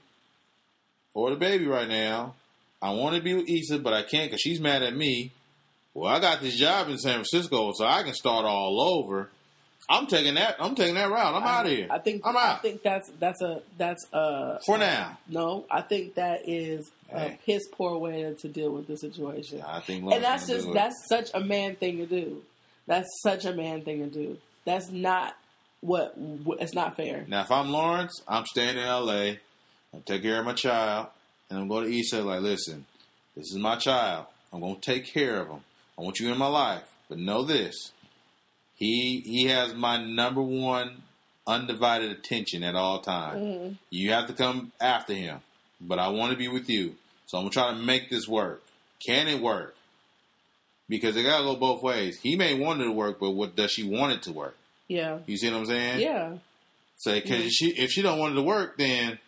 or 1.15 1.31
the 1.31 1.37
baby 1.37 1.67
right 1.67 1.89
now. 1.89 2.35
I 2.81 2.91
want 2.93 3.17
to 3.17 3.21
be 3.23 3.35
with 3.35 3.49
Issa, 3.49 3.81
but 3.81 3.93
I 3.93 4.03
can't 4.03 4.31
because 4.31 4.41
she's 4.41 4.61
mad 4.61 4.83
at 4.85 4.95
me. 4.97 5.33
Well, 5.99 6.15
I 6.15 6.21
got 6.21 6.41
this 6.41 6.57
job 6.57 6.89
in 6.89 6.99
San 6.99 7.15
Francisco, 7.15 7.73
so 7.75 7.85
I 7.85 8.05
can 8.05 8.15
start 8.15 8.45
all 8.45 8.81
over. 8.81 9.31
I'm 9.91 10.07
taking 10.07 10.35
that. 10.35 10.57
I'm 10.61 10.75
taking 10.75 10.95
that 10.95 11.11
route. 11.11 11.35
I'm 11.35 11.43
out 11.43 11.67
of 11.67 11.73
here. 11.73 11.89
I 11.91 11.99
think 11.99 12.23
I'm 12.25 12.37
I 12.37 12.55
think 12.57 12.83
that's 12.83 13.11
that's 13.19 13.43
a 13.43 13.63
that's 13.79 14.07
a 14.13 14.61
for 14.65 14.79
now. 14.79 15.19
no. 15.29 15.65
I 15.71 15.81
think 15.81 16.15
that 16.15 16.43
is 16.47 16.91
a 17.13 17.37
piss 17.45 17.63
poor 17.73 17.99
way 17.99 18.35
to, 18.39 18.49
deal 18.49 18.71
with 18.71 18.87
the 18.87 18.97
situation, 18.97 19.63
I 19.67 19.81
think, 19.81 20.05
and 20.13 20.23
that's 20.23 20.47
just 20.47 20.69
it. 20.69 20.75
that's 20.75 20.95
such 21.09 21.31
a 21.35 21.41
man 21.41 21.75
thing 21.75 21.97
to 21.99 22.07
do. 22.07 22.43
That's 22.87 23.09
such 23.23 23.45
a 23.45 23.53
man 23.53 23.83
thing 23.83 23.99
to 24.01 24.11
do. 24.11 24.39
That's 24.65 24.91
not 24.91 25.35
what, 25.81 26.15
it's 26.61 26.75
not 26.75 26.97
fair. 26.97 27.25
Now, 27.29 27.43
if 27.43 27.51
I'm 27.51 27.71
Lawrence, 27.71 28.23
I'm 28.27 28.47
staying 28.47 28.77
in 28.77 28.85
L.A. 28.85 29.41
I'll 29.95 30.01
take 30.01 30.23
care 30.23 30.41
of 30.41 30.47
my 30.47 30.55
child, 30.55 31.09
and 31.51 31.59
I'm 31.59 31.69
going 31.69 31.91
to 31.91 31.99
Issa 31.99 32.23
like, 32.23 32.41
listen, 32.41 32.85
this 33.35 33.47
is 33.47 33.57
my 33.57 33.77
child. 33.77 34.27
I'm 34.53 34.61
going 34.61 34.77
to 34.77 34.81
take 34.81 35.07
care 35.07 35.41
of 35.41 35.49
him. 35.49 35.61
I 35.99 36.03
want 36.03 36.21
you 36.21 36.31
in 36.31 36.39
my 36.39 36.47
life, 36.47 36.95
but 37.09 37.19
know 37.19 37.43
this: 37.43 37.93
he 38.77 39.21
he 39.21 39.47
has 39.47 39.75
my 39.75 40.03
number 40.03 40.41
one 40.43 41.03
undivided 41.47 42.11
attention 42.11 42.63
at 42.63 42.75
all 42.75 43.01
times. 43.01 43.41
Mhm. 43.41 43.77
You 43.91 44.13
have 44.13 44.27
to 44.29 44.33
come 44.35 44.73
after 44.81 45.15
him, 45.15 45.41
but 45.81 45.99
I 45.99 46.09
want 46.09 46.33
to 46.33 46.39
be 46.39 46.49
with 46.49 46.69
you. 46.71 46.97
So 47.27 47.39
I'm 47.39 47.45
gonna 47.45 47.53
try 47.53 47.71
to 47.71 47.77
make 47.77 48.11
this 48.11 48.29
work. 48.29 48.63
Can 49.05 49.29
it 49.29 49.41
work? 49.41 49.75
Because 50.89 51.17
it 51.17 51.23
gotta 51.25 51.45
go 51.45 51.57
both 51.57 51.83
ways. 51.83 52.19
He 52.23 52.37
may 52.37 52.55
want 52.55 52.81
it 52.81 52.85
to 52.85 52.93
work, 52.93 53.19
but 53.21 53.31
what 53.33 53.57
does 53.57 53.71
she 53.73 53.83
want 53.85 54.13
it 54.13 54.23
to 54.23 54.33
work? 54.33 54.57
Yeah. 54.89 55.19
You 55.27 55.37
see 55.37 55.51
what 55.51 55.59
I'm 55.59 55.67
saying? 55.67 56.01
Yeah. 56.01 56.39
So, 56.97 57.15
because 57.15 57.45
Mhm. 57.45 57.51
she, 57.53 57.67
if 57.77 57.91
she 57.91 58.03
don't 58.03 58.19
want 58.19 58.33
it 58.33 58.37
to 58.37 58.43
work, 58.43 58.77
then 58.79 59.19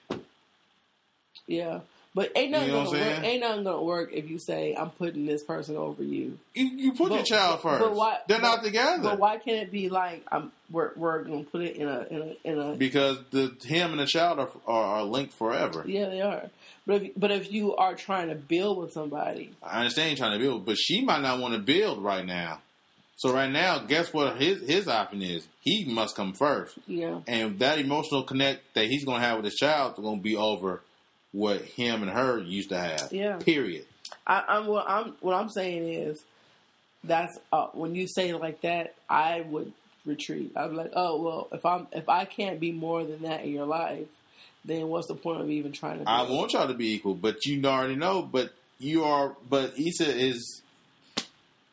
Yeah. 1.46 1.80
But 2.12 2.32
ain't 2.34 2.50
nothing 2.50 2.68
You 2.68 2.74
know 2.74 2.84
gonna 2.86 2.98
work. 2.98 3.24
Ain't 3.24 3.40
nothing 3.40 3.64
gonna 3.64 3.82
work 3.82 4.12
if 4.12 4.28
you 4.28 4.38
say 4.38 4.74
I'm 4.74 4.90
putting 4.90 5.26
this 5.26 5.44
person 5.44 5.76
over 5.76 6.02
you. 6.02 6.38
you, 6.54 6.66
you 6.66 6.92
put 6.92 7.12
your 7.12 7.22
child 7.22 7.62
first. 7.62 7.80
but 7.80 7.94
why- 7.94 8.18
They're 8.26 8.40
not 8.40 8.64
together 8.64 9.02
But 9.02 9.18
why 9.20 9.36
can't 9.38 9.58
it 9.62 9.70
be 9.70 9.88
like 9.88 10.24
I'm 10.32 10.50
we're 10.70 10.90
we're 10.96 11.22
gonna 11.22 11.44
put 11.44 11.62
it 11.62 11.76
in 11.76 11.86
a 11.88 12.00
in 12.10 12.22
a 12.44 12.48
in 12.48 12.58
a 12.58 12.74
because 12.74 13.18
the 13.30 13.54
him 13.62 13.92
and 13.92 14.00
the 14.00 14.06
child 14.06 14.40
are, 14.40 14.48
are, 14.66 14.84
are 14.96 15.02
linked 15.04 15.34
forever. 15.34 15.84
yeah 15.86 16.08
they 16.08 16.20
are. 16.20 16.50
But 16.86 17.02
if 17.02 17.10
but 17.16 17.30
if 17.30 17.52
you 17.52 17.76
are 17.76 17.94
trying 17.94 18.28
to 18.28 18.34
build 18.34 18.78
with 18.78 18.92
somebody, 18.92 19.52
I 19.62 19.78
understand 19.80 20.10
you're 20.10 20.26
trying 20.26 20.38
to 20.38 20.44
build, 20.44 20.66
but 20.66 20.78
she 20.78 21.04
might 21.04 21.22
not 21.22 21.38
want 21.38 21.54
to 21.54 21.60
build 21.60 22.02
right 22.02 22.24
now. 22.26 22.60
So 23.18 23.32
right 23.32 23.50
now, 23.50 23.78
guess 23.80 24.12
what 24.12 24.40
his 24.40 24.66
his 24.68 24.88
option 24.88 25.22
is? 25.22 25.46
He 25.60 25.84
must 25.84 26.16
come 26.16 26.32
first. 26.32 26.76
yeah, 26.88 27.20
and 27.28 27.58
that 27.60 27.78
emotional 27.78 28.24
connect 28.24 28.74
that 28.74 28.86
he's 28.86 29.04
to 29.20 29.26
have 29.26 29.36
with 29.36 29.44
his 29.44 29.54
child 29.56 29.92
is 29.92 29.96
to 30.04 30.16
be 30.22 30.34
over 30.34 30.82
what 31.32 31.62
him 31.62 32.02
and 32.02 32.10
her 32.10 32.38
used 32.38 32.70
to 32.70 32.78
have. 32.78 33.12
Yeah. 33.12 33.36
Period. 33.36 33.86
I, 34.26 34.44
I'm 34.48 34.66
what 34.66 34.88
I'm 34.88 35.14
what 35.20 35.34
I'm 35.34 35.48
saying 35.48 35.88
is 35.88 36.22
that's 37.04 37.38
uh, 37.52 37.68
when 37.72 37.94
you 37.94 38.06
say 38.06 38.32
like 38.34 38.60
that, 38.62 38.94
I 39.08 39.42
would 39.42 39.72
retreat. 40.04 40.52
I'm 40.56 40.74
like, 40.74 40.92
oh 40.94 41.20
well, 41.20 41.48
if 41.52 41.64
I'm 41.64 41.86
if 41.92 42.08
I 42.08 42.24
can't 42.24 42.60
be 42.60 42.72
more 42.72 43.04
than 43.04 43.22
that 43.22 43.44
in 43.44 43.52
your 43.52 43.66
life, 43.66 44.06
then 44.64 44.88
what's 44.88 45.08
the 45.08 45.14
point 45.14 45.40
of 45.40 45.50
even 45.50 45.72
trying 45.72 46.04
to? 46.04 46.08
I 46.08 46.22
want 46.22 46.52
y'all 46.52 46.68
to 46.68 46.74
be 46.74 46.94
equal, 46.94 47.14
but 47.14 47.44
you 47.46 47.64
already 47.64 47.96
know. 47.96 48.22
But 48.22 48.52
you 48.78 49.04
are. 49.04 49.34
But 49.48 49.78
Issa 49.78 50.16
is. 50.16 50.62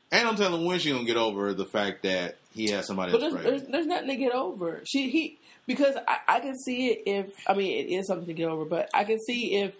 Ain't 0.09 0.23
no 0.23 0.35
telling 0.35 0.65
when 0.65 0.79
she 0.79 0.91
gonna 0.91 1.03
get 1.03 1.17
over 1.17 1.53
the 1.53 1.65
fact 1.65 2.03
that 2.03 2.37
he 2.53 2.71
has 2.71 2.87
somebody 2.87 3.11
But 3.11 3.19
there's, 3.19 3.33
there's, 3.33 3.61
there's 3.63 3.85
nothing 3.85 4.07
to 4.07 4.15
get 4.15 4.31
over. 4.31 4.81
She 4.85 5.09
he 5.09 5.37
because 5.67 5.95
I, 6.07 6.17
I 6.27 6.39
can 6.39 6.57
see 6.57 6.87
it 6.87 7.03
if 7.05 7.33
I 7.47 7.53
mean 7.53 7.85
it 7.85 7.91
is 7.91 8.07
something 8.07 8.27
to 8.27 8.33
get 8.33 8.47
over, 8.49 8.65
but 8.65 8.89
I 8.93 9.03
can 9.03 9.19
see 9.19 9.55
if 9.55 9.75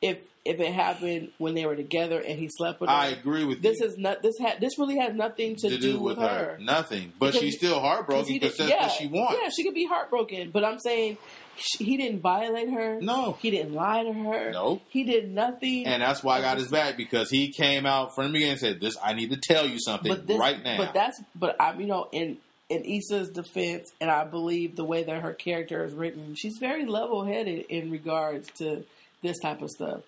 if 0.00 0.18
if 0.44 0.58
it 0.58 0.72
happened 0.72 1.30
when 1.36 1.54
they 1.54 1.66
were 1.66 1.76
together 1.76 2.18
and 2.18 2.38
he 2.38 2.48
slept 2.48 2.80
with 2.80 2.88
her. 2.88 2.96
I 2.96 3.08
agree 3.08 3.44
with 3.44 3.60
this 3.60 3.80
you. 3.80 3.86
is 3.86 3.98
not 3.98 4.22
this 4.22 4.38
ha- 4.40 4.56
this 4.58 4.78
really 4.78 4.98
has 4.98 5.14
nothing 5.14 5.56
to, 5.56 5.68
to 5.68 5.78
do, 5.78 6.00
with 6.00 6.16
her. 6.18 6.56
nothing. 6.60 7.12
But 7.18 7.32
Because- 7.32 7.40
she's 7.40 7.56
still 7.56 7.78
heartbroken 7.80 8.32
he 8.32 8.38
because 8.38 8.56
that's 8.56 8.70
what 8.70 8.92
she 8.92 9.06
wants. 9.06 9.38
Yeah, 9.40 9.50
she 9.54 9.64
could 9.64 9.74
be 9.74 9.84
heartbroken, 9.86 10.50
but 10.50 10.64
I'm 10.64 10.78
saying 10.78 11.18
he 11.56 11.98
didn't 11.98 12.20
violate 12.20 12.70
her. 12.70 13.00
No. 13.02 13.36
he 13.40 13.50
didn't 13.50 13.74
lie 13.74 14.02
to 14.02 14.12
her. 14.14 14.50
No. 14.50 14.80
he 14.88 15.04
did 15.04 15.30
nothing. 15.30 15.84
And 15.86 16.00
that's 16.00 16.22
why 16.22 16.38
I 16.38 16.40
got 16.40 16.56
his 16.56 16.68
back 16.68 16.96
because 16.96 17.28
he 17.28 17.52
came 17.52 17.84
out 17.84 18.14
from 18.14 18.28
the 18.28 18.32
beginning 18.32 18.52
and 18.52 18.60
said, 18.60 18.80
"This, 18.80 18.96
I 19.02 19.12
need 19.12 19.30
to 19.30 19.36
tell 19.36 19.66
you 19.66 19.78
something 19.78 20.24
this, 20.24 20.38
right 20.38 20.62
now." 20.62 20.78
But 20.78 20.94
that's 20.94 21.20
but 21.34 21.56
I'm 21.60 21.78
you 21.80 21.86
know 21.86 22.08
in 22.12 22.38
in 22.70 22.84
Issa's 22.84 23.28
defense, 23.28 23.92
and 24.00 24.10
I 24.10 24.24
believe 24.24 24.76
the 24.76 24.84
way 24.84 25.02
that 25.02 25.22
her 25.22 25.34
character 25.34 25.84
is 25.84 25.92
written, 25.92 26.34
she's 26.36 26.56
very 26.58 26.86
level 26.86 27.24
headed 27.24 27.66
in 27.68 27.90
regards 27.90 28.48
to 28.58 28.84
this 29.22 29.38
type 29.40 29.60
of 29.60 29.68
stuff. 29.70 30.00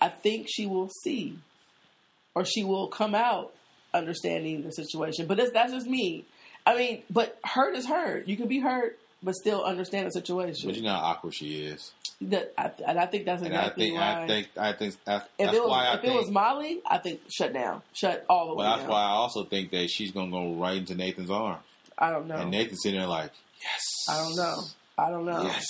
I 0.00 0.08
think 0.08 0.48
she 0.50 0.66
will 0.66 0.90
see, 1.04 1.38
or 2.34 2.44
she 2.44 2.64
will 2.64 2.88
come 2.88 3.14
out 3.14 3.54
understanding 3.94 4.62
the 4.62 4.72
situation. 4.72 5.26
But 5.26 5.38
that's 5.38 5.52
that's 5.52 5.72
just 5.72 5.86
me. 5.86 6.24
I 6.66 6.76
mean, 6.76 7.02
but 7.08 7.38
hurt 7.44 7.74
is 7.76 7.86
hurt. 7.86 8.28
You 8.28 8.36
can 8.36 8.48
be 8.48 8.58
hurt, 8.60 8.98
but 9.22 9.34
still 9.34 9.64
understand 9.64 10.06
the 10.08 10.10
situation. 10.10 10.68
But 10.68 10.76
you 10.76 10.82
know 10.82 10.90
how 10.92 10.98
awkward 10.98 11.34
she 11.34 11.62
is, 11.64 11.92
That, 12.20 12.52
I, 12.58 12.70
and 12.86 12.98
I 12.98 13.06
think 13.06 13.24
that's 13.24 13.42
and 13.42 13.56
I 13.56 13.70
think 13.70 13.94
why. 13.94 14.22
I 14.22 14.26
think 14.26 14.48
I 14.56 14.72
think 14.72 14.96
that's, 15.04 15.28
if 15.38 15.52
it 15.52 15.60
was 15.62 15.70
why 15.70 15.86
I 15.86 15.94
if 15.94 16.00
think 16.02 16.14
it 16.14 16.16
was 16.16 16.30
Molly, 16.30 16.80
I 16.84 16.98
think 16.98 17.20
shut 17.30 17.52
down, 17.54 17.82
shut 17.92 18.26
all 18.28 18.48
the 18.48 18.54
way 18.54 18.64
Well, 18.64 18.70
that's 18.70 18.82
down. 18.82 18.90
why 18.90 19.02
I 19.02 19.10
also 19.10 19.44
think 19.44 19.70
that 19.70 19.88
she's 19.88 20.10
gonna 20.10 20.30
go 20.30 20.54
right 20.54 20.76
into 20.76 20.94
Nathan's 20.94 21.30
arms, 21.30 21.62
I 21.98 22.10
don't 22.10 22.26
know. 22.28 22.36
and 22.36 22.50
Nathan's 22.50 22.80
sitting 22.82 22.98
there 23.00 23.08
like, 23.08 23.32
"Yes, 23.60 23.82
I 24.08 24.18
don't 24.22 24.36
know. 24.36 24.62
I 24.96 25.10
don't 25.10 25.24
know. 25.26 25.42
yes, 25.42 25.64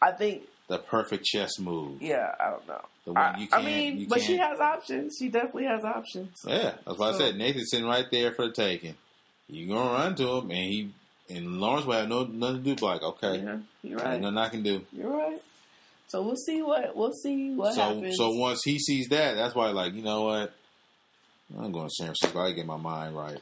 I 0.00 0.12
think, 0.12 0.42
the 0.68 0.78
perfect 0.78 1.24
chess 1.24 1.58
move, 1.58 2.00
yeah, 2.02 2.34
I 2.40 2.50
don't 2.50 2.66
know. 2.68 2.80
the 3.04 3.12
one 3.12 3.22
I, 3.22 3.38
you 3.38 3.48
can't." 3.48 3.64
mean, 3.64 3.98
you 3.98 4.08
but 4.08 4.20
she 4.22 4.36
has 4.38 4.58
options. 4.60 5.16
She 5.18 5.28
definitely 5.28 5.64
has 5.66 5.84
options. 5.84 6.36
yeah, 6.46 6.72
that's 6.86 6.98
why 6.98 7.10
I 7.10 7.18
said 7.18 7.36
Nathan's 7.36 7.70
sitting 7.70 7.86
right 7.86 8.06
there 8.10 8.32
for 8.32 8.46
the 8.48 8.52
taking. 8.52 8.94
You 9.48 9.68
gonna 9.68 9.90
run 9.92 10.14
to 10.16 10.38
him, 10.38 10.50
and 10.50 10.52
he 10.58 10.90
and 11.28 11.60
Lawrence 11.60 11.86
will 11.86 11.94
have 11.94 12.08
no 12.08 12.24
nothing 12.24 12.58
to 12.58 12.62
do. 12.62 12.74
But 12.76 12.82
like, 12.82 13.02
okay, 13.02 13.38
Yeah, 13.42 13.58
you're 13.82 13.98
right. 13.98 14.20
nothing 14.20 14.38
I 14.38 14.48
can 14.48 14.62
do. 14.62 14.84
You're 14.92 15.10
right. 15.10 15.40
So 16.08 16.22
we'll 16.22 16.36
see 16.36 16.62
what 16.62 16.96
we'll 16.96 17.12
see 17.12 17.50
what 17.50 17.74
so 17.74 17.80
happens. 17.82 18.16
so 18.16 18.30
once 18.30 18.62
he 18.64 18.78
sees 18.78 19.08
that, 19.08 19.34
that's 19.34 19.54
why 19.54 19.68
like 19.70 19.92
you 19.94 20.02
know 20.02 20.22
what. 20.22 20.52
I'm 21.56 21.70
going 21.70 21.86
to 21.86 21.94
San 21.94 22.06
Francisco. 22.06 22.40
I 22.40 22.50
get 22.50 22.66
my 22.66 22.76
mind 22.76 23.16
right. 23.16 23.38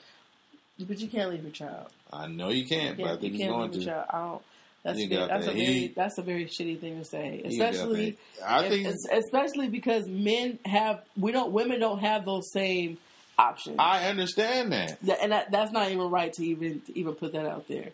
But 0.79 0.99
you 0.99 1.09
can't 1.09 1.31
leave 1.31 1.43
your 1.43 1.53
child. 1.53 1.89
I 2.13 2.27
know 2.27 2.51
you 2.51 2.67
can't, 2.67 2.99
You 2.99 3.05
but 3.05 3.15
I 3.15 3.17
think 3.21 3.33
you 3.35 3.39
can't 3.41 3.53
going 3.53 3.71
leave 3.71 3.83
your 3.83 3.95
child. 3.95 4.07
I 4.11 4.19
don't. 4.19 4.43
That's 4.85 5.01
a, 5.01 5.23
out 5.23 5.29
that's 5.29 5.47
a 5.47 5.53
very 5.53 5.93
that's 5.97 6.19
a 6.19 6.23
very 6.23 6.45
shitty 6.45 6.79
thing 6.79 6.99
to 6.99 7.05
say, 7.07 7.41
He 7.43 7.57
get 7.57 7.69
out 7.69 7.75
especially. 7.75 8.19
I 8.47 8.65
if- 8.65 8.71
think 8.71 8.95
especially 9.13 9.69
because 9.69 10.07
men 10.07 10.59
have 10.67 11.03
we 11.17 11.33
don't 11.33 11.53
women 11.53 11.81
don't 11.81 12.01
have 12.01 12.27
those 12.27 12.53
same 12.53 12.99
options. 13.39 13.77
I 13.79 14.09
understand 14.11 14.73
that. 14.73 15.01
That- 15.03 15.23
and 15.23 15.33
that, 15.33 15.51
that's 15.51 15.73
not 15.73 15.91
even 15.91 16.11
right 16.11 16.33
to 16.35 16.45
even 16.45 16.83
to 16.83 16.99
even 16.99 17.15
put 17.15 17.33
that 17.33 17.47
out 17.47 17.67
there. 17.67 17.89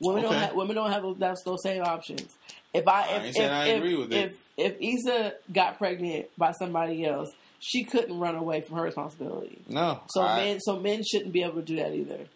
Women 0.00 0.22
don't 0.22 0.34
have 0.34 0.54
women 0.54 0.76
don't 0.76 0.90
have 0.90 1.02
those, 1.02 1.18
that's 1.18 1.42
those 1.42 1.62
same 1.62 1.82
options. 1.82 2.34
If 2.72 2.88
I 2.88 3.16
if 3.16 3.36
if, 3.36 3.50
I 3.50 3.66
if, 3.66 3.98
with 3.98 4.12
if, 4.12 4.32
it. 4.32 4.36
if 4.80 5.06
Issa 5.06 5.34
got 5.52 5.76
pregnant 5.76 6.26
by 6.38 6.52
somebody 6.52 7.04
else, 7.04 7.30
she 7.60 7.84
couldn't 7.84 8.18
run 8.18 8.34
away 8.34 8.62
from 8.62 8.76
her 8.76 8.82
responsibility. 8.82 9.58
No, 9.68 10.00
So 10.08 10.22
I, 10.22 10.36
men 10.44 10.60
so 10.60 10.78
men 10.80 11.02
shouldn't 11.04 11.32
be 11.32 11.42
able 11.42 11.56
to 11.56 11.62
do 11.62 11.76
that 11.76 11.94
either. 11.94 12.26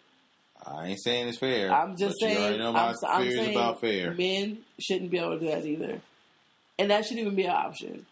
I 0.65 0.87
ain't 0.87 1.03
saying 1.03 1.27
it's 1.27 1.37
fair. 1.37 1.71
I'm 1.71 1.95
just 1.97 2.15
but 2.19 2.29
You 2.29 2.35
saying. 2.35 2.43
already 2.43 2.57
know 2.59 2.71
my 2.73 2.87
I'm, 2.89 2.95
I'm 3.07 3.29
saying 3.31 3.51
about 3.55 3.81
fair. 3.81 4.13
men 4.13 4.59
shouldn't 4.79 5.11
be 5.11 5.17
able 5.19 5.37
to 5.37 5.39
do 5.39 5.47
that 5.51 5.65
either, 5.65 6.01
and 6.79 6.89
that 6.91 7.03
shouldn't 7.05 7.21
even 7.21 7.35
be 7.35 7.43
an 7.43 7.51
option. 7.51 8.05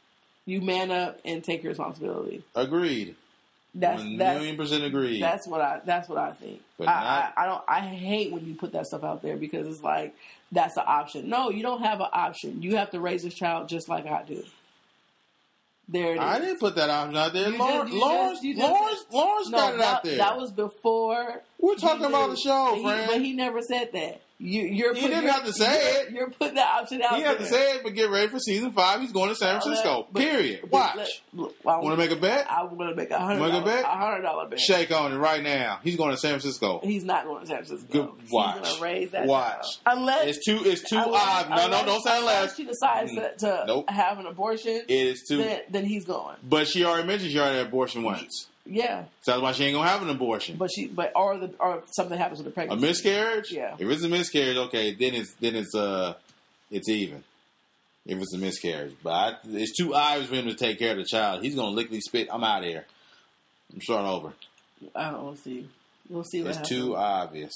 You 0.45 0.61
man 0.61 0.91
up 0.91 1.19
and 1.23 1.43
take 1.43 1.63
your 1.63 1.71
responsibility. 1.71 2.43
Agreed. 2.53 3.15
That's 3.75 4.03
One 4.03 4.17
that's 4.17 4.37
million 4.39 4.57
percent 4.57 4.83
agreed. 4.83 5.21
That's 5.21 5.47
what 5.47 5.61
I. 5.61 5.81
That's 5.83 6.07
what 6.07 6.19
I 6.19 6.31
think. 6.33 6.61
But 6.77 6.89
I, 6.89 6.93
not- 6.93 7.33
I, 7.37 7.43
I 7.43 7.45
don't. 7.47 7.63
I 7.67 7.79
hate 7.79 8.31
when 8.31 8.45
you 8.45 8.53
put 8.53 8.73
that 8.73 8.85
stuff 8.85 9.03
out 9.03 9.21
there 9.23 9.35
because 9.37 9.65
it's 9.67 9.81
like 9.81 10.13
that's 10.51 10.77
an 10.77 10.83
option. 10.85 11.27
No, 11.29 11.49
you 11.49 11.63
don't 11.63 11.81
have 11.81 11.99
an 12.01 12.07
option. 12.13 12.61
You 12.61 12.75
have 12.77 12.91
to 12.91 12.99
raise 12.99 13.23
this 13.23 13.33
child 13.33 13.69
just 13.69 13.89
like 13.89 14.05
I 14.05 14.21
do. 14.23 14.43
There 15.89 16.11
it 16.11 16.15
is. 16.15 16.19
I 16.19 16.39
didn't 16.39 16.59
put 16.59 16.75
that 16.75 16.89
option 16.89 17.17
out 17.17 17.33
there. 17.33 17.49
You 17.51 17.57
Lawrence, 17.57 17.89
just- 17.91 18.01
Lawrence, 18.01 18.39
just- 18.41 18.57
Lawrence, 18.59 19.05
Lawrence 19.11 19.49
no, 19.49 19.57
got 19.57 19.73
it 19.73 19.77
that, 19.77 19.95
out 19.95 20.03
there. 20.03 20.17
that 20.17 20.37
was 20.37 20.51
before. 20.51 21.41
We're 21.59 21.75
talking 21.75 22.05
about 22.05 22.29
the 22.31 22.37
show, 22.37 22.75
He- 22.75 22.83
friend. 22.83 23.03
but 23.07 23.21
he 23.21 23.33
never 23.33 23.61
said 23.61 23.91
that. 23.93 24.21
You, 24.39 24.63
you're 24.63 24.93
put- 24.93 25.01
didn't 25.03 25.21
you're- 25.23 25.31
have 25.31 25.45
to 25.45 25.53
say 25.53 25.71
you're- 25.73 26.01
it. 26.07 26.11
You're 26.11 26.29
putting 26.31 26.55
that 26.55 26.67
option 26.81 27.01
out. 27.01 27.15
he 27.15 27.21
had 27.21 27.37
to 27.37 27.45
say 27.45 27.75
it, 27.75 27.83
but 27.83 27.93
get 27.93 28.09
ready 28.09 28.27
for 28.27 28.39
season 28.39 28.71
five. 28.73 28.99
He's 28.99 29.11
going 29.13 29.29
to 29.29 29.35
San 29.35 29.61
Francisco. 29.61 30.07
But- 30.11 30.19
Period. 30.21 30.61
but 30.63 30.71
Watch. 30.97 31.21
let- 31.33 31.51
Want 31.63 31.91
to 31.91 31.97
make 31.97 32.11
a 32.11 32.15
bet? 32.19 32.45
I 32.51 32.63
want 32.63 32.89
to 32.89 32.95
make 32.95 33.09
a 33.11 33.19
hundred. 33.19 33.39
Make 33.51 33.61
a 33.61 33.63
bet? 33.63 33.85
A 33.85 33.87
hundred 33.87 34.21
dollar 34.23 34.49
bet. 34.49 34.59
Shake 34.59 34.91
on 34.91 35.13
it 35.13 35.17
right 35.17 35.41
now. 35.41 35.79
He's 35.83 35.95
going 35.95 36.11
to 36.11 36.17
San 36.17 36.31
Francisco. 36.31 36.81
He's 36.83 37.05
not 37.05 37.25
going 37.25 37.41
to 37.41 37.47
San 37.47 37.63
Francisco. 37.63 37.87
Good- 37.91 38.29
watch. 38.31 38.63
going 38.63 38.81
raise 38.81 39.11
that. 39.11 39.27
Watch. 39.27 39.65
Unless 39.85 40.25
It's 40.37 40.45
too. 40.45 40.61
It's 40.65 40.81
too 40.81 40.97
odd. 40.97 41.49
No, 41.49 41.67
no, 41.69 41.85
don't 41.85 42.01
say 42.03 42.17
unless 42.19 42.35
unless. 42.37 42.57
she 42.57 42.65
decides 42.65 43.11
to, 43.13 43.21
mm. 43.21 43.37
to 43.37 43.63
Nope. 43.67 43.89
have 43.89 44.19
an 44.19 44.25
abortion. 44.25 44.81
It 44.87 44.91
is 44.93 45.23
too. 45.27 45.37
then, 45.37 45.61
then 45.69 45.85
he's 45.85 46.03
going. 46.05 46.35
But 46.43 46.67
she 46.67 46.83
already 46.83 47.07
mentioned 47.07 47.31
she 47.31 47.39
already 47.39 47.57
had 47.57 47.61
an 47.65 47.67
abortion 47.67 48.03
once. 48.03 48.47
Yeah, 48.65 49.03
So 49.23 49.31
that's 49.33 49.41
why 49.41 49.51
she 49.51 49.65
ain't 49.65 49.75
gonna 49.75 49.89
have 49.89 50.01
an 50.03 50.09
abortion. 50.09 50.55
but 50.57 50.69
she, 50.73 50.87
but 50.87 51.11
or 51.15 51.37
the 51.37 51.53
or 51.59 51.83
something 51.91 52.17
happens 52.17 52.39
with 52.39 52.45
the 52.45 52.51
pregnancy. 52.51 52.83
A 52.85 52.87
miscarriage? 52.87 53.51
Yeah. 53.51 53.75
If 53.77 53.89
it's 53.89 54.03
a 54.03 54.07
miscarriage, 54.09 54.55
okay, 54.57 54.93
then 54.93 55.13
it's 55.15 55.33
then 55.33 55.55
it's 55.55 55.75
uh 55.75 56.13
it's 56.71 56.87
even. 56.87 57.23
If 58.05 58.17
it's 58.19 58.33
a 58.33 58.37
miscarriage, 58.37 58.95
but 59.03 59.09
I, 59.11 59.35
it's 59.49 59.77
too 59.77 59.93
obvious 59.95 60.29
for 60.29 60.35
him 60.35 60.45
to 60.47 60.55
take 60.55 60.79
care 60.79 60.91
of 60.91 60.97
the 60.97 61.03
child. 61.05 61.41
He's 61.43 61.55
gonna 61.55 61.69
lickly 61.75 61.99
spit. 62.01 62.27
I'm 62.31 62.43
out 62.43 62.59
of 62.63 62.69
here. 62.69 62.85
I'm 63.73 63.81
starting 63.81 64.07
over. 64.09 64.33
I 64.95 65.11
don't 65.11 65.23
we'll 65.23 65.35
see. 65.35 65.67
We'll 66.09 66.23
see 66.23 66.41
what 66.41 66.49
It's 66.49 66.57
happens. 66.59 66.69
too 66.69 66.95
obvious. 66.95 67.51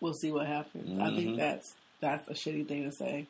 We'll 0.00 0.14
see 0.14 0.30
what 0.32 0.46
happens. 0.46 1.00
I 1.00 1.04
Mhm. 1.10 1.16
think 1.16 1.36
that's 1.36 1.74
that's 2.00 2.28
a 2.28 2.32
shitty 2.34 2.66
thing 2.66 2.84
to 2.84 2.92
say. 2.92 3.26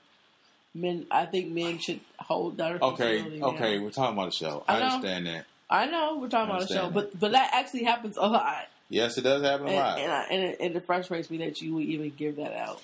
Men, 0.74 1.06
I 1.10 1.24
think 1.26 1.48
men 1.52 1.78
should 1.78 2.00
hold 2.18 2.56
their 2.58 2.78
Okay, 2.80 3.40
okay, 3.40 3.78
we're 3.78 3.90
talking 3.90 4.14
about 4.18 4.26
the 4.30 4.36
show. 4.36 4.62
I 4.68 4.78
I, 4.78 4.82
understand 4.82 5.26
that. 5.26 5.46
I 5.68 5.86
know 5.86 6.18
we're 6.18 6.28
talking 6.28 6.54
about 6.54 6.70
a 6.70 6.72
show, 6.72 6.90
but 6.90 7.18
but 7.18 7.32
that 7.32 7.50
actually 7.52 7.84
happens 7.84 8.16
a 8.16 8.26
lot, 8.26 8.68
Yes, 8.88 9.18
it 9.18 9.22
does 9.22 9.42
happen 9.42 9.66
a 9.66 9.70
and 9.70 9.76
lot. 9.78 9.98
and, 9.98 10.12
I, 10.12 10.22
and, 10.30 10.42
it, 10.44 10.56
and 10.60 10.76
it 10.76 10.86
frustrates 10.86 11.28
me 11.30 11.38
that 11.38 11.60
you 11.60 11.74
would 11.74 11.84
even 11.84 12.12
give 12.16 12.36
that 12.36 12.52
out. 12.56 12.80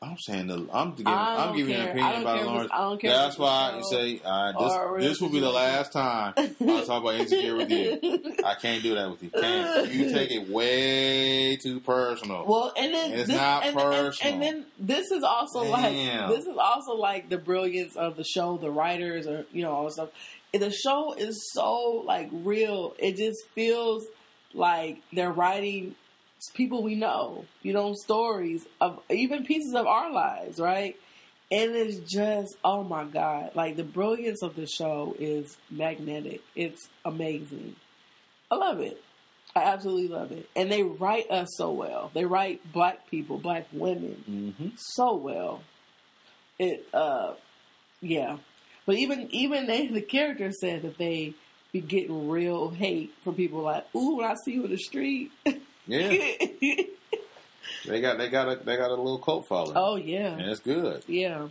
I'm 0.00 0.18
saying 0.18 0.48
the 0.48 0.66
I'm 0.72 0.92
giving 0.94 1.06
I 1.12 1.46
I'm 1.46 1.56
giving 1.56 1.74
care. 1.76 1.90
an 1.92 1.98
opinion 1.98 2.22
about 2.22 2.44
Lawrence. 2.44 2.70
I 2.72 2.78
don't 2.78 3.00
care 3.00 3.12
That's 3.12 3.38
why 3.38 3.72
I 3.78 3.82
say 3.82 4.20
uh, 4.24 4.52
or 4.56 4.82
a 4.88 4.92
real 4.94 5.00
this 5.00 5.10
this 5.10 5.20
will 5.20 5.28
be 5.28 5.38
the 5.38 5.48
last 5.50 5.92
time 5.92 6.32
I'll 6.36 6.84
talk 6.84 7.02
about 7.02 7.14
insecure 7.14 7.54
with 7.54 7.70
you. 7.70 8.00
I 8.44 8.54
can't 8.56 8.82
do 8.82 8.96
that 8.96 9.10
with 9.10 9.22
you. 9.22 9.30
Can't 9.30 9.92
you 9.92 10.10
take 10.12 10.32
it 10.32 10.48
way 10.48 11.54
too 11.56 11.78
personal? 11.78 12.44
Well, 12.46 12.72
and 12.76 12.92
then 12.92 13.12
It's 13.12 13.28
this, 13.28 13.36
not 13.36 13.64
and, 13.64 13.76
and- 13.78 13.90
personal. 13.92 14.32
And, 14.32 14.42
then 14.42 14.64
this 14.80 15.12
is 15.12 15.22
also 15.22 15.62
Damn. 15.62 15.70
like 15.70 16.36
this 16.36 16.46
is 16.46 16.56
also 16.56 16.94
like 16.94 17.28
the 17.28 17.38
brilliance 17.38 17.94
of 17.94 18.16
the 18.16 18.24
show, 18.24 18.56
the 18.56 18.70
writers, 18.72 19.28
or 19.28 19.44
you 19.52 19.62
know 19.62 19.70
all 19.70 19.84
the 19.84 19.92
stuff. 19.92 20.08
The 20.52 20.70
show 20.70 21.14
is 21.14 21.50
so 21.52 22.02
like 22.06 22.28
real. 22.32 22.94
It 22.98 23.16
just 23.16 23.48
feels 23.54 24.06
like 24.52 25.02
they're 25.12 25.32
writing 25.32 25.94
people 26.54 26.82
we 26.82 26.94
know, 26.94 27.46
you 27.62 27.72
know, 27.72 27.94
stories 27.94 28.66
of 28.80 29.00
even 29.08 29.44
pieces 29.44 29.74
of 29.74 29.86
our 29.86 30.12
lives, 30.12 30.58
right? 30.58 30.96
And 31.50 31.74
it's 31.76 31.98
just 32.10 32.56
oh 32.64 32.82
my 32.82 33.04
god, 33.04 33.52
like 33.54 33.76
the 33.76 33.84
brilliance 33.84 34.42
of 34.42 34.56
the 34.56 34.66
show 34.66 35.14
is 35.18 35.56
magnetic. 35.70 36.42
It's 36.54 36.88
amazing. 37.04 37.76
I 38.50 38.56
love 38.56 38.80
it. 38.80 39.02
I 39.54 39.64
absolutely 39.64 40.08
love 40.08 40.32
it. 40.32 40.48
And 40.56 40.70
they 40.70 40.82
write 40.82 41.30
us 41.30 41.56
so 41.56 41.72
well. 41.72 42.10
They 42.14 42.24
write 42.24 42.72
black 42.72 43.08
people, 43.10 43.38
black 43.38 43.66
women 43.72 44.22
hmm 44.58 44.68
so 44.76 45.14
well. 45.16 45.62
It 46.58 46.86
uh 46.92 47.34
yeah. 48.00 48.38
But 48.86 48.96
even 48.96 49.28
even 49.30 49.66
they, 49.66 49.86
the 49.86 50.02
character 50.02 50.50
said 50.52 50.82
that 50.82 50.98
they 50.98 51.34
be 51.72 51.80
getting 51.80 52.28
real 52.28 52.70
hate 52.70 53.12
from 53.22 53.34
people 53.34 53.62
like, 53.62 53.86
ooh, 53.94 54.16
when 54.16 54.26
I 54.26 54.34
see 54.44 54.52
you 54.52 54.64
in 54.64 54.70
the 54.70 54.78
street. 54.78 55.32
Yeah, 55.86 56.08
they 57.86 58.00
got 58.00 58.18
they 58.18 58.28
got 58.28 58.48
a 58.48 58.56
they 58.56 58.76
got 58.76 58.90
a 58.90 58.94
little 58.94 59.18
cult 59.18 59.46
following, 59.46 59.76
oh 59.76 59.96
yeah. 59.96 60.28
and 60.28 60.42
it's 60.42 60.60
good. 60.60 61.02
Yeah. 61.06 61.48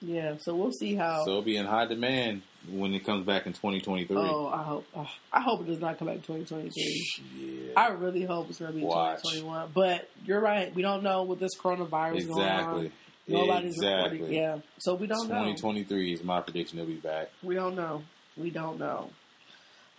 Yeah. 0.00 0.36
So 0.38 0.54
we'll 0.54 0.72
see 0.72 0.94
how 0.94 1.24
So 1.24 1.30
it'll 1.30 1.42
be 1.42 1.56
in 1.56 1.66
high 1.66 1.86
demand 1.86 2.42
when 2.68 2.94
it 2.94 3.04
comes 3.04 3.26
back 3.26 3.46
in 3.46 3.52
2023. 3.52 4.16
Oh, 4.16 4.48
I 4.48 4.62
hope 4.62 4.86
oh, 4.94 5.08
I 5.32 5.40
hope 5.40 5.62
it 5.62 5.66
does 5.66 5.80
not 5.80 5.98
come 5.98 6.08
back 6.08 6.16
in 6.16 6.22
twenty 6.22 6.44
twenty 6.44 6.70
three. 6.70 7.06
Yeah, 7.36 7.72
I 7.76 7.88
really 7.88 8.24
hope 8.24 8.48
it's 8.48 8.58
gonna 8.58 8.72
be 8.72 8.82
Watch. 8.82 9.22
twenty 9.22 9.40
twenty 9.40 9.48
one. 9.48 9.70
But 9.74 10.10
you're 10.24 10.40
right, 10.40 10.74
we 10.74 10.82
don't 10.82 11.02
know 11.02 11.24
with 11.24 11.40
this 11.40 11.56
coronavirus 11.56 12.28
going 12.28 12.48
on. 12.48 12.92
Nobody's 13.26 13.76
exactly. 13.76 14.18
reporting. 14.18 14.36
Yeah. 14.36 14.58
So 14.78 14.94
we 14.94 15.06
don't 15.06 15.28
know. 15.28 15.44
2023 15.44 16.12
is 16.12 16.24
my 16.24 16.40
prediction. 16.40 16.78
They'll 16.78 16.86
be 16.86 16.94
back. 16.94 17.30
We 17.42 17.54
don't 17.54 17.74
know. 17.74 18.02
We 18.36 18.50
don't 18.50 18.78
know. 18.78 19.10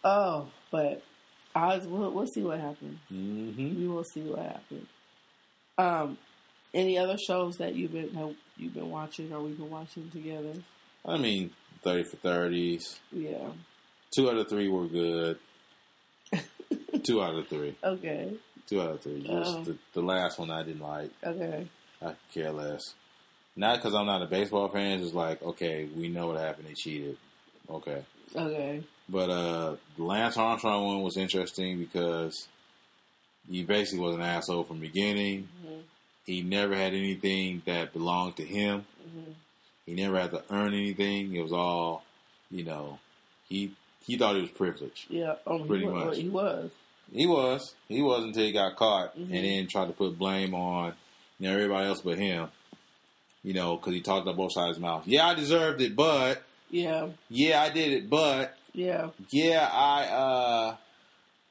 Oh, 0.03 0.47
but 0.71 1.01
I 1.55 1.77
we'll, 1.77 2.11
we'll 2.11 2.27
see 2.27 2.43
what 2.43 2.59
happens. 2.59 2.99
hmm 3.09 3.79
We 3.79 3.87
will 3.87 4.03
see 4.03 4.21
what 4.21 4.39
happens. 4.39 4.87
Um, 5.77 6.17
any 6.73 6.97
other 6.97 7.17
shows 7.17 7.57
that 7.57 7.75
you've 7.75 7.93
been 7.93 8.13
that 8.13 8.35
you've 8.57 8.73
been 8.73 8.89
watching 8.89 9.33
or 9.33 9.41
we've 9.41 9.57
been 9.57 9.69
watching 9.69 10.09
together? 10.11 10.53
I 11.05 11.17
mean, 11.17 11.51
30 11.83 12.03
for 12.03 12.17
30s. 12.17 12.97
Yeah. 13.11 13.49
Two 14.15 14.29
out 14.29 14.37
of 14.37 14.49
three 14.49 14.67
were 14.67 14.87
good. 14.87 15.37
Two 17.03 17.21
out 17.21 17.35
of 17.35 17.47
three. 17.47 17.75
Okay. 17.83 18.33
Two 18.67 18.81
out 18.81 18.91
of 18.91 19.01
three. 19.01 19.21
Just 19.21 19.65
the, 19.65 19.77
the 19.93 20.01
last 20.01 20.39
one 20.39 20.49
I 20.49 20.63
didn't 20.63 20.81
like. 20.81 21.11
Okay. 21.23 21.67
I 22.01 22.05
could 22.05 22.17
care 22.33 22.51
less. 22.51 22.81
Not 23.55 23.77
because 23.77 23.93
I'm 23.93 24.05
not 24.05 24.21
a 24.21 24.25
baseball 24.27 24.67
fan. 24.67 25.01
It's 25.01 25.13
like, 25.13 25.41
okay, 25.41 25.85
we 25.95 26.09
know 26.09 26.27
what 26.27 26.37
happened. 26.39 26.67
They 26.67 26.73
cheated. 26.73 27.17
Okay. 27.69 28.03
Okay. 28.35 28.83
But 29.07 29.29
uh, 29.29 29.75
Lance 29.97 30.35
Armstrong 30.37 30.85
one 30.85 31.01
was 31.03 31.15
interesting 31.17 31.77
because 31.79 32.47
he 33.49 33.63
basically 33.63 33.99
was 34.05 34.15
an 34.15 34.21
asshole 34.21 34.63
from 34.63 34.79
the 34.81 34.87
beginning. 34.87 35.47
Mhm. 35.65 35.81
He 36.25 36.41
never 36.41 36.75
had 36.75 36.93
anything 36.93 37.61
that 37.65 37.93
belonged 37.93 38.35
to 38.37 38.43
him. 38.43 38.85
Mhm. 39.07 39.33
He 39.85 39.93
never 39.93 40.19
had 40.19 40.31
to 40.31 40.43
earn 40.49 40.73
anything. 40.73 41.33
It 41.35 41.41
was 41.43 41.53
all, 41.53 42.03
you 42.51 42.63
know, 42.63 42.99
he 43.47 43.71
he 44.05 44.17
thought 44.17 44.35
he 44.35 44.41
was 44.41 44.51
privileged. 44.51 45.05
Yeah. 45.09 45.35
Oh, 45.47 45.59
Pretty 45.63 45.85
he 45.85 45.89
was, 45.89 46.05
much. 46.05 46.17
He 46.17 46.29
was. 46.29 46.71
He 47.13 47.25
was. 47.25 47.73
He 47.87 48.01
was 48.01 48.23
until 48.23 48.43
he 48.43 48.51
got 48.51 48.75
caught 48.75 49.15
Mhm. 49.17 49.23
and 49.31 49.45
then 49.45 49.67
tried 49.67 49.87
to 49.87 49.93
put 49.93 50.17
blame 50.19 50.53
on 50.53 50.93
you 51.39 51.47
know, 51.47 51.53
everybody 51.55 51.87
else 51.87 52.01
but 52.01 52.17
him. 52.17 52.49
You 53.45 53.53
know, 53.53 53.75
because 53.77 53.93
he 53.93 54.01
talked 54.01 54.27
out 54.27 54.35
both 54.35 54.53
sides 54.53 54.71
of 54.71 54.75
his 54.77 54.81
mouth. 54.81 55.03
Yeah, 55.05 55.27
I 55.27 55.35
deserved 55.35 55.79
it, 55.79 55.95
but 55.95 56.41
Yeah. 56.71 57.09
yeah, 57.29 57.61
I 57.61 57.69
did 57.69 57.93
it, 57.93 58.09
but 58.09 58.57
Yeah. 58.73 59.09
yeah, 59.31 59.69
I 59.71 60.05
uh 60.07 60.75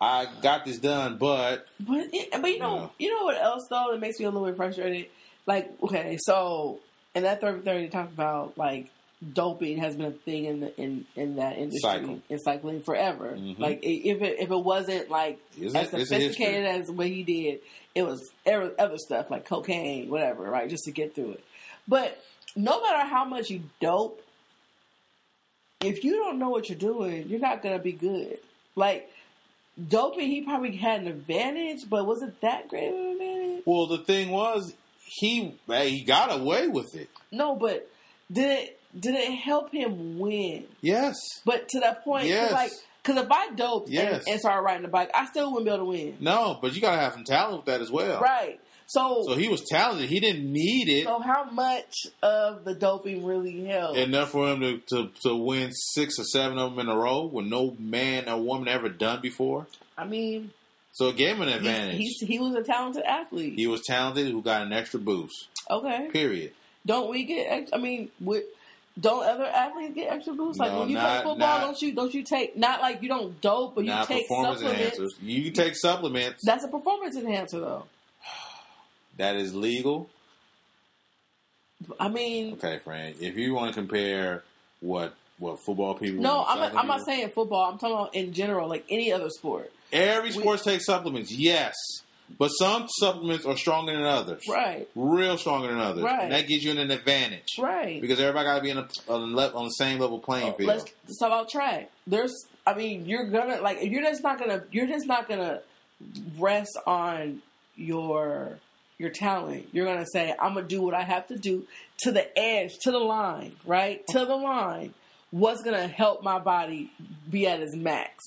I 0.00 0.26
got 0.42 0.64
this 0.64 0.78
done, 0.78 1.18
but 1.18 1.66
But 1.78 2.08
it, 2.12 2.30
but 2.32 2.50
you 2.50 2.58
know 2.58 2.90
Yeah. 2.98 3.06
you 3.06 3.14
know 3.14 3.24
what 3.24 3.40
else 3.40 3.62
though 3.70 3.90
that 3.92 4.00
makes 4.00 4.18
me 4.18 4.24
a 4.26 4.30
little 4.30 4.46
bit 4.46 4.56
frustrated. 4.56 5.06
Like 5.46 5.70
okay, 5.84 6.18
so 6.20 6.80
in 7.14 7.22
that 7.22 7.40
third 7.40 7.64
thirty 7.64 7.88
talk 7.88 8.08
about 8.08 8.58
like 8.58 8.90
doping 9.32 9.78
has 9.78 9.94
been 9.96 10.06
a 10.06 10.10
thing 10.10 10.46
in 10.46 10.60
the 10.60 10.76
in 10.80 11.06
in 11.14 11.36
that 11.36 11.56
industry 11.58 11.78
Cycle. 11.80 12.20
in 12.28 12.38
cycling 12.40 12.82
forever. 12.82 13.34
Mhm. 13.38 13.58
Like 13.60 13.78
if 13.84 14.20
it 14.20 14.40
if 14.40 14.50
it 14.50 14.64
wasn't 14.64 15.10
like 15.10 15.38
It's 15.56 15.74
as 15.76 15.92
a- 15.94 15.98
it's 16.00 16.10
a 16.10 16.16
history. 16.16 16.18
sophisticated 16.22 16.66
as 16.66 16.90
what 16.90 17.06
he 17.06 17.22
did, 17.22 17.60
it 17.94 18.02
was 18.02 18.20
er- 18.48 18.74
other 18.80 18.98
stuff 18.98 19.30
like 19.30 19.44
cocaine, 19.44 20.10
whatever, 20.10 20.42
right? 20.42 20.68
Just 20.68 20.84
to 20.86 20.90
get 20.90 21.14
through 21.14 21.30
it. 21.32 21.44
But 21.86 22.22
no 22.56 22.80
matter 22.82 23.04
how 23.06 23.24
much 23.24 23.50
you 23.50 23.62
dope, 23.80 24.20
if 25.80 26.02
you 26.04 26.12
don't 26.16 26.38
know 26.38 26.48
what 26.50 26.68
you're 26.68 26.78
doing, 26.78 27.28
you're 27.28 27.40
not 27.40 27.62
gonna 27.62 27.78
be 27.78 27.92
good. 27.92 28.38
Like 28.74 29.10
doping, 29.88 30.28
he 30.28 30.42
probably 30.42 30.76
had 30.76 31.02
an 31.02 31.08
advantage, 31.08 31.88
but 31.88 32.06
was 32.06 32.22
it 32.22 32.40
that 32.40 32.68
great 32.68 32.88
of 32.88 32.94
an 32.94 33.10
advantage? 33.12 33.62
well, 33.66 33.86
the 33.86 33.98
thing 33.98 34.30
was 34.30 34.74
he 35.04 35.54
he 35.68 36.02
got 36.04 36.32
away 36.32 36.68
with 36.68 36.94
it. 36.94 37.08
No, 37.30 37.54
but 37.56 37.90
did 38.32 38.50
it 38.50 38.80
did 38.98 39.14
it 39.14 39.32
help 39.34 39.72
him 39.72 40.18
win? 40.18 40.66
Yes. 40.80 41.16
But 41.44 41.68
to 41.70 41.80
that 41.80 42.04
point, 42.04 42.28
Yes. 42.28 42.52
like, 42.52 42.70
because 43.02 43.22
if 43.22 43.30
I 43.30 43.50
doped 43.50 43.90
Yes. 43.90 44.22
and, 44.24 44.28
and 44.34 44.40
started 44.40 44.62
riding 44.62 44.82
the 44.82 44.88
bike, 44.88 45.10
I 45.12 45.26
still 45.26 45.50
wouldn't 45.50 45.66
be 45.66 45.70
able 45.74 45.84
to 45.84 45.90
win. 45.90 46.16
No, 46.20 46.58
but 46.62 46.74
you 46.74 46.80
gotta 46.80 46.98
have 47.00 47.12
some 47.12 47.24
talent 47.24 47.56
with 47.58 47.66
that 47.66 47.80
as 47.82 47.90
well. 47.90 48.20
Right. 48.20 48.60
So, 48.86 49.24
So 49.26 49.34
he 49.34 49.48
was 49.48 49.62
talented. 49.62 50.08
He 50.08 50.20
didn't 50.20 50.52
need 50.52 50.88
it 50.88 51.04
so 51.04 51.18
how 51.18 51.44
much 51.44 52.06
of 52.22 52.64
the 52.64 52.74
doping 52.74 53.24
really 53.24 53.64
helped? 53.64 53.98
enough 53.98 54.30
for 54.30 54.48
him 54.52 54.60
to, 54.60 54.78
to, 54.90 55.10
to 55.22 55.34
win 55.36 55.72
six 55.72 56.18
or 56.18 56.24
seven 56.24 56.58
of 56.58 56.70
them 56.76 56.80
in 56.80 56.88
a 56.94 56.96
row 56.96 57.24
with 57.24 57.46
no 57.46 57.74
man 57.78 58.28
or 58.28 58.40
woman 58.40 58.68
ever 58.68 58.88
done 58.88 59.20
before. 59.20 59.66
I 59.96 60.04
mean, 60.04 60.50
So 60.92 61.08
it 61.08 61.16
gave 61.16 61.36
him 61.36 61.42
an 61.42 61.48
advantage. 61.48 61.96
he's, 61.98 62.20
he 62.20 62.38
was 62.38 62.54
a 62.54 62.62
talented 62.62 63.02
athlete. 63.04 63.54
he 63.56 63.66
was 63.66 63.80
talented 63.82 64.28
who 64.28 64.42
got 64.42 64.62
an 64.62 64.72
extra 64.72 65.00
boost. 65.00 65.48
okay. 65.70 66.08
Period. 66.12 66.52
Don't 66.86 67.08
we 67.10 67.24
get? 67.24 67.70
I 67.72 67.78
mean, 67.78 68.10
with, 68.20 68.44
don't 69.00 69.24
other 69.24 69.46
athletes 69.46 69.94
get 69.94 70.12
extra 70.12 70.34
boosts? 70.34 70.60
Like 70.60 70.70
No, 70.72 70.80
when 70.80 70.90
you 70.90 70.96
not- 70.96 71.22
play 71.22 71.30
football, 71.32 71.36
not- 71.38 71.60
don't 71.62 71.82
you 71.82 71.92
don't 71.94 72.12
you 72.14 72.22
take 72.22 72.56
not 72.58 72.82
like 72.82 73.02
you 73.02 73.08
don't 73.08 73.40
dope, 73.40 73.74
but 73.74 73.84
you 73.86 73.94
take 74.06 74.28
supplements. 74.28 74.62
enhancers. 74.98 75.08
You 75.22 75.50
take 75.50 75.74
supplements. 75.76 76.44
That's 76.44 76.62
a 76.64 76.68
performance 76.68 77.16
enhancer, 77.16 77.58
though. 77.60 77.86
That 79.18 79.36
is 79.36 79.54
legal. 79.54 80.08
I 82.00 82.08
mean, 82.08 82.54
Okay, 82.54 82.78
friend. 82.78 83.14
If 83.20 83.36
you 83.36 83.54
want 83.54 83.74
to 83.74 83.80
compare 83.80 84.42
what 84.80 85.14
what 85.38 85.58
football 85.66 85.94
people 85.94 86.22
no, 86.22 86.44
I'm 86.48 86.58
not, 86.58 86.76
I'm 86.76 86.86
not 86.86 87.04
saying 87.04 87.30
football. 87.34 87.70
I'm 87.70 87.78
talking 87.78 87.96
about 87.96 88.14
in 88.14 88.32
general, 88.32 88.68
like 88.68 88.84
any 88.88 89.12
other 89.12 89.28
sport. 89.30 89.72
every 89.92 90.30
sports 90.30 90.62
takes 90.62 90.86
supplements. 90.86 91.32
Yes, 91.32 91.74
but 92.38 92.48
some 92.48 92.86
supplements 92.88 93.44
are 93.44 93.56
stronger 93.56 93.92
than 93.92 94.02
others. 94.04 94.42
Right. 94.48 94.88
Real 94.94 95.36
stronger 95.36 95.68
than 95.68 95.78
others. 95.78 96.04
Right. 96.04 96.22
And 96.22 96.32
that 96.32 96.46
gives 96.46 96.62
you 96.64 96.70
an 96.70 96.90
advantage. 96.90 97.48
Right. 97.58 98.00
Because 98.00 98.20
everybody 98.20 98.46
got 98.46 98.56
to 98.56 98.62
be 98.62 98.70
in 98.70 98.78
a, 98.78 98.88
on, 99.08 99.32
the 99.32 99.36
le- 99.36 99.52
on 99.52 99.64
the 99.64 99.70
same 99.72 99.98
level 99.98 100.20
playing 100.20 100.50
Oh, 100.50 100.52
field. 100.52 100.68
Let's, 100.68 100.84
let's 101.06 101.18
talk 101.18 101.26
about 101.28 101.50
track. 101.50 101.90
There's, 102.06 102.32
I 102.66 102.74
mean, 102.74 103.04
you're 103.04 103.28
gonna 103.28 103.60
like 103.60 103.78
you're 103.82 104.02
just 104.02 104.22
not 104.22 104.38
gonna 104.38 104.62
you're 104.70 104.86
just 104.86 105.06
not 105.06 105.28
gonna 105.28 105.60
rest 106.38 106.78
on 106.86 107.42
your 107.76 108.58
your 108.98 109.10
talent. 109.10 109.68
You're 109.72 109.86
gonna 109.86 110.06
say, 110.12 110.34
I'm 110.38 110.54
gonna 110.54 110.66
do 110.66 110.82
what 110.82 110.94
I 110.94 111.02
have 111.02 111.26
to 111.28 111.36
do 111.38 111.66
to 111.98 112.12
the 112.12 112.36
edge, 112.38 112.78
to 112.82 112.90
the 112.90 112.98
line, 112.98 113.54
right, 113.66 114.06
to 114.08 114.20
the 114.24 114.36
line. 114.36 114.94
What's 115.30 115.62
gonna 115.62 115.88
help 115.88 116.22
my 116.22 116.38
body 116.38 116.90
be 117.28 117.46
at 117.46 117.60
its 117.60 117.74
max, 117.74 118.22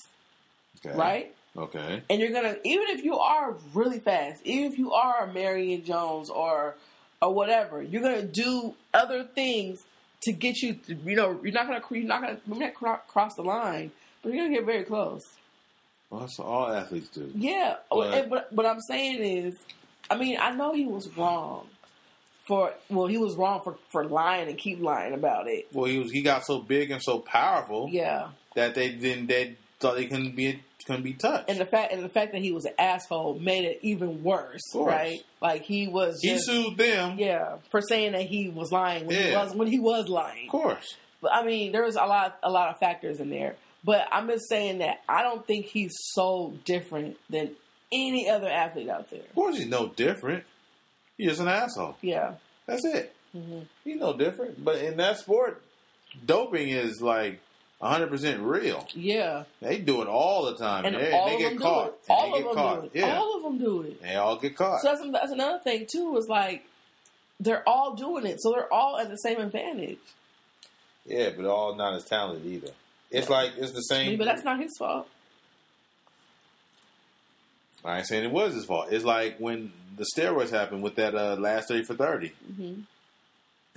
Okay. 0.84 0.96
right? 0.96 1.34
Okay. 1.56 2.02
And 2.10 2.20
you're 2.20 2.32
gonna 2.32 2.56
even 2.64 2.88
if 2.90 3.02
you 3.04 3.18
are 3.18 3.56
really 3.74 3.98
fast, 3.98 4.42
even 4.44 4.70
if 4.72 4.78
you 4.78 4.92
are 4.92 5.24
a 5.24 5.32
Marion 5.32 5.84
Jones 5.84 6.28
or 6.30 6.76
or 7.20 7.32
whatever, 7.34 7.82
you're 7.82 8.02
gonna 8.02 8.22
do 8.22 8.74
other 8.94 9.24
things 9.24 9.84
to 10.22 10.32
get 10.32 10.58
you. 10.62 10.74
To, 10.74 10.94
you 10.94 11.16
know, 11.16 11.40
you're 11.42 11.52
not 11.52 11.66
gonna 11.66 11.82
you're 11.90 12.04
not 12.04 12.20
gonna 12.20 12.38
you're 12.46 12.58
not 12.58 12.74
cro- 12.74 13.00
cross 13.08 13.34
the 13.34 13.42
line, 13.42 13.90
but 14.22 14.32
you're 14.32 14.44
gonna 14.44 14.54
get 14.54 14.66
very 14.66 14.84
close. 14.84 15.22
Well, 16.10 16.20
that's 16.20 16.38
what 16.38 16.46
all 16.46 16.70
athletes 16.72 17.08
do. 17.08 17.30
Yeah, 17.34 17.76
But- 17.90 18.28
what, 18.28 18.52
what 18.52 18.66
I'm 18.66 18.80
saying 18.80 19.22
is, 19.22 19.56
I 20.10 20.16
mean, 20.16 20.38
I 20.40 20.50
know 20.54 20.72
he 20.72 20.86
was 20.86 21.08
wrong 21.16 21.66
for 22.46 22.72
well, 22.88 23.06
he 23.06 23.18
was 23.18 23.36
wrong 23.36 23.60
for 23.62 23.76
for 23.90 24.04
lying 24.04 24.48
and 24.48 24.56
keep 24.58 24.80
lying 24.80 25.12
about 25.12 25.46
it. 25.48 25.68
Well, 25.72 25.84
he 25.84 25.98
was 25.98 26.10
he 26.10 26.22
got 26.22 26.44
so 26.46 26.60
big 26.60 26.90
and 26.90 27.02
so 27.02 27.18
powerful 27.18 27.88
Yeah, 27.90 28.28
that 28.54 28.74
they 28.74 28.90
then 28.94 29.26
they 29.26 29.56
thought 29.78 29.96
they 29.96 30.06
couldn't 30.06 30.34
be 30.34 30.60
couldn't 30.86 31.02
be 31.02 31.12
touched. 31.12 31.50
And 31.50 31.60
the 31.60 31.66
fact 31.66 31.92
and 31.92 32.02
the 32.02 32.08
fact 32.08 32.32
that 32.32 32.40
he 32.40 32.50
was 32.50 32.64
an 32.64 32.72
asshole 32.78 33.38
made 33.38 33.64
it 33.66 33.80
even 33.82 34.24
worse, 34.24 34.62
right? 34.74 35.20
Like 35.42 35.62
he 35.62 35.86
was 35.88 36.18
he 36.22 36.38
sued 36.38 36.78
them. 36.78 37.18
yeah, 37.18 37.56
for 37.70 37.82
saying 37.82 38.12
that 38.12 38.22
he 38.22 38.48
was 38.48 38.72
lying 38.72 39.06
when 39.06 39.16
he 39.22 39.32
was 39.34 39.54
when 39.54 39.68
he 39.68 39.78
was 39.78 40.08
lying. 40.08 40.46
Of 40.46 40.52
course. 40.52 40.96
But 41.20 41.32
I 41.34 41.44
mean, 41.44 41.72
there 41.72 41.84
was 41.84 41.96
a 41.96 42.06
lot 42.06 42.38
a 42.42 42.50
lot 42.50 42.70
of 42.70 42.78
factors 42.78 43.20
in 43.20 43.28
there. 43.28 43.56
But 43.84 44.08
I'm 44.10 44.26
just 44.28 44.48
saying 44.48 44.78
that 44.78 45.02
I 45.08 45.22
don't 45.22 45.46
think 45.46 45.66
he's 45.66 45.94
so 46.14 46.54
different 46.64 47.16
than 47.30 47.52
any 47.92 48.28
other 48.28 48.48
athlete 48.48 48.88
out 48.88 49.10
there. 49.10 49.20
Of 49.20 49.34
course 49.34 49.56
he's 49.58 49.66
no 49.66 49.88
different. 49.88 50.44
He's 51.16 51.28
just 51.30 51.40
an 51.40 51.48
asshole. 51.48 51.96
Yeah. 52.02 52.34
That's 52.66 52.84
it. 52.84 53.14
Mhm. 53.36 53.66
He's 53.84 53.96
no 54.00 54.12
different. 54.12 54.64
But 54.64 54.76
in 54.76 54.96
that 54.98 55.18
sport, 55.18 55.62
doping 56.24 56.68
is 56.68 57.00
like 57.02 57.40
100% 57.82 58.38
real. 58.42 58.86
Yeah. 58.94 59.44
They 59.60 59.78
do 59.78 60.02
it 60.02 60.08
all 60.08 60.46
the 60.46 60.56
time. 60.56 60.84
And 60.84 60.96
they, 60.96 61.12
all 61.12 61.28
they 61.28 61.38
get 61.38 61.58
caught. 61.58 61.94
All 62.08 62.32
they 62.32 62.38
of 62.38 62.44
get 62.44 62.44
them 62.44 62.54
caught. 62.54 62.80
do 62.80 62.86
it. 62.86 62.90
Yeah. 62.94 63.16
All 63.18 63.36
of 63.36 63.42
them 63.42 63.58
do 63.58 63.82
it. 63.82 64.02
They 64.02 64.14
all 64.16 64.36
get 64.36 64.56
caught. 64.56 64.80
So 64.82 64.88
that's, 64.88 65.02
that's 65.12 65.32
another 65.32 65.58
thing 65.60 65.86
too. 65.90 66.16
Is 66.16 66.28
like 66.28 66.64
they're 67.40 67.66
all 67.68 67.94
doing 67.94 68.26
it, 68.26 68.40
so 68.42 68.50
they're 68.50 68.72
all 68.72 68.98
at 68.98 69.08
the 69.08 69.16
same 69.16 69.38
advantage. 69.40 69.98
yeah, 71.06 71.30
but 71.36 71.46
all 71.46 71.74
not 71.76 71.94
as 71.94 72.04
talented 72.04 72.44
either. 72.50 72.72
It's 73.10 73.30
like, 73.30 73.52
it's 73.56 73.72
the 73.72 73.78
I 73.78 73.96
same. 73.96 74.08
mean, 74.10 74.18
but 74.18 74.24
that's 74.26 74.44
not 74.44 74.60
his 74.60 74.76
fault. 74.76 75.06
I 77.84 77.98
ain't 77.98 78.06
saying 78.06 78.24
it 78.24 78.30
was 78.32 78.54
his 78.54 78.64
fault. 78.64 78.88
It's 78.90 79.04
like 79.04 79.38
when 79.38 79.72
the 79.96 80.04
steroids 80.16 80.50
happened 80.50 80.82
with 80.82 80.96
that 80.96 81.14
uh, 81.14 81.36
last 81.36 81.68
30 81.68 81.84
for 81.84 81.94
30. 81.94 82.32
hmm 82.56 82.80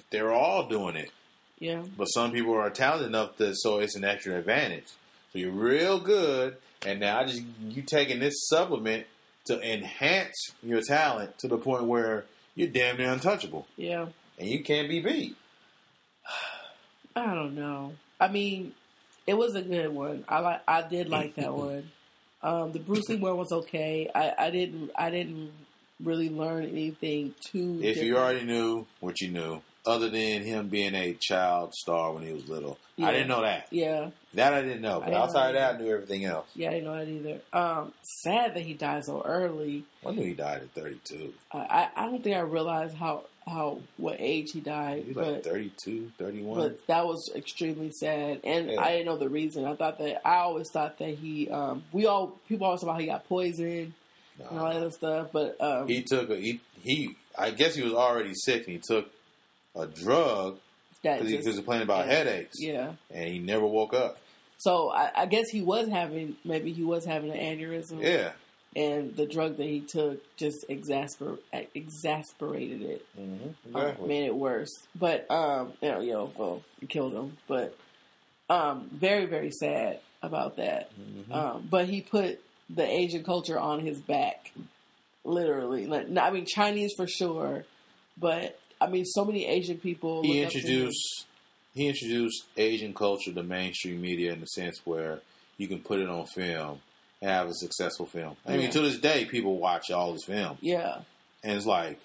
They 0.09 0.21
were 0.21 0.33
all 0.33 0.67
doing 0.67 0.95
it. 0.95 1.11
Yeah. 1.59 1.83
But 1.97 2.05
some 2.05 2.31
people 2.31 2.53
are 2.55 2.69
talented 2.69 3.07
enough 3.07 3.37
to, 3.37 3.53
so 3.55 3.79
it's 3.79 3.95
an 3.95 4.03
extra 4.03 4.37
advantage. 4.37 4.87
So 5.31 5.39
you're 5.39 5.51
real 5.51 5.99
good, 5.99 6.57
and 6.85 6.99
now 6.99 7.19
I 7.19 7.25
just 7.25 7.43
you 7.67 7.83
taking 7.83 8.19
this 8.19 8.33
supplement 8.49 9.05
to 9.45 9.61
enhance 9.61 10.35
your 10.63 10.81
talent 10.81 11.37
to 11.39 11.47
the 11.47 11.57
point 11.57 11.83
where 11.85 12.25
you're 12.55 12.67
damn 12.67 12.97
near 12.97 13.11
untouchable, 13.11 13.67
Yeah. 13.77 14.07
and 14.39 14.49
you 14.49 14.63
can't 14.63 14.89
be 14.89 14.99
beat. 15.01 15.35
I 17.15 17.33
don't 17.35 17.55
know. 17.55 17.93
I 18.19 18.27
mean, 18.27 18.73
it 19.27 19.35
was 19.35 19.55
a 19.55 19.61
good 19.61 19.89
one. 19.89 20.23
I 20.27 20.39
like. 20.39 20.61
I 20.67 20.81
did 20.81 21.09
like 21.09 21.35
that 21.35 21.53
one. 21.53 21.91
Um, 22.43 22.71
the 22.71 22.79
Bruce 22.79 23.07
Lee 23.09 23.17
one 23.17 23.37
was 23.37 23.51
okay. 23.51 24.09
I, 24.13 24.33
I 24.37 24.49
didn't. 24.49 24.91
I 24.95 25.09
didn't 25.09 25.51
really 26.03 26.29
learn 26.29 26.63
anything 26.65 27.35
too. 27.45 27.79
If 27.83 27.97
you 27.97 28.17
already 28.17 28.43
knew 28.45 28.87
what 29.01 29.21
you 29.21 29.29
knew, 29.29 29.61
other 29.85 30.09
than 30.09 30.41
him 30.41 30.67
being 30.67 30.95
a 30.95 31.13
child 31.13 31.73
star 31.75 32.11
when 32.13 32.23
he 32.23 32.33
was 32.33 32.47
little, 32.49 32.79
Yeah. 32.97 33.07
I 33.07 33.11
didn't 33.11 33.27
know 33.27 33.41
that. 33.41 33.67
yeah, 33.69 34.09
That 34.33 34.53
I 34.53 34.61
didn't 34.63 34.81
know. 34.81 34.99
But 34.99 35.07
didn't 35.07 35.21
outside 35.21 35.49
of 35.49 35.53
know 35.55 35.59
that, 35.61 35.75
I 35.75 35.77
knew 35.77 35.93
everything 35.93 36.25
else. 36.25 36.47
yeah, 36.55 36.69
I 36.69 36.73
didn't 36.73 36.85
know 36.85 36.97
that 36.97 37.07
either. 37.07 37.41
Um, 37.53 37.93
sad 38.01 38.55
that 38.55 38.63
he 38.63 38.73
died 38.73 39.05
so 39.05 39.21
early. 39.23 39.83
I 40.05 40.11
knew 40.11 40.23
he 40.23 40.33
died 40.33 40.63
at 40.63 40.71
32. 40.71 41.33
I, 41.51 41.57
I, 41.57 41.89
I 41.95 42.05
don't 42.07 42.23
think 42.23 42.35
I 42.35 42.39
realized 42.39 42.95
how 42.95 43.25
how 43.47 43.79
what 43.97 44.17
age 44.19 44.51
he 44.51 44.59
died, 44.61 45.03
He 45.03 45.13
was 45.13 45.17
like 45.17 45.43
but 45.43 45.45
32, 45.45 46.11
31. 46.17 46.59
but 46.59 46.87
that 46.87 47.05
was 47.05 47.29
extremely 47.35 47.91
sad, 47.91 48.41
and 48.43 48.69
Yeah. 48.71 48.81
I 48.81 48.91
didn't 48.91 49.05
know 49.07 49.17
the 49.17 49.29
reason. 49.29 49.65
I 49.65 49.75
thought 49.75 49.97
that 49.97 50.25
I 50.27 50.37
always 50.37 50.69
thought 50.69 50.99
that 50.99 51.15
he 51.15 51.49
um 51.49 51.83
we 51.91 52.05
all 52.05 52.39
people 52.47 52.67
always 52.67 52.83
about 52.83 52.99
he 53.01 53.07
got 53.07 53.27
poisoned 53.27 53.93
and 54.49 54.59
all 54.59 54.65
that 54.69 54.77
other 54.77 54.91
stuff, 54.91 55.29
but 55.33 55.59
um 55.59 55.87
he 55.87 56.03
took 56.03 56.29
a 56.29 56.35
he, 56.35 56.61
he 56.81 57.15
I 57.37 57.51
guess 57.51 57.75
he 57.75 57.81
was 57.83 57.93
already 57.93 58.33
sick 58.35 58.67
and 58.67 58.75
he 58.75 58.77
took 58.79 59.09
a 59.75 59.87
drug 59.87 60.59
because 61.01 61.27
he 61.27 61.35
just- 61.37 61.47
was 61.47 61.55
complaining 61.57 61.83
about 61.83 62.05
yeah. 62.07 62.13
headaches 62.13 62.57
yeah. 62.59 62.91
and 63.09 63.27
he 63.27 63.39
never 63.39 63.65
woke 63.65 63.93
up. 63.93 64.17
So 64.57 64.91
I, 64.91 65.09
I 65.23 65.25
guess 65.25 65.49
he 65.49 65.61
was 65.63 65.87
having 65.87 66.35
maybe 66.45 66.71
he 66.71 66.83
was 66.83 67.03
having 67.05 67.31
an 67.31 67.37
aneurysm, 67.37 68.03
Yeah, 68.03 68.33
and 68.75 69.15
the 69.15 69.25
drug 69.25 69.57
that 69.57 69.65
he 69.65 69.81
took 69.81 70.23
just 70.37 70.67
exasper 70.69 71.37
exasperated 71.75 72.81
it, 72.81 73.05
mm-hmm. 73.19 73.75
uh, 73.75 73.93
made 74.05 74.25
it 74.25 74.35
worse. 74.35 74.71
But 74.95 75.29
um, 75.29 75.73
you 75.81 75.89
know, 75.89 76.01
know, 76.01 76.33
well, 76.37 76.63
it 76.81 76.89
killed 76.89 77.13
him. 77.13 77.37
But 77.47 77.77
um, 78.49 78.89
very 78.93 79.25
very 79.25 79.51
sad 79.51 79.99
about 80.21 80.57
that. 80.57 80.91
Mm-hmm. 80.99 81.33
Um, 81.33 81.67
but 81.69 81.87
he 81.87 82.01
put 82.01 82.41
the 82.69 82.87
Asian 82.87 83.23
culture 83.23 83.59
on 83.59 83.81
his 83.81 83.99
back, 83.99 84.53
literally. 85.25 85.87
Like, 85.87 86.15
I 86.17 86.31
mean, 86.31 86.45
Chinese 86.45 86.93
for 86.95 87.07
sure, 87.07 87.65
but 88.17 88.57
I 88.79 88.87
mean, 88.87 89.05
so 89.05 89.25
many 89.25 89.45
Asian 89.45 89.77
people. 89.77 90.23
he 90.23 90.39
look 90.39 90.47
up 90.47 90.51
to 90.53 90.59
him. 90.59 90.65
introduced 90.65 91.25
he 91.73 91.87
introduced 91.87 92.45
Asian 92.57 92.93
culture 92.93 93.31
to 93.33 93.43
mainstream 93.43 94.01
media 94.01 94.33
in 94.33 94.39
the 94.39 94.47
sense 94.47 94.81
where 94.85 95.19
you 95.57 95.67
can 95.67 95.79
put 95.79 95.99
it 95.99 96.09
on 96.09 96.25
film 96.25 96.81
have 97.21 97.47
a 97.47 97.53
successful 97.53 98.05
film. 98.05 98.35
I 98.45 98.51
mean, 98.53 98.61
Yeah. 98.63 98.69
to 98.71 98.79
this 98.81 98.97
day, 98.99 99.25
people 99.25 99.57
watch 99.57 99.91
all 99.91 100.13
his 100.13 100.23
films, 100.23 100.57
Yeah, 100.61 100.99
and 101.43 101.55
it's 101.57 101.65
like 101.65 101.99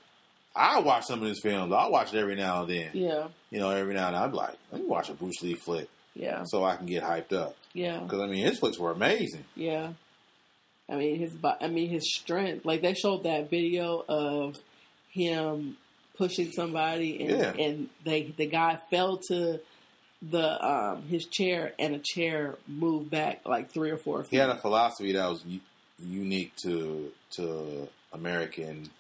I 0.55 0.81
watch 0.81 1.05
some 1.05 1.21
of 1.23 1.29
his 1.29 1.41
films. 1.41 1.73
I 1.73 1.87
watch 1.89 2.15
it 2.15 2.19
every 2.19 2.35
now 2.35 2.63
and 2.63 2.71
then. 2.71 2.91
yeah, 2.95 3.29
You 3.51 3.59
know, 3.59 3.71
every 3.71 3.93
now 3.95 4.07
and 4.07 4.15
then 4.17 4.23
I'm 4.23 4.33
like, 4.33 4.55
let 4.73 4.81
me 4.81 4.87
watch 4.89 5.11
a 5.11 5.15
Bruce 5.15 5.43
Lee 5.43 5.55
flick 5.55 5.89
yeah, 6.15 6.45
so 6.47 6.65
I 6.65 6.77
can 6.77 6.87
get 6.87 7.03
hyped 7.03 7.33
up 7.35 7.57
yeah. 7.75 7.99
because 8.01 8.21
I 8.21 8.27
mean 8.27 8.45
his 8.47 8.59
flicks 8.59 8.79
were 8.79 8.91
amazing. 8.93 9.45
Yeah, 9.55 9.93
I 10.89 10.97
mean 10.97 11.19
his, 11.19 11.33
I 11.61 11.69
mean 11.69 11.89
his 11.91 12.15
strength. 12.15 12.65
Like 12.65 12.81
they 12.83 12.95
showed 12.95 13.25
that 13.25 13.51
video 13.51 14.05
of 14.09 14.57
him 15.11 15.77
pushing 16.17 16.51
somebody, 16.53 17.21
and 17.27 17.31
Yeah. 17.39 17.53
and 17.65 17.89
they 18.05 18.33
the 18.37 18.47
guy 18.47 18.79
fell 18.91 19.19
to 19.29 19.61
the 20.31 20.67
um 20.67 21.03
his 21.03 21.27
chair, 21.27 21.73
and 21.79 21.95
a 21.95 21.99
chair 21.99 22.57
moved 22.67 23.11
back 23.11 23.43
like 23.47 23.71
three 23.71 23.91
or 23.91 23.97
four 23.99 24.23
feet. 24.23 24.31
He 24.31 24.37
had 24.37 24.51
a 24.51 24.57
philosophy 24.57 25.13
that 25.13 25.29
was 25.29 25.45
u- 25.45 25.61
unique 25.99 26.55
to 26.63 27.13
to 27.33 27.89
American 28.13 28.91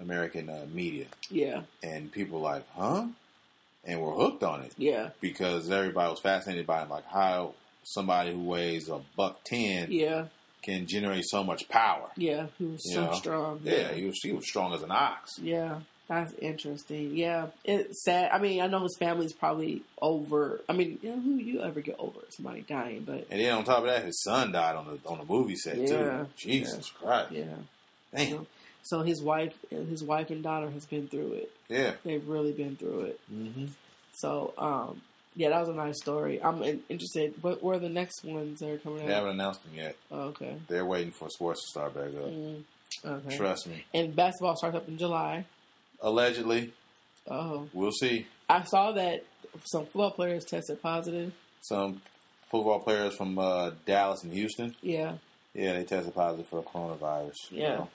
American 0.00 0.48
uh, 0.48 0.66
media, 0.72 1.06
yeah, 1.30 1.62
and 1.82 2.10
people 2.10 2.38
were 2.40 2.44
like, 2.44 2.66
huh, 2.76 3.06
and 3.84 4.00
were 4.00 4.12
hooked 4.12 4.42
on 4.42 4.62
it 4.62 4.72
yeah, 4.76 5.10
because 5.20 5.70
everybody 5.70 6.10
was 6.10 6.20
fascinated 6.20 6.66
by 6.66 6.82
him, 6.82 6.88
like 6.88 7.06
how 7.06 7.54
somebody 7.84 8.32
who 8.32 8.42
weighs 8.42 8.88
a 8.88 9.00
buck 9.16 9.44
ten 9.44 9.92
yeah, 9.92 10.26
can 10.62 10.86
generate 10.86 11.24
so 11.26 11.44
much 11.44 11.68
power. 11.68 12.08
yeah. 12.16 12.46
He 12.58 12.64
was 12.64 12.84
You 12.86 12.94
so 12.94 13.04
know? 13.06 13.12
strong. 13.12 13.60
Yeah, 13.62 13.92
he 13.92 14.06
was 14.06 14.18
he 14.22 14.32
was 14.32 14.48
strong 14.48 14.72
as 14.74 14.82
an 14.82 14.90
ox. 14.90 15.38
Yeah, 15.38 15.80
that's 16.08 16.32
interesting. 16.34 17.16
Yeah, 17.16 17.46
it's 17.64 18.04
sad. 18.04 18.30
I 18.32 18.38
mean, 18.38 18.60
I 18.60 18.66
know 18.66 18.82
his 18.82 18.96
family's 18.98 19.32
probably 19.32 19.82
over. 20.02 20.60
I 20.68 20.72
mean, 20.74 20.98
you 21.02 21.10
know, 21.10 21.20
who 21.20 21.36
you 21.36 21.62
ever 21.62 21.80
get 21.80 21.96
over 21.98 22.20
somebody 22.30 22.60
dying? 22.62 23.04
But 23.06 23.26
And 23.30 23.40
then 23.40 23.54
on 23.54 23.64
top 23.64 23.78
of 23.78 23.84
that, 23.86 24.04
his 24.04 24.22
son 24.22 24.52
died 24.52 24.76
on 24.76 24.86
the 24.86 25.08
on 25.08 25.18
the 25.18 25.24
movie 25.24 25.56
set 25.56 25.76
Yeah. 25.78 25.86
too. 25.86 26.26
Jesus 26.36 26.90
Christ, 26.90 27.32
yeah, 27.32 27.44
damn, 28.14 28.46
so 28.82 29.02
his 29.02 29.22
wife, 29.22 29.54
his 29.70 30.02
wife 30.04 30.28
and 30.30 30.42
daughter 30.42 30.68
has 30.70 30.84
been 30.84 31.08
through 31.08 31.32
it. 31.34 31.50
yeah. 31.68 31.92
They've 32.04 32.26
really 32.28 32.52
been 32.52 32.76
through 32.76 33.00
it. 33.02 33.20
Mm-hmm. 33.32 33.66
So, 34.12 34.52
um, 34.58 35.00
yeah, 35.34 35.48
that 35.48 35.60
was 35.60 35.68
a 35.70 35.72
nice 35.74 35.96
story. 36.00 36.40
I'm 36.42 36.62
in- 36.62 36.82
interested. 36.90 37.34
What 37.42 37.62
were 37.62 37.78
the 37.78 37.88
next 37.88 38.24
ones 38.24 38.60
that 38.60 38.70
are 38.70 38.78
coming 38.78 39.00
out? 39.00 39.08
They 39.08 39.14
haven't 39.14 39.30
announced 39.30 39.64
them 39.64 39.72
yet. 39.74 39.96
Oh, 40.12 40.20
okay. 40.28 40.56
They're 40.68 40.84
waiting 40.84 41.10
for 41.12 41.28
sports 41.30 41.62
to 41.62 41.68
start 41.70 41.94
back 41.94 42.08
up. 42.08 42.30
Mm, 42.30 42.62
okay. 43.04 43.36
Trust 43.36 43.66
me. 43.66 43.84
And 43.92 44.14
basketball 44.14 44.54
starts 44.56 44.76
up 44.76 44.86
in 44.86 44.96
July. 44.98 45.46
Allegedly, 46.00 46.72
Oh, 47.26 47.68
we'll 47.72 47.90
see. 47.92 48.26
I 48.50 48.64
saw 48.64 48.92
that 48.92 49.24
some 49.64 49.84
football 49.86 50.10
players 50.10 50.44
tested 50.44 50.82
positive. 50.82 51.32
Some 51.62 52.02
football 52.50 52.80
players 52.80 53.16
from 53.16 53.38
uh, 53.38 53.70
Dallas 53.86 54.22
and 54.22 54.32
Houston, 54.32 54.74
Yeah, 54.82 55.14
yeah, 55.54 55.72
they 55.72 55.84
tested 55.84 56.14
positive 56.14 56.46
for 56.48 56.62
coronavirus. 56.62 57.34
you 57.50 57.62
Yeah. 57.62 57.76
know. 57.76 57.88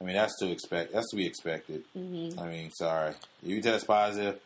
I 0.00 0.04
mean 0.04 0.16
that's 0.16 0.38
to 0.40 0.50
expect. 0.50 0.92
That's 0.92 1.10
to 1.10 1.16
be 1.16 1.26
expected. 1.26 1.82
hmm 1.94 2.30
I 2.38 2.46
mean, 2.48 2.70
sorry, 2.72 3.10
if 3.42 3.48
you 3.48 3.60
test 3.62 3.86
positive, 3.86 4.38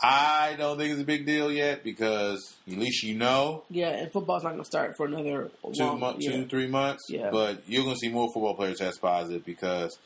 I 0.00 0.54
don't 0.56 0.78
think 0.78 0.92
it's 0.92 1.00
a 1.02 1.04
big 1.04 1.26
deal 1.26 1.50
yet 1.50 1.82
because 1.82 2.54
at 2.70 2.78
least 2.78 3.02
you 3.02 3.14
know 3.16 3.64
yeah. 3.70 3.88
And 3.90 4.12
football's 4.12 4.44
not 4.44 4.50
going 4.50 4.62
to 4.62 4.66
start 4.66 4.96
for 4.96 5.06
another 5.06 5.50
two 5.74 5.82
long, 5.84 5.98
months, 6.00 6.24
yeah. 6.24 6.32
two 6.36 6.46
three 6.46 6.68
months. 6.68 7.02
Yeah. 7.08 7.30
But 7.30 7.62
you're 7.68 7.82
gonna 7.84 7.96
see 7.96 8.08
more 8.08 8.28
football 8.32 8.54
players 8.54 8.78
test 8.78 9.00
positive 9.00 9.44
because 9.44 9.98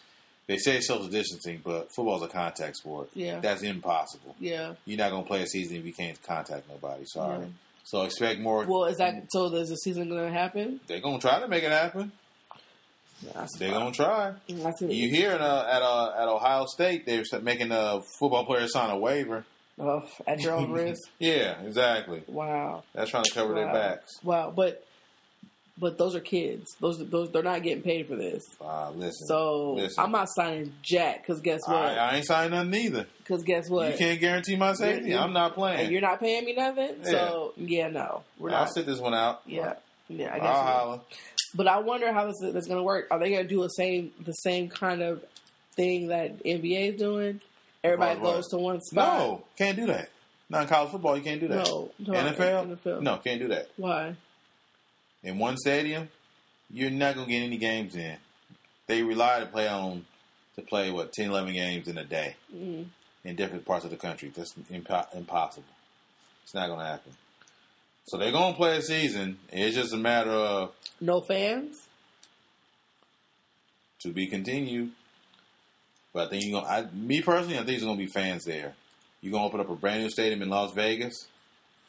they 0.46 0.58
say 0.58 0.80
social 0.80 1.08
distancing, 1.08 1.60
but 1.64 1.88
football's 1.94 2.22
a 2.22 2.28
contact 2.28 2.76
sport. 2.76 3.10
Yeah. 3.14 3.40
That's 3.40 3.62
impossible. 3.62 4.34
Yeah. 4.40 4.74
You're 4.84 4.98
not 4.98 5.10
gonna 5.10 5.26
play 5.26 5.42
a 5.42 5.46
season 5.46 5.76
if 5.76 5.86
you 5.86 5.92
can't 5.92 6.20
contact 6.22 6.68
nobody. 6.68 7.04
Sorry. 7.06 7.40
Yeah. 7.40 7.46
So 7.84 8.02
expect 8.02 8.40
more. 8.40 8.64
Well, 8.64 8.84
is 8.84 8.98
that 8.98 9.24
so? 9.30 9.46
Is 9.54 9.68
the 9.68 9.76
season 9.76 10.08
going 10.08 10.26
to 10.26 10.32
happen? 10.32 10.80
they're 10.86 11.00
gonna 11.00 11.18
try 11.18 11.40
to 11.40 11.48
make 11.48 11.64
it 11.64 11.72
happen. 11.72 12.12
That's 13.34 13.56
They're 13.58 13.70
gonna 13.70 13.92
try. 13.92 14.34
That's. 14.48 14.82
You 14.82 15.08
hear 15.08 15.32
uh, 15.32 15.66
at 15.68 15.82
uh, 15.82 16.12
at 16.16 16.28
Ohio 16.28 16.66
State 16.66 17.06
they're 17.06 17.22
making 17.40 17.70
a 17.70 18.00
football 18.18 18.44
player 18.44 18.66
sign 18.66 18.90
a 18.90 18.98
waiver. 18.98 19.44
Oh, 19.78 20.02
at 20.26 20.40
your 20.40 20.54
own 20.54 20.70
risk. 20.72 21.02
Yeah, 21.18 21.60
exactly. 21.62 22.22
Wow. 22.26 22.82
That's 22.94 23.10
trying 23.10 23.24
to 23.24 23.32
cover 23.32 23.54
their 23.54 23.72
backs. 23.72 24.10
Wow. 24.22 24.52
But 24.54 24.84
But 25.78 25.96
those 25.96 26.14
are 26.14 26.20
kids. 26.20 26.76
Those 26.80 26.98
those 27.08 27.30
they're 27.30 27.42
not 27.42 27.62
getting 27.62 27.82
paid 27.82 28.06
for 28.06 28.14
this. 28.14 28.42
Uh, 28.60 28.90
listen. 28.90 29.26
So 29.26 29.72
listen. 29.72 30.04
I'm 30.04 30.12
not 30.12 30.28
signing 30.36 30.74
Jack 30.82 31.22
because 31.26 31.40
guess 31.40 31.60
what? 31.66 31.76
I, 31.76 31.96
I 31.96 32.16
ain't 32.16 32.26
signing 32.26 32.50
nothing 32.50 32.74
either. 32.74 33.06
Because 33.18 33.42
guess 33.42 33.70
what? 33.70 33.92
You 33.92 33.98
can't 33.98 34.20
guarantee 34.20 34.56
my 34.56 34.74
safety. 34.74 35.08
You're- 35.10 35.20
I'm 35.22 35.32
not 35.32 35.46
and 35.46 35.54
playing. 35.54 35.90
you're 35.90 36.02
not 36.02 36.20
paying 36.20 36.44
me 36.44 36.54
nothing. 36.54 37.04
So 37.04 37.54
yeah, 37.56 37.88
no, 37.88 38.22
we're 38.38 38.50
I'll 38.50 38.64
not. 38.64 38.74
sit 38.74 38.84
this 38.84 38.98
one 38.98 39.14
out. 39.14 39.40
Yeah, 39.46 39.74
yeah. 40.08 40.34
I 40.34 40.38
guess. 40.38 40.46
I'll 40.48 40.62
holler. 40.62 41.00
But 41.54 41.68
I 41.68 41.78
wonder 41.80 42.12
how 42.12 42.26
this 42.26 42.40
is, 42.42 42.66
going 42.66 42.78
to 42.78 42.82
work. 42.82 43.08
Are 43.10 43.18
they 43.18 43.30
going 43.30 43.42
to 43.42 43.48
do 43.48 43.62
the 43.62 43.68
same 43.68 44.12
the 44.20 44.32
same 44.32 44.68
kind 44.68 45.02
of 45.02 45.24
thing 45.74 46.08
that 46.08 46.44
NBA 46.44 46.92
is 46.94 46.96
doing? 46.96 47.40
Everybody 47.82 48.20
goes 48.20 48.46
to 48.48 48.58
one 48.58 48.80
spot. 48.80 49.18
No, 49.18 49.44
can't 49.56 49.76
do 49.76 49.86
that. 49.86 50.10
Not 50.48 50.62
in 50.62 50.68
college 50.68 50.90
football. 50.90 51.16
You 51.16 51.22
can't 51.22 51.40
do 51.40 51.48
that. 51.48 51.66
No, 51.66 51.90
about 51.98 52.36
NFL? 52.36 52.76
NFL. 52.76 53.00
No, 53.02 53.16
can't 53.16 53.40
do 53.40 53.48
that. 53.48 53.70
Why? 53.78 54.14
In 55.22 55.38
one 55.38 55.56
stadium, 55.56 56.08
you're 56.70 56.90
not 56.90 57.14
gonna 57.14 57.28
get 57.28 57.42
any 57.42 57.56
games 57.58 57.94
in. 57.94 58.16
They 58.86 59.02
rely 59.02 59.40
to 59.40 59.46
play 59.46 59.68
on 59.68 60.06
to 60.56 60.62
play 60.62 60.90
what 60.90 61.12
10, 61.12 61.30
11 61.30 61.52
games 61.54 61.88
in 61.88 61.96
a 61.96 62.04
day 62.04 62.36
Mm. 62.54 62.86
in 63.24 63.36
different 63.36 63.64
parts 63.64 63.84
of 63.84 63.90
the 63.90 63.96
country. 63.96 64.28
That's 64.34 64.52
impo- 64.70 65.14
impossible. 65.14 65.64
It's 66.42 66.54
not 66.54 66.68
gonna 66.68 66.84
happen. 66.86 67.12
So 68.06 68.18
they're 68.18 68.32
gonna 68.32 68.54
play 68.56 68.76
a 68.76 68.82
season. 68.82 69.38
It's 69.50 69.76
just 69.76 69.94
a 69.94 69.96
matter 69.96 70.30
of 70.32 70.74
No 71.00 71.20
fans. 71.20 71.86
to 74.00 74.12
be 74.12 74.26
continued. 74.26 74.90
But 76.12 76.26
I 76.26 76.30
think 76.30 76.44
you're 76.44 76.60
gonna. 76.60 76.90
Me 76.92 77.22
personally, 77.22 77.54
I 77.54 77.58
think 77.58 77.68
there's 77.68 77.84
gonna 77.84 77.96
be 77.96 78.06
fans 78.06 78.44
there. 78.44 78.74
You're 79.20 79.32
gonna 79.32 79.44
open 79.44 79.60
up 79.60 79.70
a 79.70 79.76
brand 79.76 80.02
new 80.02 80.10
stadium 80.10 80.42
in 80.42 80.50
Las 80.50 80.72
Vegas, 80.74 81.28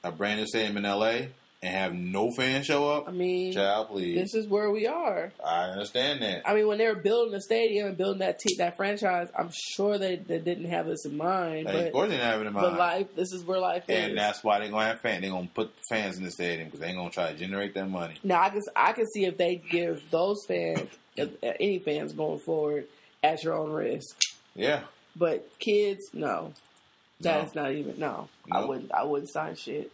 a 0.04 0.12
brand 0.12 0.40
new 0.40 0.46
stadium 0.48 0.78
in 0.78 0.86
L.A., 0.86 1.30
and 1.64 1.74
have 1.74 1.94
no 1.96 2.30
fans 2.30 2.66
show 2.66 2.90
up. 2.92 3.08
I 3.08 3.12
mean, 3.12 3.54
Child, 3.54 3.88
please. 3.88 4.16
this 4.16 4.34
is 4.36 4.48
where 4.48 4.70
we 4.70 4.86
are. 4.86 5.32
I 5.44 5.70
understand 5.70 6.22
that. 6.22 6.48
I 6.48 6.54
mean, 6.54 6.68
when 6.68 6.78
they 6.78 6.88
were 6.88 6.96
building 6.96 7.32
the 7.32 7.40
stadium 7.42 7.88
and 7.88 7.98
building 7.98 8.20
that 8.20 8.38
te- 8.40 8.58
that 8.58 8.76
franchise, 8.76 9.30
I'm 9.38 9.50
sure 9.54 9.98
they, 9.98 10.18
they 10.18 10.40
didn't 10.40 10.66
have 10.70 10.86
this 10.86 11.06
in 11.06 11.16
mind. 11.16 11.68
Of 11.68 11.74
but 11.74 11.92
course, 11.94 12.10
they 12.10 12.18
didn't 12.18 12.30
have 12.30 12.42
it 12.42 12.48
in 12.48 12.54
mind. 12.54 12.68
but 12.68 12.78
life, 12.78 13.16
this 13.16 13.32
is 13.32 13.44
where 13.46 13.60
life 13.60 13.86
is. 13.90 13.98
and 14.10 14.18
that's 14.18 14.44
why 14.44 14.60
they're 14.60 14.70
gonna 14.70 14.86
have 14.88 15.00
fans. 15.00 15.22
They're 15.22 15.32
gonna 15.32 15.48
put 15.54 15.72
fans 15.90 16.18
in 16.18 16.24
the 16.26 16.32
stadium 16.32 16.68
because 16.68 16.82
they're 16.82 16.94
gonna 16.94 17.10
try 17.10 17.32
to 17.32 17.38
generate 17.38 17.74
that 17.76 17.90
money. 17.90 18.16
Now 18.24 18.42
I 18.42 18.50
can 18.50 18.62
I 18.76 18.92
can 18.92 19.08
see 19.08 19.26
if 19.26 19.38
they 19.38 19.56
give 19.56 20.04
those 20.12 20.46
fans, 20.46 20.90
if, 21.16 21.30
any 21.42 21.80
fans 21.80 22.12
going 22.12 22.40
forward, 22.40 22.88
at 23.24 23.42
your 23.44 23.54
own 23.56 23.72
risk. 23.72 24.20
Yeah, 24.56 24.82
But 25.16 25.48
kids, 25.60 26.10
no, 26.14 26.52
that's 27.22 27.56
No. 27.56 27.64
not 27.64 27.72
even 27.72 27.98
no. 28.00 28.28
I 28.52 28.66
wouldn't 28.66 28.92
I 28.92 29.04
wouldn't 29.06 29.32
sign 29.32 29.56
shit. 29.56 29.92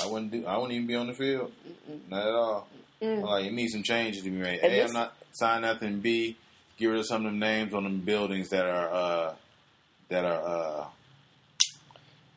I 0.00 0.06
wouldn't 0.06 0.30
do. 0.32 0.46
I 0.46 0.56
wouldn't 0.56 0.72
even 0.72 0.86
be 0.86 0.94
on 0.96 1.06
the 1.08 1.12
field. 1.14 1.52
Not 2.08 2.22
at 2.26 2.34
all. 2.34 2.68
Mm. 3.02 3.22
Like 3.22 3.46
it 3.46 3.52
needs 3.52 3.72
some 3.72 3.82
changes 3.82 4.22
to 4.22 4.30
be 4.30 4.36
made. 4.36 4.60
And 4.60 4.72
A, 4.72 4.84
I'm 4.84 4.92
not 4.92 5.14
sign 5.32 5.62
nothing. 5.62 6.00
B, 6.00 6.36
get 6.78 6.86
rid 6.86 6.98
of 6.98 7.06
some 7.06 7.26
of 7.26 7.32
them 7.32 7.38
names 7.38 7.74
on 7.74 7.84
them 7.84 8.00
buildings 8.00 8.48
that 8.50 8.64
are 8.66 8.92
uh, 8.92 9.34
that 10.08 10.24
are 10.24 10.46
uh, 10.82 10.84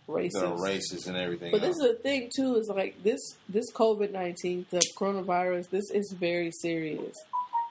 Racist. 0.07 0.31
that 0.33 0.45
are 0.45 0.57
racist 0.57 1.07
and 1.07 1.17
everything. 1.17 1.51
But 1.51 1.61
this 1.61 1.77
is 1.77 1.81
the 1.81 1.93
thing 1.95 2.29
too. 2.35 2.55
Is 2.57 2.69
like 2.73 3.01
this 3.03 3.19
this 3.49 3.71
COVID 3.73 4.11
nineteen, 4.11 4.65
the 4.69 4.81
coronavirus. 4.95 5.69
This 5.69 5.89
is 5.91 6.13
very 6.19 6.51
serious, 6.51 7.15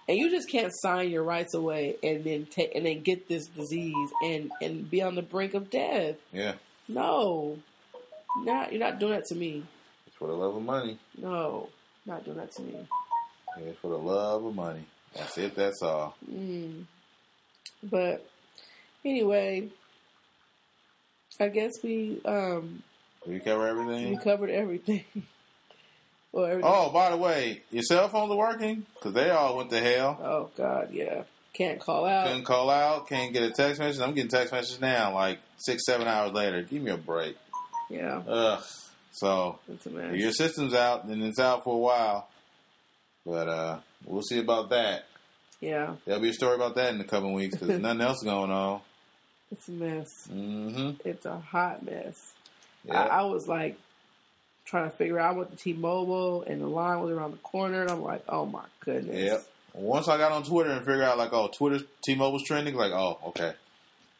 and 0.08 0.16
you 0.18 0.30
just 0.30 0.48
can't 0.50 0.72
sign 0.82 1.10
your 1.10 1.22
rights 1.22 1.54
away 1.54 1.96
and 2.02 2.24
then 2.24 2.46
take 2.46 2.74
and 2.74 2.86
then 2.86 3.02
get 3.02 3.28
this 3.28 3.46
disease 3.46 4.10
and 4.24 4.50
and 4.60 4.90
be 4.90 5.00
on 5.02 5.14
the 5.14 5.22
brink 5.22 5.54
of 5.54 5.70
death. 5.70 6.16
yeah, 6.32 6.54
No, 6.88 7.58
not 8.38 8.72
you're 8.72 8.80
not 8.80 8.98
doing 8.98 9.12
that 9.12 9.26
to 9.26 9.34
me. 9.36 9.62
It's 10.14 10.18
for 10.18 10.28
the 10.28 10.34
love 10.34 10.54
of 10.56 10.62
money. 10.62 10.98
No, 11.20 11.68
not 12.06 12.24
doing 12.24 12.36
that 12.36 12.52
to 12.52 12.62
me. 12.62 12.86
It's 13.58 13.78
for 13.80 13.88
the 13.88 13.98
love 13.98 14.44
of 14.44 14.54
money. 14.54 14.84
That's 15.14 15.36
it. 15.38 15.54
That's 15.54 15.82
all. 15.82 16.16
Mm. 16.30 16.84
But 17.82 18.26
anyway, 19.04 19.68
I 21.40 21.48
guess 21.48 21.72
we 21.82 22.20
um 22.24 22.82
We 23.26 23.40
cover 23.40 23.66
everything. 23.66 24.10
we 24.10 24.16
covered 24.16 24.50
everything. 24.50 25.04
well, 26.32 26.46
everything. 26.46 26.70
Oh, 26.72 26.90
by 26.90 27.10
the 27.10 27.16
way, 27.16 27.62
your 27.70 27.82
cell 27.82 28.08
phones 28.08 28.30
are 28.30 28.36
working 28.36 28.86
because 28.94 29.12
they 29.12 29.30
all 29.30 29.56
went 29.56 29.70
to 29.70 29.80
hell. 29.80 30.18
Oh 30.22 30.50
God, 30.56 30.90
yeah. 30.92 31.24
Can't 31.52 31.78
call 31.78 32.04
out. 32.04 32.26
Couldn't 32.26 32.44
call 32.44 32.68
out. 32.68 33.08
Can't 33.08 33.32
get 33.32 33.44
a 33.44 33.50
text 33.50 33.80
message. 33.80 34.00
I'm 34.02 34.12
getting 34.14 34.28
text 34.30 34.52
messages 34.52 34.80
now, 34.80 35.14
like 35.14 35.38
six, 35.58 35.86
seven 35.86 36.08
hours 36.08 36.32
later. 36.32 36.62
Give 36.62 36.82
me 36.82 36.90
a 36.90 36.96
break. 36.96 37.36
Yeah, 37.88 38.22
Ugh. 38.26 38.64
So 39.14 39.58
if 39.68 40.16
your 40.16 40.32
system's 40.32 40.74
out, 40.74 41.06
then 41.08 41.22
it's 41.22 41.38
out 41.38 41.62
for 41.64 41.74
a 41.74 41.78
while. 41.78 42.28
But 43.24 43.48
uh, 43.48 43.78
we'll 44.04 44.22
see 44.22 44.38
about 44.38 44.70
that. 44.70 45.06
Yeah, 45.60 45.94
There'll 46.04 46.20
be 46.20 46.28
a 46.28 46.34
story 46.34 46.56
about 46.56 46.74
that 46.74 46.90
in 46.92 46.98
the 46.98 47.04
coming 47.04 47.32
weeks 47.32 47.56
because 47.56 47.78
nothing 47.80 48.00
else 48.02 48.18
is 48.18 48.24
going 48.24 48.50
on. 48.50 48.80
it's 49.50 49.68
a 49.68 49.70
mess. 49.70 50.10
Mm-hmm. 50.30 51.08
It's 51.08 51.24
a 51.24 51.38
hot 51.38 51.84
mess. 51.84 52.34
Yeah. 52.84 53.00
I, 53.02 53.20
I 53.20 53.22
was 53.22 53.48
like 53.48 53.78
trying 54.66 54.90
to 54.90 54.96
figure 54.96 55.18
out 55.18 55.36
what 55.36 55.50
the 55.50 55.56
T-Mobile 55.56 56.42
and 56.42 56.60
the 56.60 56.66
line 56.66 57.00
was 57.00 57.10
around 57.12 57.30
the 57.30 57.38
corner, 57.38 57.82
and 57.82 57.90
I'm 57.90 58.02
like, 58.02 58.24
oh 58.28 58.44
my 58.44 58.64
goodness. 58.80 59.16
Yep. 59.16 59.44
Once 59.74 60.08
I 60.08 60.18
got 60.18 60.32
on 60.32 60.42
Twitter 60.44 60.70
and 60.70 60.80
figured 60.80 61.02
out 61.02 61.16
like, 61.18 61.32
oh, 61.32 61.48
Twitter 61.56 61.84
T-Mobile's 62.04 62.44
trending, 62.44 62.74
like, 62.74 62.92
oh, 62.92 63.18
okay, 63.28 63.52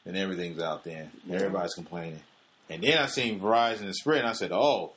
and 0.07 0.17
everything's 0.17 0.63
out 0.63 0.85
there. 0.85 1.11
Yeah. 1.27 1.37
Everybody's 1.37 1.75
complaining, 1.75 2.21
and 2.71 2.83
then 2.83 2.99
I 2.99 3.07
seen 3.07 3.41
Verizon 3.41 3.83
and 3.83 3.95
Sprint. 3.95 4.21
And 4.21 4.29
I 4.29 4.33
said, 4.33 4.53
oh, 4.53 4.93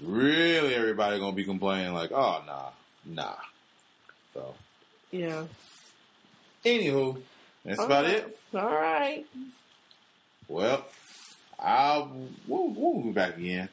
really? 0.00 0.74
Everybody 0.74 1.18
gonna 1.18 1.32
be 1.36 1.44
complaining? 1.44 1.92
Like, 1.94 2.12
oh, 2.12 2.42
nah, 2.46 2.70
nah. 3.04 3.34
So, 4.34 4.54
Yeah. 5.10 5.44
anywho, 6.64 7.20
that's 7.64 7.78
All 7.80 7.86
about 7.86 8.04
right. 8.04 8.14
it. 8.14 8.38
All 8.54 8.60
right. 8.66 9.26
Well, 10.48 10.84
I'll 11.58 12.10
we'll, 12.46 12.68
we'll 12.68 13.02
be 13.02 13.10
back 13.12 13.36
again 13.36 13.68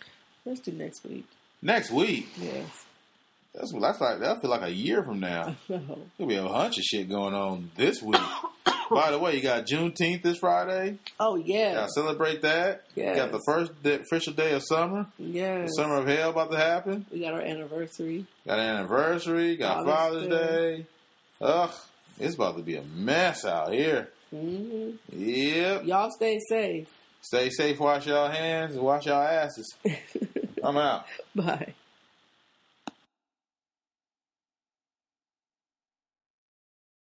Let's 0.46 0.60
do 0.62 0.72
next 0.72 1.04
week. 1.04 1.26
next 1.62 1.92
week. 1.92 2.30
Yes. 2.40 2.86
That's 3.54 3.74
that's 3.74 4.00
like 4.00 4.20
that 4.20 4.42
feel 4.42 4.50
like 4.52 4.62
a 4.62 4.72
year 4.72 5.04
from 5.04 5.20
now. 5.20 5.56
No. 5.70 5.80
There'll 6.18 6.30
be 6.30 6.36
a 6.36 6.44
bunch 6.44 6.78
of 6.78 6.84
shit 6.84 7.10
going 7.10 7.34
on 7.34 7.72
this 7.76 8.02
week. 8.02 8.22
By 8.92 9.12
the 9.12 9.20
way, 9.20 9.36
you 9.36 9.42
got 9.42 9.66
Juneteenth 9.68 10.24
this 10.24 10.38
Friday. 10.38 10.98
Oh 11.20 11.36
yeah. 11.36 11.74
Gotta 11.76 11.92
celebrate 11.92 12.42
that. 12.42 12.84
Yeah, 12.96 13.16
Got 13.16 13.32
the 13.32 13.42
first 13.46 13.82
day, 13.84 13.96
official 14.00 14.34
day 14.34 14.54
of 14.54 14.64
summer. 14.64 15.08
Yes. 15.18 15.70
summer 15.76 15.98
of 15.98 16.08
hell 16.08 16.30
about 16.32 16.52
to 16.52 16.58
happen. 16.58 17.06
We 17.12 17.20
got 17.22 17.34
our 17.34 17.42
anniversary. 17.42 18.26
Got 18.48 18.60
an 18.60 18.66
anniversary. 18.66 19.58
Got 19.58 19.86
Father's 19.86 19.94
Father's 19.94 20.28
Day. 20.28 20.78
Day. 20.78 20.86
Ugh, 21.42 21.72
it's 22.20 22.36
about 22.36 22.58
to 22.58 22.64
be 22.64 22.76
a 22.78 22.82
mess 22.84 23.46
out 23.46 23.74
here. 23.74 24.10
hmm 24.32 24.92
Yep. 25.12 25.86
Y'all 25.86 26.10
stay 26.12 26.40
safe. 26.50 26.88
Stay 27.22 27.50
safe. 27.50 27.80
Wash 27.80 28.08
y'all 28.08 28.30
hands 28.30 28.76
and 28.76 28.84
wash 28.84 29.06
y'all 29.06 29.22
asses. 29.22 29.76
I'm 30.64 30.78
out. 30.78 31.06
Bye. 31.36 31.74